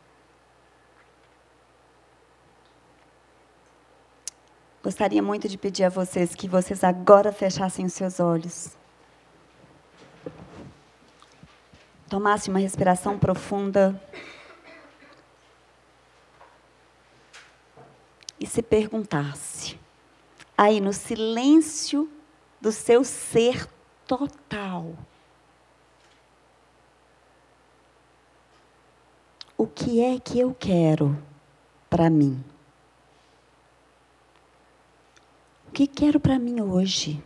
Gostaria 4.83 5.23
muito 5.23 5.49
de 5.49 5.59
pedir 5.59 5.85
a 5.85 5.89
vocês 5.89 6.35
que 6.35 6.49
vocês 6.49 6.85
agora 6.85 7.33
fechassem 7.33 7.85
os 7.85 7.93
seus 7.93 8.21
olhos. 8.21 8.79
tomasse 12.11 12.51
uma 12.51 12.59
respiração 12.59 13.17
profunda 13.17 14.03
e 18.39 18.45
se 18.45 18.61
perguntasse, 18.61 19.79
aí 20.59 20.81
no 20.81 20.93
silêncio 20.93 22.11
do 22.61 22.71
seu 22.71 23.05
ser 23.05 23.67
total, 24.07 24.95
o 29.57 29.67
que 29.67 30.03
é 30.03 30.19
que 30.19 30.39
eu 30.39 30.55
quero 30.55 31.17
para 31.89 32.11
mim? 32.11 32.45
O 35.69 35.73
que 35.73 35.87
quero 35.87 36.21
para 36.21 36.39
mim 36.39 36.61
hoje? 36.61 37.23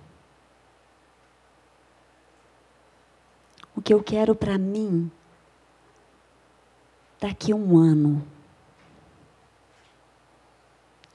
o 3.77 3.83
que 3.83 3.93
eu 3.93 4.03
quero 4.03 4.35
para 4.35 4.57
mim 4.57 5.11
daqui 7.21 7.53
um 7.53 7.77
ano. 7.77 8.27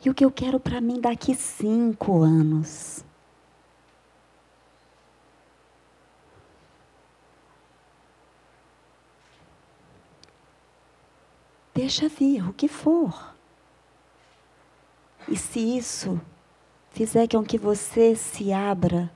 E 0.03 0.09
o 0.09 0.13
que 0.13 0.23
eu 0.23 0.31
quero 0.31 0.59
para 0.59 0.81
mim 0.81 0.99
daqui 0.99 1.35
cinco 1.35 2.21
anos. 2.21 3.03
Deixa 11.81 12.09
vir 12.09 12.45
o 12.45 12.51
que 12.51 12.67
for. 12.67 13.33
E 15.29 15.37
se 15.37 15.61
isso 15.77 16.19
fizer 16.89 17.25
com 17.29 17.41
que 17.41 17.57
você 17.57 18.17
se 18.17 18.51
abra, 18.51 19.09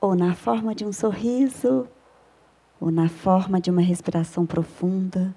ou 0.00 0.14
na 0.14 0.32
forma 0.36 0.72
de 0.72 0.84
um 0.84 0.92
sorriso, 0.92 1.88
ou 2.80 2.92
na 2.92 3.08
forma 3.08 3.60
de 3.60 3.72
uma 3.72 3.80
respiração 3.80 4.46
profunda, 4.46 5.34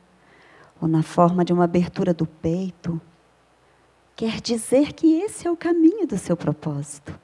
ou 0.79 0.87
na 0.87 1.01
forma 1.01 1.43
de 1.43 1.51
uma 1.51 1.63
abertura 1.63 2.13
do 2.13 2.27
peito, 2.27 3.01
quer 4.15 4.39
dizer 4.39 4.93
que 4.93 5.21
esse 5.21 5.47
é 5.47 5.51
o 5.51 5.57
caminho 5.57 6.05
do 6.05 6.19
seu 6.19 6.37
propósito. 6.37 7.19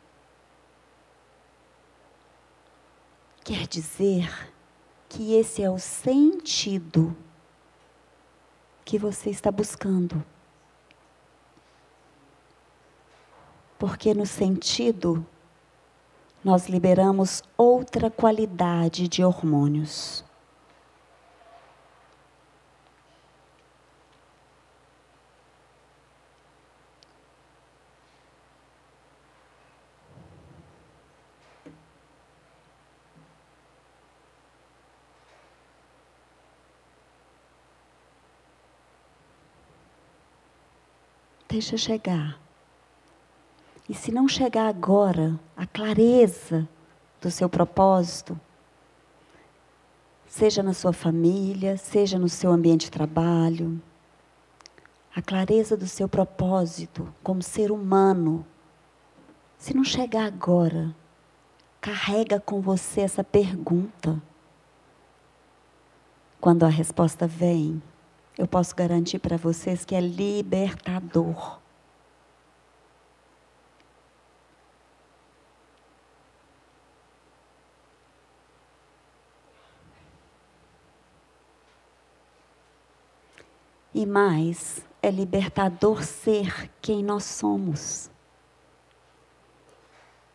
Quer 3.43 3.67
dizer 3.67 4.51
que 5.07 5.35
esse 5.35 5.61
é 5.61 5.69
o 5.69 5.77
sentido 5.77 7.15
que 8.89 8.97
você 8.97 9.29
está 9.29 9.51
buscando. 9.51 10.25
Porque 13.77 14.15
no 14.15 14.25
sentido 14.25 15.23
nós 16.43 16.67
liberamos 16.67 17.43
outra 17.55 18.09
qualidade 18.09 19.07
de 19.07 19.23
hormônios. 19.23 20.25
Deixa 41.49 41.77
chegar. 41.77 42.39
E 43.89 43.93
se 43.95 44.11
não 44.11 44.27
chegar 44.27 44.67
agora 44.67 45.39
a 45.57 45.65
clareza 45.65 46.69
do 47.19 47.31
seu 47.31 47.49
propósito, 47.49 48.39
seja 50.27 50.61
na 50.61 50.73
sua 50.73 50.93
família, 50.93 51.75
seja 51.75 52.19
no 52.19 52.29
seu 52.29 52.51
ambiente 52.51 52.85
de 52.85 52.91
trabalho, 52.91 53.81
a 55.15 55.23
clareza 55.23 55.75
do 55.75 55.87
seu 55.87 56.07
propósito 56.07 57.11
como 57.23 57.41
ser 57.41 57.71
humano, 57.71 58.45
se 59.57 59.75
não 59.75 59.83
chegar 59.83 60.25
agora, 60.25 60.95
carrega 61.81 62.39
com 62.39 62.61
você 62.61 63.01
essa 63.01 63.23
pergunta: 63.23 64.21
Quando 66.39 66.63
a 66.63 66.69
resposta 66.69 67.25
vem, 67.25 67.81
eu 68.39 68.47
posso 68.47 68.73
garantir 68.73 69.19
para 69.19 69.35
vocês 69.35 69.83
que 69.83 69.93
é 69.93 69.99
libertador. 69.99 71.59
E 83.93 84.05
mais, 84.05 84.85
é 85.03 85.11
libertador 85.11 86.01
ser 86.05 86.71
quem 86.81 87.03
nós 87.03 87.25
somos. 87.25 88.09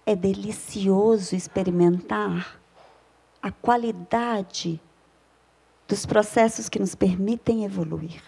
É 0.04 0.14
delicioso 0.14 1.34
experimentar 1.34 2.60
a 3.40 3.50
qualidade 3.50 4.78
dos 5.88 6.06
processos 6.06 6.68
que 6.68 6.78
nos 6.78 6.94
permitem 6.94 7.64
evoluir. 7.64 8.20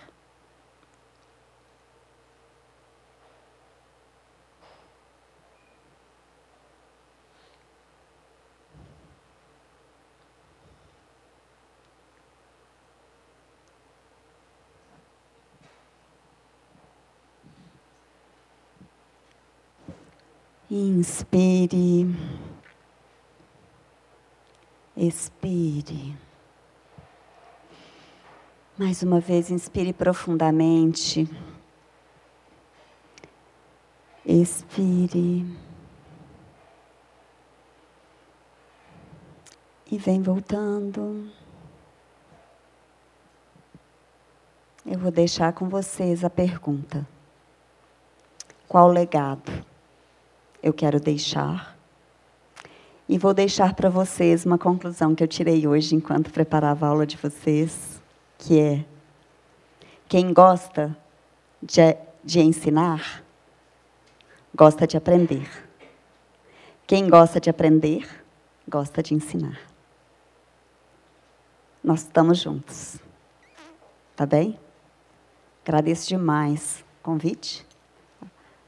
Inspire. 20.68 22.06
Expire. 24.96 26.25
Mais 28.78 29.02
uma 29.02 29.20
vez, 29.20 29.50
inspire 29.50 29.90
profundamente. 29.90 31.26
Expire. 34.22 35.46
E 39.90 39.96
vem 39.96 40.20
voltando. 40.20 41.26
Eu 44.84 44.98
vou 44.98 45.10
deixar 45.10 45.54
com 45.54 45.70
vocês 45.70 46.22
a 46.22 46.28
pergunta: 46.28 47.08
Qual 48.68 48.88
legado 48.88 49.50
eu 50.62 50.74
quero 50.74 51.00
deixar? 51.00 51.74
E 53.08 53.16
vou 53.16 53.32
deixar 53.32 53.72
para 53.72 53.88
vocês 53.88 54.44
uma 54.44 54.58
conclusão 54.58 55.14
que 55.14 55.24
eu 55.24 55.28
tirei 55.28 55.66
hoje 55.66 55.94
enquanto 55.94 56.30
preparava 56.30 56.84
a 56.84 56.90
aula 56.90 57.06
de 57.06 57.16
vocês 57.16 57.95
que 58.38 58.60
é 58.60 58.84
quem 60.08 60.32
gosta 60.32 60.96
de, 61.62 61.96
de 62.22 62.40
ensinar, 62.40 63.24
gosta 64.54 64.86
de 64.86 64.96
aprender. 64.96 65.48
Quem 66.86 67.08
gosta 67.08 67.40
de 67.40 67.50
aprender, 67.50 68.08
gosta 68.68 69.02
de 69.02 69.14
ensinar. 69.14 69.60
Nós 71.82 72.00
estamos 72.00 72.38
juntos. 72.38 72.98
Tá 74.14 74.24
bem? 74.24 74.58
Agradeço 75.64 76.08
demais 76.08 76.84
o 77.00 77.04
convite 77.04 77.66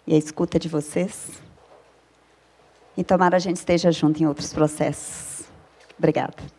e 0.07 0.15
a 0.15 0.19
escuta 0.19 0.59
de 0.59 0.69
vocês. 0.69 1.41
E 2.97 3.05
tomara 3.05 3.37
a 3.37 3.41
gente 3.41 3.57
esteja 3.57 3.93
junto 3.93 4.21
em 4.21 4.27
outros 4.27 4.53
processos. 4.53 5.49
Obrigada. 5.97 6.58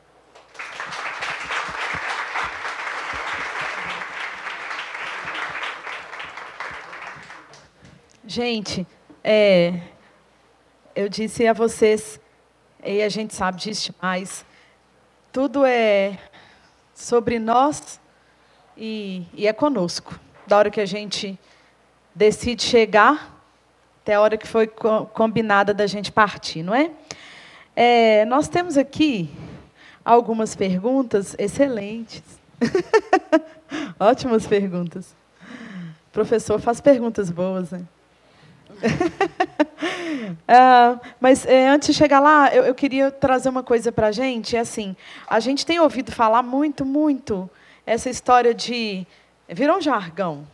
Gente, 8.32 8.86
é, 9.24 9.74
eu 10.96 11.10
disse 11.10 11.48
a 11.48 11.52
vocês, 11.52 12.22
e 12.86 13.02
a 13.02 13.10
gente 13.10 13.34
sabe 13.34 13.58
disso 13.58 13.92
demais, 13.92 14.46
tudo 15.32 15.66
é 15.66 16.16
sobre 16.94 17.40
nós 17.40 18.00
e, 18.78 19.26
e 19.34 19.48
é 19.48 19.52
conosco. 19.52 20.20
Da 20.46 20.60
hora 20.60 20.70
que 20.70 20.80
a 20.80 20.86
gente 20.86 21.40
decide 22.14 22.62
chegar 22.62 23.36
até 24.04 24.14
a 24.14 24.22
hora 24.22 24.38
que 24.38 24.48
foi 24.48 24.68
co 24.68 25.08
combinada 25.08 25.74
da 25.74 25.88
gente 25.88 26.12
partir, 26.12 26.62
não 26.62 26.76
é? 26.76 26.92
é 27.76 28.26
nós 28.26 28.48
temos 28.48 28.78
aqui 28.78 29.28
algumas 30.06 30.56
perguntas 30.56 31.36
excelentes. 31.40 32.22
Ótimas 34.00 34.46
perguntas. 34.46 35.16
O 36.10 36.12
professor 36.12 36.62
faz 36.62 36.80
perguntas 36.80 37.32
boas, 37.32 37.72
né? 37.72 37.84
Uh, 40.48 41.00
mas 41.20 41.46
é, 41.46 41.68
antes 41.68 41.88
de 41.90 41.94
chegar 41.94 42.20
lá, 42.20 42.54
eu, 42.54 42.64
eu 42.64 42.76
queria 42.76 43.12
trazer 43.12 43.50
uma 43.50 43.64
coisa 43.64 43.92
para 43.92 44.08
a 44.08 44.12
gente. 44.12 44.56
É 44.56 44.60
assim, 44.60 44.96
a 45.28 45.40
gente 45.40 45.66
tem 45.66 45.80
ouvido 45.80 46.12
falar 46.12 46.44
muito, 46.44 46.86
muito 46.86 47.50
essa 47.86 48.10
história 48.10 48.54
de 48.54 49.06
virou 49.48 49.78
um 49.78 49.82
jargão. 49.82 50.48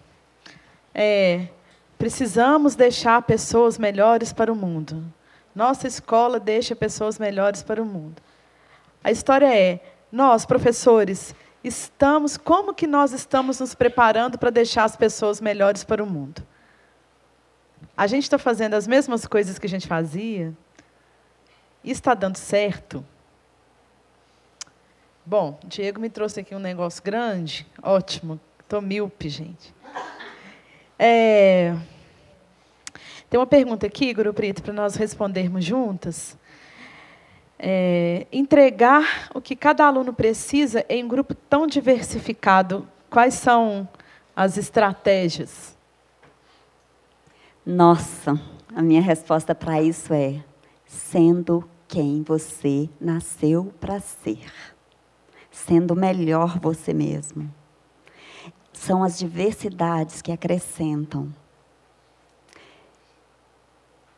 É, 0.93 1.47
precisamos 1.97 2.75
deixar 2.75 3.21
pessoas 3.23 3.77
melhores 3.77 4.31
para 4.31 4.51
o 4.51 4.55
mundo. 4.55 5.03
Nossa 5.53 5.87
escola 5.87 6.39
deixa 6.39 6.75
pessoas 6.75 7.19
melhores 7.19 7.63
para 7.63 7.81
o 7.81 7.85
mundo. 7.85 8.21
A 9.03 9.11
história 9.11 9.53
é: 9.53 9.79
nós, 10.11 10.45
professores, 10.45 11.35
estamos 11.63 12.37
como 12.37 12.73
que 12.73 12.87
nós 12.87 13.11
estamos 13.11 13.59
nos 13.59 13.75
preparando 13.75 14.37
para 14.37 14.49
deixar 14.49 14.83
as 14.83 14.95
pessoas 14.95 15.41
melhores 15.41 15.83
para 15.83 16.03
o 16.03 16.07
mundo? 16.07 16.41
A 17.97 18.07
gente 18.07 18.23
está 18.23 18.37
fazendo 18.37 18.73
as 18.73 18.85
mesmas 18.85 19.25
coisas 19.25 19.57
que 19.57 19.65
a 19.65 19.69
gente 19.69 19.87
fazia? 19.87 20.53
E 21.83 21.91
está 21.91 22.13
dando 22.13 22.35
certo? 22.35 23.05
Bom, 25.25 25.57
Diego 25.63 25.99
me 25.99 26.09
trouxe 26.09 26.41
aqui 26.41 26.53
um 26.53 26.59
negócio 26.59 27.01
grande. 27.01 27.65
Ótimo. 27.81 28.39
Estou 28.59 28.81
míope, 28.81 29.29
gente. 29.29 29.73
É... 30.99 31.75
Tem 33.29 33.39
uma 33.39 33.47
pergunta 33.47 33.85
aqui, 33.85 34.13
Guru 34.13 34.33
Preto, 34.33 34.61
para 34.61 34.73
nós 34.73 34.95
respondermos 34.95 35.63
juntas. 35.63 36.37
É... 37.57 38.27
entregar 38.31 39.29
o 39.33 39.39
que 39.39 39.55
cada 39.55 39.85
aluno 39.85 40.13
precisa 40.13 40.85
em 40.89 41.03
um 41.03 41.07
grupo 41.07 41.33
tão 41.33 41.65
diversificado, 41.65 42.87
quais 43.09 43.35
são 43.35 43.87
as 44.35 44.57
estratégias? 44.57 45.74
Nossa, 47.65 48.39
a 48.75 48.81
minha 48.83 49.01
resposta 49.01 49.55
para 49.55 49.81
isso 49.81 50.13
é: 50.13 50.43
sendo 50.85 51.67
quem 51.87 52.21
você 52.21 52.87
nasceu 53.01 53.73
para 53.79 53.99
ser, 53.99 54.51
sendo 55.49 55.95
melhor 55.95 56.59
você 56.59 56.93
mesmo. 56.93 57.51
São 58.71 59.03
as 59.03 59.17
diversidades 59.17 60.21
que 60.21 60.31
acrescentam. 60.31 61.33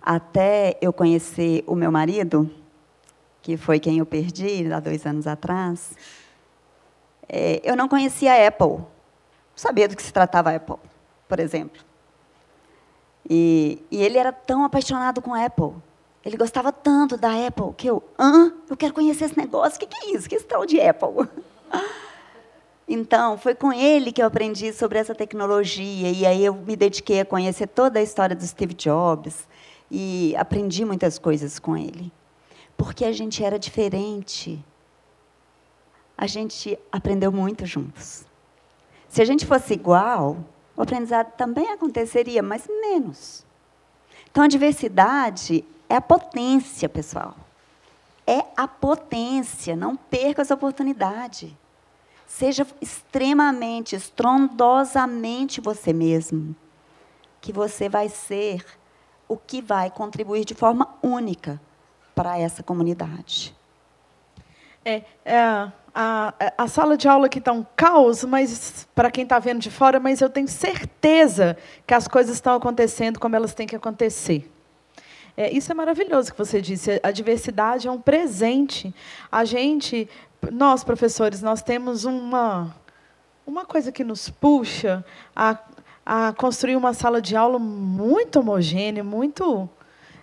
Até 0.02 0.78
eu 0.82 0.92
conhecer 0.92 1.64
o 1.68 1.76
meu 1.76 1.92
marido, 1.92 2.52
que 3.42 3.56
foi 3.56 3.80
quem 3.80 4.00
eu 4.00 4.06
perdi 4.06 4.70
há 4.74 4.82
dois 4.82 5.06
anos 5.06 5.26
atrás, 5.26 5.96
é, 7.30 7.62
eu 7.64 7.78
não 7.78 7.88
conhecia 7.88 8.34
a 8.34 8.48
Apple. 8.48 8.68
Não 8.68 8.88
sabia 9.56 9.88
do 9.88 9.96
que 9.96 10.04
se 10.04 10.12
tratava 10.12 10.52
a 10.52 10.56
Apple, 10.58 10.76
por 11.30 11.40
exemplo. 11.40 11.87
E, 13.30 13.82
e 13.92 14.02
ele 14.02 14.18
era 14.18 14.32
tão 14.32 14.64
apaixonado 14.64 15.22
com 15.22 15.34
a 15.34 15.46
Apple. 15.46 15.74
Ele 16.24 16.38
gostava 16.38 16.72
tanto 16.72 17.18
da 17.18 17.48
Apple 17.48 17.74
que 17.76 17.88
eu, 17.88 18.04
hã? 18.18 18.54
Eu 18.70 18.76
quero 18.76 18.94
conhecer 18.94 19.26
esse 19.26 19.38
negócio. 19.38 19.78
O 19.78 19.80
que, 19.80 19.88
que 19.88 20.06
é 20.06 20.16
isso? 20.16 20.28
Que 20.28 20.36
é 20.36 20.38
esse 20.38 20.48
tal 20.48 20.66
de 20.66 20.80
Apple? 20.80 21.28
Então, 22.90 23.38
foi 23.38 23.54
com 23.54 23.74
ele 23.74 24.14
que 24.14 24.22
eu 24.22 24.26
aprendi 24.26 24.72
sobre 24.72 24.98
essa 24.98 25.14
tecnologia. 25.14 26.10
E 26.10 26.26
aí 26.26 26.46
eu 26.46 26.54
me 26.54 26.74
dediquei 26.74 27.20
a 27.20 27.26
conhecer 27.26 27.68
toda 27.68 28.00
a 28.00 28.02
história 28.02 28.34
do 28.34 28.48
Steve 28.48 28.74
Jobs. 28.74 29.46
E 29.92 30.34
aprendi 30.38 30.86
muitas 30.86 31.20
coisas 31.20 31.60
com 31.60 31.76
ele. 31.76 32.10
Porque 32.78 33.04
a 33.04 33.12
gente 33.12 33.44
era 33.44 33.60
diferente. 33.60 34.64
A 36.18 36.28
gente 36.28 36.80
aprendeu 36.90 37.30
muito 37.30 37.66
juntos. 37.66 38.26
Se 39.10 39.22
a 39.22 39.26
gente 39.26 39.46
fosse 39.46 39.74
igual, 39.74 40.38
o 40.78 40.84
aprendizado 40.84 41.32
também 41.36 41.72
aconteceria, 41.72 42.44
mas 42.44 42.68
menos. 42.68 43.44
Então, 44.30 44.44
a 44.44 44.48
diversidade 44.48 45.66
é 45.90 45.96
a 45.96 46.02
potência, 46.02 46.88
pessoal. 46.88 47.36
É 48.28 48.46
a 48.56 48.68
potência. 48.68 49.76
Não 49.76 49.96
perca 49.96 50.44
essa 50.44 50.54
oportunidade. 50.54 51.58
Seja 52.28 52.68
extremamente, 52.80 53.96
estrondosamente 53.96 55.60
você 55.60 55.92
mesmo, 55.92 56.56
que 57.42 57.52
você 57.52 57.90
vai 57.90 58.08
ser 58.08 58.64
o 59.28 59.36
que 59.36 59.62
vai 59.62 59.90
contribuir 59.90 60.46
de 60.46 60.54
forma 60.54 60.94
única 61.02 61.60
para 62.14 62.38
essa 62.38 62.62
comunidade. 62.62 63.56
É, 64.86 65.04
é, 65.26 65.72
a, 66.00 66.54
a 66.60 66.68
sala 66.68 66.96
de 66.96 67.08
aula 67.08 67.26
aqui 67.26 67.40
está 67.40 67.52
um 67.52 67.66
caos, 67.76 68.24
mas 68.24 68.88
para 68.94 69.10
quem 69.10 69.24
está 69.24 69.40
vendo 69.40 69.60
de 69.60 69.72
fora, 69.72 70.00
mas 70.00 70.22
eu 70.22 70.30
tenho 70.30 70.48
certeza 70.48 71.58
que 71.88 71.94
as 71.94 72.08
coisas 72.08 72.36
estão 72.36 72.56
acontecendo 72.56 73.20
como 73.20 73.36
elas 73.36 73.56
têm 73.56 73.66
que 73.66 73.76
acontecer. 73.76 74.48
É, 75.36 75.52
isso 75.52 75.72
é 75.72 75.76
maravilhoso 75.76 76.32
que 76.32 76.38
você 76.38 76.62
disse. 76.62 77.00
A 77.02 77.10
diversidade 77.10 77.88
é 77.88 77.92
um 77.92 78.00
presente. 78.00 78.94
A 79.32 79.44
gente, 79.44 80.08
nós 80.52 80.84
professores, 80.84 81.42
nós 81.42 81.64
temos 81.64 82.06
uma 82.06 82.76
uma 83.46 83.66
coisa 83.66 83.92
que 83.92 84.04
nos 84.04 84.30
puxa 84.30 85.04
a, 85.34 85.58
a 86.06 86.34
construir 86.34 86.76
uma 86.76 86.94
sala 86.94 87.22
de 87.22 87.36
aula 87.36 87.58
muito 87.58 88.42
homogênea, 88.42 89.04
muito 89.04 89.68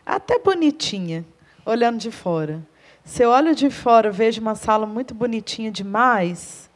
até 0.05 0.39
bonitinha, 0.39 1.25
olhando 1.65 1.99
de 1.99 2.11
fora. 2.11 2.63
Se 3.05 3.23
eu 3.23 3.29
olho 3.29 3.55
de 3.55 3.69
fora, 3.69 4.11
vejo 4.11 4.41
uma 4.41 4.55
sala 4.55 4.87
muito 4.87 5.15
bonitinha 5.15 5.71
demais, 5.71 6.71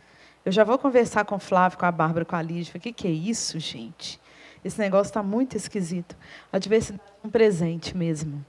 eu 0.45 0.53
já 0.53 0.63
vou 0.63 0.79
conversar 0.79 1.25
com 1.25 1.37
o 1.37 1.39
Flávio, 1.39 1.79
com 1.79 1.87
a 1.87 1.91
Bárbara, 1.91 2.25
com 2.25 2.37
a 2.37 2.43
Lídia. 2.43 2.75
O 2.77 2.81
que, 2.81 2.93
que 2.93 3.09
é 3.09 3.11
isso, 3.11 3.59
gente? 3.59 4.21
Esse 4.63 4.79
negócio 4.79 5.09
está 5.09 5.23
muito 5.23 5.57
esquisito. 5.57 6.15
A 6.53 6.59
diversidade 6.59 7.03
é 7.25 7.27
um 7.27 7.31
presente 7.31 7.97
mesmo. 7.97 8.45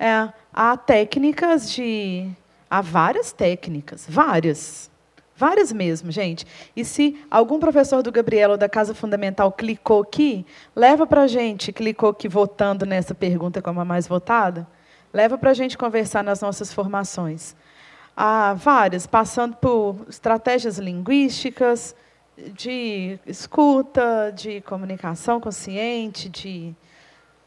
É, 0.00 0.32
há 0.52 0.76
técnicas 0.76 1.70
de. 1.70 2.28
Há 2.68 2.80
várias 2.80 3.32
técnicas, 3.32 4.04
várias. 4.08 4.90
Várias 5.36 5.72
mesmo, 5.72 6.10
gente. 6.10 6.44
E 6.74 6.84
se 6.84 7.24
algum 7.30 7.58
professor 7.60 8.02
do 8.02 8.10
Gabriel 8.10 8.50
ou 8.50 8.56
da 8.56 8.68
Casa 8.68 8.94
Fundamental 8.94 9.50
clicou 9.52 10.02
aqui, 10.02 10.44
leva 10.74 11.06
para 11.06 11.22
a 11.22 11.26
gente, 11.28 11.72
clicou 11.72 12.10
aqui 12.10 12.28
votando 12.28 12.84
nessa 12.84 13.14
pergunta 13.14 13.62
como 13.62 13.80
a 13.80 13.84
mais 13.84 14.06
votada, 14.06 14.66
leva 15.12 15.36
para 15.36 15.50
a 15.50 15.54
gente 15.54 15.76
conversar 15.76 16.24
nas 16.24 16.40
nossas 16.40 16.72
formações. 16.72 17.54
Há 18.16 18.54
várias, 18.54 19.06
passando 19.06 19.56
por 19.56 19.96
estratégias 20.08 20.78
linguísticas, 20.78 21.94
de 22.54 23.18
escuta, 23.26 24.32
de 24.34 24.60
comunicação 24.62 25.40
consciente, 25.40 26.28
de 26.28 26.74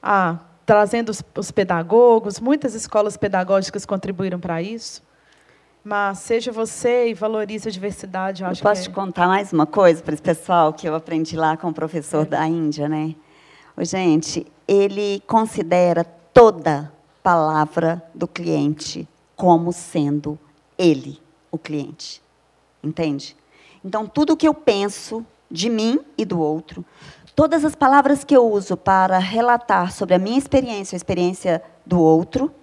ah, 0.02 0.38
trazendo 0.66 1.10
os, 1.10 1.24
os 1.36 1.52
pedagogos, 1.52 2.40
muitas 2.40 2.74
escolas 2.76 3.18
pedagógicas 3.18 3.86
contribuíram 3.86 4.40
para 4.40 4.62
isso. 4.62 5.04
Mas 5.84 6.20
seja 6.20 6.52
você 6.52 7.10
e 7.10 7.14
valorize 7.14 7.68
a 7.68 7.72
diversidade. 7.72 8.44
Eu, 8.44 8.50
eu 8.50 8.56
posso 8.58 8.82
que 8.82 8.90
te 8.90 8.94
contar 8.94 9.28
mais 9.28 9.54
uma 9.54 9.68
coisa 9.68 10.02
para 10.02 10.14
esse 10.14 10.24
pessoal 10.24 10.74
que 10.74 10.88
eu 10.88 10.96
aprendi 10.96 11.36
lá 11.36 11.56
com 11.56 11.70
o 11.70 11.74
professor 11.74 12.26
é. 12.26 12.30
da 12.30 12.48
Índia, 12.48 12.90
né? 12.90 13.16
Gente, 13.80 14.48
ele 14.68 15.22
considera 15.28 16.04
toda 16.04 16.95
palavra 17.26 18.04
do 18.14 18.28
cliente 18.28 19.08
como 19.36 19.74
sendo 19.74 20.38
ele, 20.78 21.20
o 21.52 21.58
cliente. 21.58 22.22
Entende? 22.84 23.36
Então, 23.84 24.06
tudo 24.06 24.38
que 24.38 24.48
eu 24.48 24.54
penso 24.54 25.26
de 25.50 25.68
mim 25.68 26.00
e 26.16 26.24
do 26.24 26.40
outro, 26.40 26.86
todas 27.36 27.66
as 27.66 27.74
palavras 27.74 28.24
que 28.24 28.38
eu 28.38 28.48
uso 28.48 28.78
para 28.78 29.18
relatar 29.18 29.92
sobre 29.92 30.14
a 30.14 30.20
minha 30.20 30.38
experiência, 30.38 30.96
a 30.96 30.98
experiência 30.98 31.64
do 31.84 32.00
outro, 32.00 32.54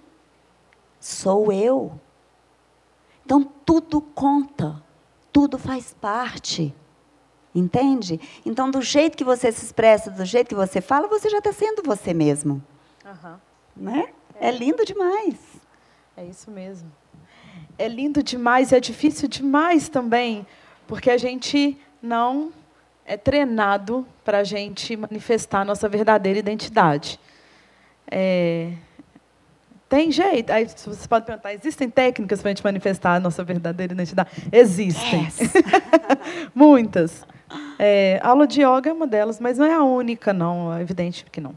sou 0.97 1.51
eu. 1.51 1.99
Então, 3.25 3.43
tudo 3.65 3.99
conta, 3.99 4.81
tudo 5.33 5.57
faz 5.57 5.93
parte. 5.99 6.73
Entende? 7.53 8.17
Então, 8.45 8.71
do 8.71 8.81
jeito 8.81 9.17
que 9.17 9.25
você 9.25 9.51
se 9.51 9.65
expressa, 9.65 10.09
do 10.09 10.23
jeito 10.23 10.47
que 10.47 10.55
você 10.55 10.79
fala, 10.79 11.09
você 11.09 11.29
já 11.29 11.39
está 11.39 11.51
sendo 11.51 11.83
você 11.83 12.13
mesmo. 12.13 12.63
Uhum. 13.05 13.35
Né? 13.75 14.13
É 14.43 14.51
lindo 14.51 14.83
demais. 14.83 15.35
É 16.17 16.25
isso 16.25 16.51
mesmo. 16.51 16.91
É 17.79 17.87
lindo 17.87 18.21
demais 18.21 18.73
e 18.73 18.75
é 18.75 18.79
difícil 18.81 19.29
demais 19.29 19.87
também, 19.87 20.45
porque 20.85 21.09
a 21.09 21.17
gente 21.17 21.77
não 22.01 22.51
é 23.05 23.15
treinado 23.15 24.05
para 24.21 24.39
a 24.39 24.43
gente 24.43 24.97
manifestar 24.97 25.61
a 25.61 25.65
nossa 25.65 25.87
verdadeira 25.87 26.37
identidade. 26.39 27.17
É, 28.11 28.73
tem 29.87 30.11
jeito. 30.11 30.51
Aí 30.51 30.65
você 30.67 31.07
pode 31.07 31.25
perguntar: 31.25 31.53
existem 31.53 31.89
técnicas 31.89 32.41
para 32.41 32.49
a 32.49 32.53
gente 32.53 32.65
manifestar 32.65 33.15
a 33.15 33.19
nossa 33.21 33.45
verdadeira 33.45 33.93
identidade? 33.93 34.29
Existem. 34.51 35.23
Yes. 35.23 35.39
Muitas. 36.53 37.25
É, 37.79 38.19
aula 38.21 38.45
de 38.45 38.61
yoga 38.61 38.89
é 38.89 38.93
uma 38.93 39.07
delas, 39.07 39.39
mas 39.39 39.57
não 39.57 39.65
é 39.65 39.73
a 39.73 39.83
única, 39.83 40.33
não. 40.33 40.73
É 40.73 40.81
evidente 40.81 41.25
que 41.31 41.39
não. 41.39 41.55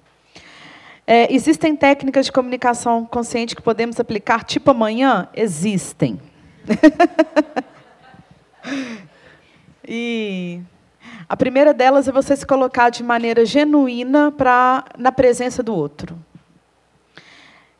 É, 1.06 1.32
existem 1.32 1.76
técnicas 1.76 2.26
de 2.26 2.32
comunicação 2.32 3.06
consciente 3.06 3.54
que 3.54 3.62
podemos 3.62 4.00
aplicar 4.00 4.42
tipo 4.42 4.72
amanhã? 4.72 5.28
Existem. 5.34 6.20
e 9.86 10.60
a 11.28 11.36
primeira 11.36 11.72
delas 11.72 12.08
é 12.08 12.12
você 12.12 12.34
se 12.34 12.44
colocar 12.44 12.90
de 12.90 13.04
maneira 13.04 13.46
genuína 13.46 14.32
pra, 14.32 14.84
na 14.98 15.12
presença 15.12 15.62
do 15.62 15.72
outro. 15.72 16.18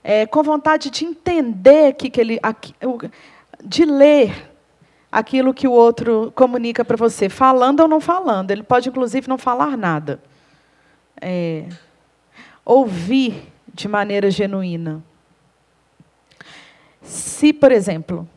É, 0.04 0.24
com 0.24 0.44
vontade 0.44 0.88
de 0.88 1.04
entender 1.04 1.94
que, 1.94 2.08
que 2.08 2.20
ele, 2.20 2.38
de 3.64 3.84
ler 3.84 4.52
aquilo 5.10 5.52
que 5.52 5.66
o 5.66 5.72
outro 5.72 6.32
comunica 6.36 6.84
para 6.84 6.96
você, 6.96 7.28
falando 7.28 7.80
ou 7.80 7.88
não 7.88 8.00
falando. 8.00 8.52
Ele 8.52 8.62
pode, 8.62 8.88
inclusive, 8.88 9.28
não 9.28 9.36
falar 9.36 9.76
nada. 9.76 10.20
É, 11.20 11.64
ouvir 12.66 13.52
de 13.72 13.86
maneira 13.86 14.28
genuína. 14.28 15.02
Se, 17.00 17.52
por 17.52 17.70
exemplo, 17.70 18.28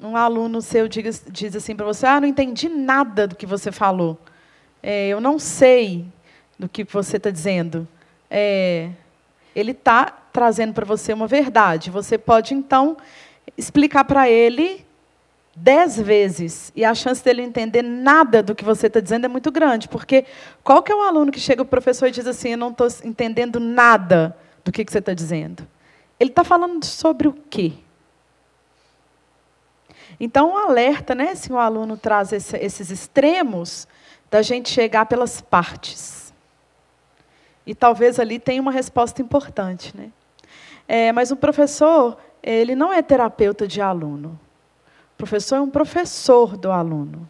um 0.00 0.16
aluno 0.16 0.62
seu 0.62 0.86
diz, 0.86 1.24
diz 1.28 1.56
assim 1.56 1.74
para 1.74 1.84
você: 1.84 2.06
Ah, 2.06 2.20
não 2.20 2.28
entendi 2.28 2.68
nada 2.68 3.26
do 3.26 3.34
que 3.34 3.44
você 3.44 3.72
falou. 3.72 4.16
É, 4.80 5.08
eu 5.08 5.20
não 5.20 5.38
sei 5.38 6.06
do 6.56 6.68
que 6.68 6.84
você 6.84 7.16
está 7.16 7.30
dizendo. 7.30 7.88
É, 8.30 8.90
ele 9.54 9.72
está 9.72 10.06
trazendo 10.32 10.72
para 10.72 10.84
você 10.84 11.12
uma 11.12 11.26
verdade. 11.26 11.90
Você 11.90 12.16
pode, 12.16 12.54
então, 12.54 12.96
explicar 13.56 14.04
para 14.04 14.30
ele 14.30 14.85
dez 15.56 15.98
vezes 15.98 16.70
e 16.76 16.84
a 16.84 16.94
chance 16.94 17.24
dele 17.24 17.40
entender 17.40 17.82
nada 17.82 18.42
do 18.42 18.54
que 18.54 18.62
você 18.62 18.88
está 18.88 19.00
dizendo 19.00 19.24
é 19.24 19.28
muito 19.28 19.50
grande, 19.50 19.88
porque 19.88 20.26
qual 20.62 20.82
que 20.82 20.92
é 20.92 20.94
o 20.94 21.00
aluno 21.00 21.32
que 21.32 21.40
chega 21.40 21.62
o 21.62 21.66
professor 21.66 22.06
e 22.06 22.10
diz 22.10 22.26
assim, 22.26 22.50
eu 22.50 22.58
não 22.58 22.68
estou 22.68 22.86
entendendo 23.02 23.58
nada 23.58 24.36
do 24.62 24.70
que, 24.70 24.84
que 24.84 24.92
você 24.92 24.98
está 24.98 25.14
dizendo? 25.14 25.66
Ele 26.20 26.30
está 26.30 26.44
falando 26.44 26.84
sobre 26.84 27.26
o 27.26 27.32
quê? 27.32 27.72
Então, 30.20 30.52
um 30.52 30.56
alerta, 30.56 31.14
né, 31.14 31.34
se 31.34 31.52
o 31.52 31.58
aluno 31.58 31.96
traz 31.96 32.32
esse, 32.32 32.56
esses 32.58 32.90
extremos, 32.90 33.88
da 34.30 34.42
gente 34.42 34.68
chegar 34.68 35.06
pelas 35.06 35.40
partes. 35.40 36.34
E 37.66 37.74
talvez 37.74 38.18
ali 38.18 38.38
tenha 38.38 38.60
uma 38.60 38.72
resposta 38.72 39.20
importante. 39.20 39.96
Né? 39.96 40.10
É, 40.86 41.12
mas 41.12 41.30
o 41.30 41.36
professor, 41.36 42.16
ele 42.42 42.74
não 42.74 42.92
é 42.92 43.02
terapeuta 43.02 43.66
de 43.66 43.80
aluno. 43.80 44.38
O 45.16 45.24
professor 45.24 45.56
é 45.56 45.60
um 45.62 45.70
professor 45.70 46.58
do 46.58 46.70
aluno. 46.70 47.26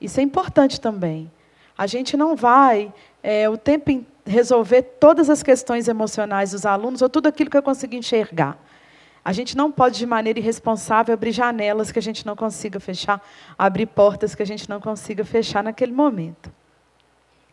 Isso 0.00 0.18
é 0.18 0.22
importante 0.22 0.80
também. 0.80 1.30
A 1.76 1.86
gente 1.86 2.16
não 2.16 2.34
vai 2.34 2.90
é, 3.22 3.46
o 3.46 3.58
tempo 3.58 4.04
resolver 4.24 4.80
todas 4.82 5.28
as 5.28 5.42
questões 5.42 5.86
emocionais 5.86 6.52
dos 6.52 6.64
alunos 6.64 7.02
ou 7.02 7.10
tudo 7.10 7.26
aquilo 7.26 7.50
que 7.50 7.56
eu 7.58 7.62
consegui 7.62 7.98
enxergar. 7.98 8.58
A 9.22 9.34
gente 9.34 9.54
não 9.54 9.70
pode, 9.70 9.98
de 9.98 10.06
maneira 10.06 10.38
irresponsável, 10.38 11.12
abrir 11.12 11.30
janelas 11.30 11.92
que 11.92 11.98
a 11.98 12.02
gente 12.02 12.24
não 12.24 12.34
consiga 12.34 12.80
fechar, 12.80 13.22
abrir 13.58 13.86
portas 13.86 14.34
que 14.34 14.42
a 14.42 14.46
gente 14.46 14.66
não 14.66 14.80
consiga 14.80 15.26
fechar 15.26 15.62
naquele 15.62 15.92
momento. 15.92 16.50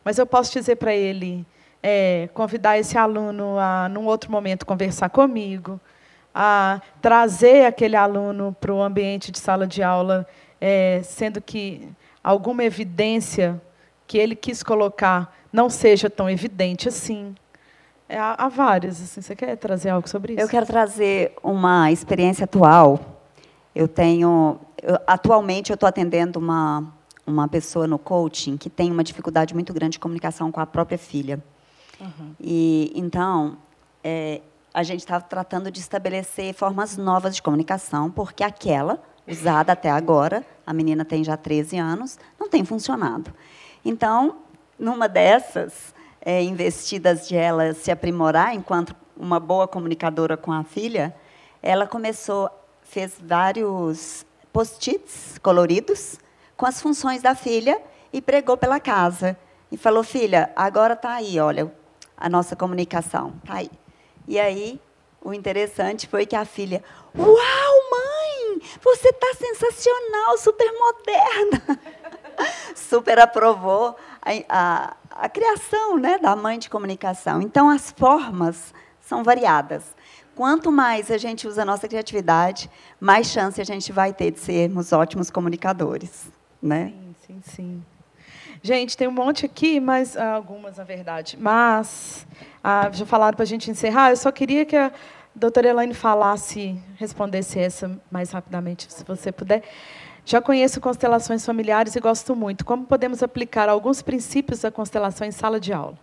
Mas 0.04 0.18
eu 0.18 0.26
posso 0.26 0.54
dizer 0.54 0.78
para 0.78 0.96
ele, 0.96 1.46
é, 1.84 2.30
convidar 2.34 2.80
esse 2.80 2.98
aluno 2.98 3.60
a, 3.60 3.90
num 3.90 4.06
outro 4.06 4.32
momento, 4.32 4.66
conversar 4.66 5.10
comigo, 5.10 5.78
a 6.42 6.82
trazer 7.02 7.66
aquele 7.66 7.98
aluno 7.98 8.56
para 8.62 8.74
o 8.74 8.82
ambiente 8.82 9.30
de 9.30 9.38
sala 9.38 9.68
de 9.68 9.84
aula, 9.84 10.26
é, 10.62 11.02
sendo 11.04 11.42
que 11.42 11.90
alguma 12.24 12.64
evidência 12.64 13.62
que 14.08 14.18
ele 14.18 14.38
quis 14.38 14.64
colocar 14.64 15.36
não 15.52 15.70
seja 15.70 16.10
tão 16.10 16.30
evidente 16.30 16.88
assim. 16.88 17.36
É, 18.08 18.18
há, 18.18 18.48
várias. 18.48 19.02
Assim, 19.02 19.20
você 19.20 19.36
quer 19.36 19.58
trazer 19.58 19.90
algo 19.90 20.08
sobre 20.08 20.32
isso? 20.32 20.42
Eu 20.42 20.48
quero 20.48 20.66
trazer 20.66 21.34
uma 21.44 21.92
experiência 21.92 22.46
atual. 22.46 23.20
Eu 23.76 23.90
tenho, 23.90 24.62
eu, 24.82 24.98
atualmente, 25.06 25.72
eu 25.72 25.74
estou 25.74 25.90
atendendo 25.90 26.40
uma 26.40 26.94
uma 27.28 27.48
pessoa 27.48 27.86
no 27.86 28.00
coaching 28.00 28.58
que 28.58 28.72
tem 28.72 28.92
uma 28.92 29.04
dificuldade 29.04 29.54
muito 29.54 29.72
grande 29.72 29.94
de 29.94 30.00
comunicação 30.00 30.52
com 30.52 30.60
a 30.60 30.66
própria 30.66 30.98
filha. 30.98 31.44
Uhum. 32.00 32.34
E 32.40 32.92
então 32.96 33.58
é, 34.04 34.42
a 34.74 34.84
gente 34.84 35.00
está 35.00 35.20
tratando 35.20 35.72
de 35.72 35.80
estabelecer 35.80 36.54
formas 36.54 36.98
novas 36.98 37.36
de 37.36 37.42
comunicação, 37.42 38.10
porque 38.12 38.44
aquela, 38.44 39.02
usada 39.28 39.74
até 39.74 39.90
agora, 39.90 40.46
a 40.66 40.74
menina 40.74 41.04
tem 41.04 41.24
já 41.24 41.36
13 41.36 41.78
anos, 41.78 42.20
não 42.40 42.50
tem 42.50 42.64
funcionado. 42.64 43.34
Então, 43.84 44.38
numa 44.78 45.08
dessas, 45.08 45.94
é, 46.22 46.44
investidas 46.44 47.28
de 47.28 47.36
ela 47.36 47.74
se 47.74 47.92
aprimorar 47.92 48.54
enquanto 48.54 48.96
uma 49.18 49.40
boa 49.40 49.68
comunicadora 49.68 50.38
com 50.38 50.52
a 50.52 50.64
filha, 50.64 51.16
ela 51.62 51.88
começou, 51.88 52.50
fez 52.82 53.16
vários 53.20 54.26
post-its 54.54 55.38
coloridos 55.40 56.18
com 56.56 56.66
as 56.66 56.82
funções 56.82 57.22
da 57.22 57.36
filha 57.36 57.82
e 58.12 58.22
pregou 58.22 58.58
pela 58.58 58.80
casa. 58.80 59.38
E 59.72 59.78
falou, 59.78 60.04
filha, 60.04 60.52
agora 60.56 60.94
está 60.94 61.14
aí, 61.14 61.40
olha, 61.40 61.72
a 62.18 62.30
nossa 62.30 62.56
comunicação, 62.56 63.34
está 63.44 63.56
aí. 63.56 63.70
E 64.30 64.40
aí, 64.40 64.80
o 65.24 65.34
interessante 65.34 66.08
foi 66.08 66.24
que 66.24 66.36
a 66.36 66.46
filha, 66.46 66.84
uau, 67.18 67.90
mãe, 67.90 68.62
você 68.80 69.10
está 69.10 69.34
sensacional, 69.34 70.38
super 70.38 70.72
moderna. 70.72 71.80
super 72.78 73.18
aprovou 73.18 73.96
a, 74.22 74.32
a, 74.48 74.98
a 75.10 75.30
criação 75.30 75.98
né, 75.98 76.20
da 76.20 76.36
mãe 76.36 76.60
de 76.60 76.70
comunicação. 76.70 77.42
Então, 77.42 77.72
as 77.72 77.90
formas 77.90 78.72
são 79.02 79.24
variadas. 79.24 79.96
Quanto 80.36 80.72
mais 80.72 81.10
a 81.10 81.18
gente 81.18 81.48
usa 81.48 81.64
a 81.64 81.66
nossa 81.66 81.88
criatividade, 81.88 82.70
mais 83.00 83.26
chance 83.32 83.60
a 83.60 83.66
gente 83.66 83.92
vai 83.92 84.14
ter 84.14 84.30
de 84.30 84.40
sermos 84.40 84.94
ótimos 84.94 85.32
comunicadores. 85.32 86.28
Né? 86.62 86.94
Sim, 86.94 87.16
sim, 87.26 87.42
sim. 87.42 87.86
Gente, 88.62 88.98
tem 88.98 89.08
um 89.08 89.12
monte 89.12 89.46
aqui, 89.46 89.80
mas 89.80 90.18
ah, 90.18 90.34
algumas, 90.34 90.78
na 90.78 90.84
verdade. 90.84 91.38
Mas 91.40 92.28
ah, 92.64 92.90
já 92.92 93.06
falaram 93.06 93.36
para 93.36 93.44
a 93.44 93.48
gente 93.48 93.72
encerrar. 93.72 94.10
Eu 94.10 94.18
só 94.18 94.32
queria 94.32 94.66
que 94.66 94.76
a 94.76 94.92
doutora 95.34 95.70
Elaine 95.70 95.94
falasse, 95.94 96.78
respondesse 96.98 97.58
essa 97.58 98.00
mais 98.12 98.32
rapidamente, 98.32 98.92
se 98.92 99.04
você 99.06 99.32
puder. 99.32 99.64
Já 100.26 100.42
conheço 100.42 100.82
constelações 100.82 101.46
familiares 101.46 101.96
e 101.96 102.00
gosto 102.00 102.36
muito. 102.36 102.66
Como 102.66 102.86
podemos 102.86 103.24
aplicar 103.24 103.70
alguns 103.70 104.02
princípios 104.02 104.60
da 104.60 104.70
constelação 104.70 105.26
em 105.26 105.32
sala 105.32 105.60
de 105.60 105.72
aula? 105.72 105.98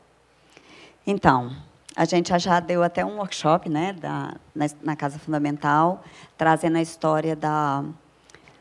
Então, 1.06 1.54
a 1.94 2.04
gente 2.04 2.36
já 2.38 2.58
deu 2.58 2.82
até 2.82 3.04
um 3.04 3.18
workshop 3.18 3.68
né, 3.68 3.92
da, 3.92 4.34
na, 4.54 4.66
na 4.82 4.96
Casa 4.96 5.18
Fundamental, 5.18 6.02
trazendo 6.36 6.78
a 6.78 6.82
história 6.82 7.36
da, 7.36 7.84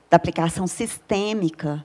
da 0.09 0.17
aplicação 0.17 0.67
sistêmica 0.67 1.83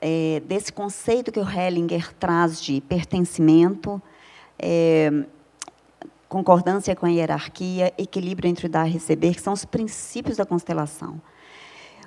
é, 0.00 0.42
desse 0.46 0.72
conceito 0.72 1.32
que 1.32 1.40
o 1.40 1.48
Hellinger 1.48 2.12
traz 2.14 2.60
de 2.60 2.80
pertencimento, 2.82 4.00
é, 4.58 5.10
concordância 6.28 6.94
com 6.94 7.06
a 7.06 7.10
hierarquia, 7.10 7.92
equilíbrio 7.96 8.48
entre 8.48 8.66
o 8.66 8.68
dar 8.68 8.88
e 8.88 8.92
receber, 8.92 9.34
que 9.34 9.40
são 9.40 9.52
os 9.52 9.64
princípios 9.64 10.36
da 10.36 10.44
constelação. 10.44 11.20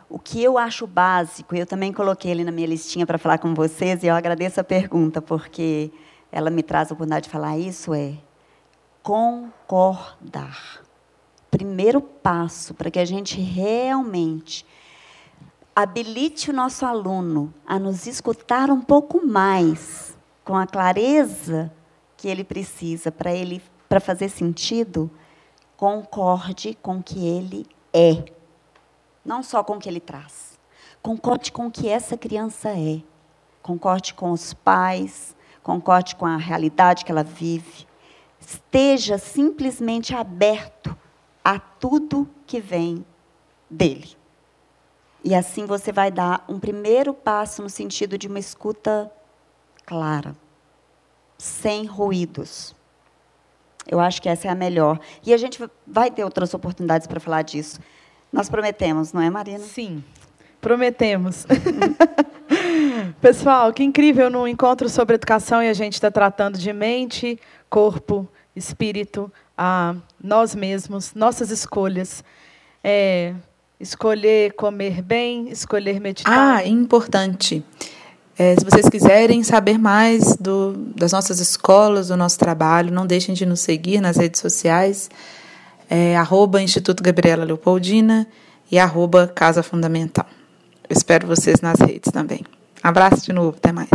O 0.09 0.17
que 0.17 0.43
eu 0.43 0.57
acho 0.57 0.87
básico, 0.87 1.55
eu 1.55 1.65
também 1.65 1.93
coloquei 1.93 2.31
ele 2.31 2.43
na 2.43 2.51
minha 2.51 2.67
listinha 2.67 3.05
para 3.05 3.17
falar 3.17 3.37
com 3.37 3.53
vocês, 3.53 4.03
e 4.03 4.07
eu 4.07 4.15
agradeço 4.15 4.59
a 4.59 4.63
pergunta, 4.63 5.21
porque 5.21 5.91
ela 6.31 6.49
me 6.49 6.63
traz 6.63 6.89
a 6.89 6.93
oportunidade 6.93 7.25
de 7.25 7.29
falar 7.29 7.57
isso, 7.57 7.93
é 7.93 8.13
concordar. 9.03 10.81
Primeiro 11.49 12.01
passo 12.01 12.73
para 12.73 12.91
que 12.91 12.99
a 12.99 13.05
gente 13.05 13.39
realmente 13.39 14.65
habilite 15.81 16.49
o 16.49 16.53
nosso 16.53 16.85
aluno 16.85 17.53
a 17.65 17.79
nos 17.79 18.05
escutar 18.05 18.69
um 18.69 18.81
pouco 18.81 19.25
mais, 19.25 20.13
com 20.43 20.53
a 20.57 20.67
clareza 20.67 21.71
que 22.17 22.27
ele 22.27 22.43
precisa 22.43 23.09
para 23.13 23.33
ele 23.33 23.61
para 23.87 24.01
fazer 24.01 24.27
sentido, 24.27 25.09
concorde 25.77 26.77
com 26.81 26.97
o 26.97 27.03
que 27.03 27.25
ele 27.25 27.65
é, 27.93 28.25
não 29.23 29.41
só 29.41 29.63
com 29.63 29.77
o 29.77 29.79
que 29.79 29.87
ele 29.87 30.01
traz. 30.01 30.59
Concorde 31.01 31.49
com 31.49 31.67
o 31.67 31.71
que 31.71 31.87
essa 31.87 32.17
criança 32.17 32.71
é. 32.71 33.01
Concorde 33.61 34.13
com 34.13 34.31
os 34.31 34.53
pais, 34.53 35.33
concorde 35.63 36.13
com 36.17 36.25
a 36.25 36.35
realidade 36.35 37.05
que 37.05 37.11
ela 37.11 37.23
vive. 37.23 37.87
Esteja 38.37 39.17
simplesmente 39.17 40.13
aberto 40.13 40.93
a 41.41 41.57
tudo 41.57 42.27
que 42.45 42.59
vem 42.59 43.05
dele. 43.69 44.18
E 45.23 45.35
assim 45.35 45.65
você 45.65 45.91
vai 45.91 46.09
dar 46.11 46.43
um 46.47 46.59
primeiro 46.59 47.13
passo 47.13 47.61
no 47.61 47.69
sentido 47.69 48.17
de 48.17 48.27
uma 48.27 48.39
escuta 48.39 49.11
clara, 49.85 50.35
sem 51.37 51.85
ruídos. 51.85 52.75
Eu 53.87 53.99
acho 53.99 54.21
que 54.21 54.29
essa 54.29 54.47
é 54.47 54.51
a 54.51 54.55
melhor. 54.55 54.99
E 55.25 55.33
a 55.33 55.37
gente 55.37 55.59
vai 55.85 56.11
ter 56.11 56.23
outras 56.23 56.53
oportunidades 56.53 57.07
para 57.07 57.19
falar 57.19 57.41
disso. 57.41 57.79
Nós 58.31 58.49
prometemos, 58.49 59.11
não 59.11 59.21
é, 59.21 59.29
Marina? 59.29 59.59
Sim, 59.59 60.03
prometemos. 60.61 61.45
Pessoal, 63.19 63.73
que 63.73 63.83
incrível 63.83 64.29
no 64.29 64.47
encontro 64.47 64.87
sobre 64.87 65.15
educação 65.15 65.63
e 65.63 65.67
a 65.67 65.73
gente 65.73 65.93
está 65.93 66.11
tratando 66.11 66.57
de 66.57 66.71
mente, 66.71 67.39
corpo, 67.69 68.27
espírito, 68.55 69.31
a 69.57 69.95
nós 70.23 70.53
mesmos, 70.53 71.13
nossas 71.13 71.49
escolhas. 71.49 72.23
É, 72.83 73.33
Escolher 73.79 74.53
comer 74.53 75.01
bem, 75.01 75.49
escolher 75.49 76.01
meditar. 76.01 76.57
Ah, 76.57 76.67
importante. 76.67 77.63
É, 78.37 78.53
se 78.55 78.65
vocês 78.65 78.89
quiserem 78.89 79.41
saber 79.41 79.77
mais 79.77 80.35
do, 80.35 80.73
das 80.95 81.13
nossas 81.13 81.39
escolas, 81.39 82.09
do 82.09 82.17
nosso 82.17 82.37
trabalho, 82.37 82.91
não 82.91 83.07
deixem 83.07 83.33
de 83.33 83.45
nos 83.45 83.61
seguir 83.61 84.01
nas 84.01 84.17
redes 84.17 84.41
sociais, 84.41 85.09
é, 85.89 86.17
arroba 86.17 86.61
Instituto 86.61 87.01
Gabriela 87.01 87.45
Leopoldina 87.45 88.27
e 88.69 88.77
arroba 88.77 89.27
Casa 89.27 89.63
Fundamental. 89.63 90.25
Eu 90.89 90.93
espero 90.97 91.25
vocês 91.25 91.61
nas 91.61 91.79
redes 91.79 92.11
também. 92.11 92.43
Abraço 92.83 93.25
de 93.25 93.31
novo, 93.31 93.55
até 93.57 93.71
mais. 93.71 93.89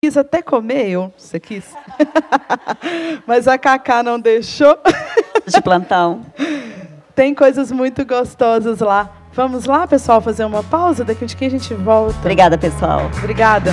Quis 0.00 0.16
até 0.16 0.40
comer, 0.40 0.88
eu, 0.88 1.12
você 1.16 1.38
quis? 1.40 1.64
Mas 3.26 3.48
a 3.48 3.58
Cacá 3.58 4.02
não 4.02 4.20
deixou. 4.20 4.78
De 5.46 5.60
plantão. 5.62 6.24
Tem 7.14 7.34
coisas 7.34 7.70
muito 7.70 8.06
gostosas 8.06 8.80
lá. 8.80 9.10
Vamos 9.34 9.66
lá, 9.66 9.86
pessoal, 9.86 10.20
fazer 10.22 10.46
uma 10.46 10.62
pausa? 10.62 11.04
Daqui 11.04 11.24
a 11.24 11.46
a 11.46 11.50
gente 11.50 11.74
volta. 11.74 12.18
Obrigada, 12.20 12.56
pessoal. 12.56 13.10
Obrigada. 13.18 13.70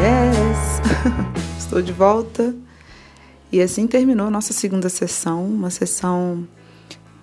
Yes! 0.00 0.80
Estou 1.58 1.80
de 1.80 1.92
volta. 1.92 2.52
E 3.52 3.60
assim 3.60 3.86
terminou 3.86 4.26
a 4.26 4.30
nossa 4.30 4.52
segunda 4.52 4.88
sessão, 4.88 5.44
uma 5.44 5.70
sessão 5.70 6.44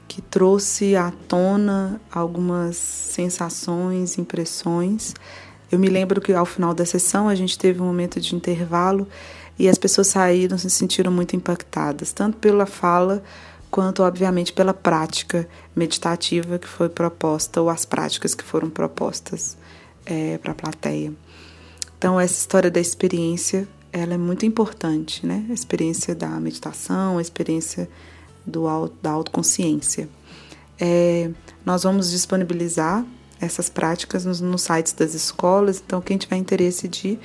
que 0.09 0.23
trouxe 0.23 0.95
à 0.95 1.13
tona 1.27 2.01
algumas 2.11 2.75
sensações, 2.75 4.17
impressões. 4.17 5.13
Eu 5.71 5.77
me 5.77 5.87
lembro 5.87 6.19
que 6.19 6.33
ao 6.33 6.47
final 6.47 6.73
da 6.73 6.83
sessão 6.83 7.29
a 7.29 7.35
gente 7.35 7.57
teve 7.57 7.79
um 7.79 7.85
momento 7.85 8.19
de 8.19 8.35
intervalo 8.35 9.07
e 9.57 9.69
as 9.69 9.77
pessoas 9.77 10.07
saíram 10.07 10.57
se 10.57 10.67
sentiram 10.69 11.11
muito 11.11 11.35
impactadas, 11.35 12.11
tanto 12.11 12.37
pela 12.37 12.65
fala 12.65 13.21
quanto, 13.69 14.01
obviamente, 14.01 14.51
pela 14.51 14.73
prática 14.73 15.47
meditativa 15.75 16.57
que 16.57 16.67
foi 16.67 16.89
proposta 16.89 17.61
ou 17.61 17.69
as 17.69 17.85
práticas 17.85 18.33
que 18.33 18.43
foram 18.43 18.67
propostas 18.67 19.55
é, 20.07 20.39
para 20.39 20.53
a 20.53 20.55
plateia. 20.55 21.13
Então, 21.99 22.19
essa 22.19 22.33
história 22.33 22.71
da 22.71 22.79
experiência 22.79 23.67
ela 23.91 24.13
é 24.15 24.17
muito 24.17 24.45
importante, 24.45 25.25
né? 25.25 25.45
A 25.49 25.53
experiência 25.53 26.15
da 26.15 26.29
meditação, 26.39 27.17
a 27.17 27.21
experiência 27.21 27.89
do, 28.49 28.65
da 29.01 29.11
autoconsciência. 29.11 30.09
É, 30.79 31.31
nós 31.65 31.83
vamos 31.83 32.11
disponibilizar 32.11 33.05
essas 33.39 33.69
práticas 33.69 34.25
nos, 34.25 34.41
nos 34.41 34.63
sites 34.63 34.91
das 34.93 35.13
escolas, 35.13 35.81
então 35.85 36.01
quem 36.01 36.17
tiver 36.17 36.35
interesse 36.35 36.87
de 36.87 37.19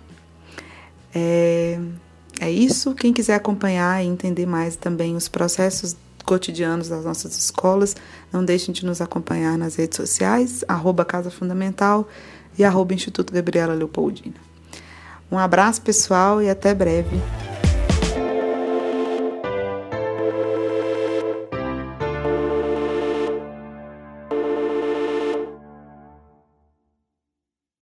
É, 1.14 1.78
é 2.40 2.50
isso. 2.50 2.94
Quem 2.94 3.12
quiser 3.12 3.34
acompanhar 3.34 4.02
e 4.02 4.06
entender 4.06 4.46
mais 4.46 4.74
também 4.76 5.14
os 5.14 5.28
processos 5.28 5.94
cotidianos 6.24 6.88
das 6.88 7.04
nossas 7.04 7.36
escolas. 7.36 7.96
Não 8.32 8.44
deixem 8.44 8.72
de 8.72 8.84
nos 8.84 9.00
acompanhar 9.00 9.58
nas 9.58 9.76
redes 9.76 9.96
sociais, 9.96 10.64
arroba 10.68 11.04
Casa 11.04 11.30
Fundamental 11.30 12.08
e 12.58 12.64
arroba 12.64 12.94
Instituto 12.94 13.32
Gabriela 13.32 13.74
Leopoldina. 13.74 14.36
Um 15.30 15.38
abraço 15.38 15.82
pessoal 15.82 16.42
e 16.42 16.50
até 16.50 16.74
breve. 16.74 17.16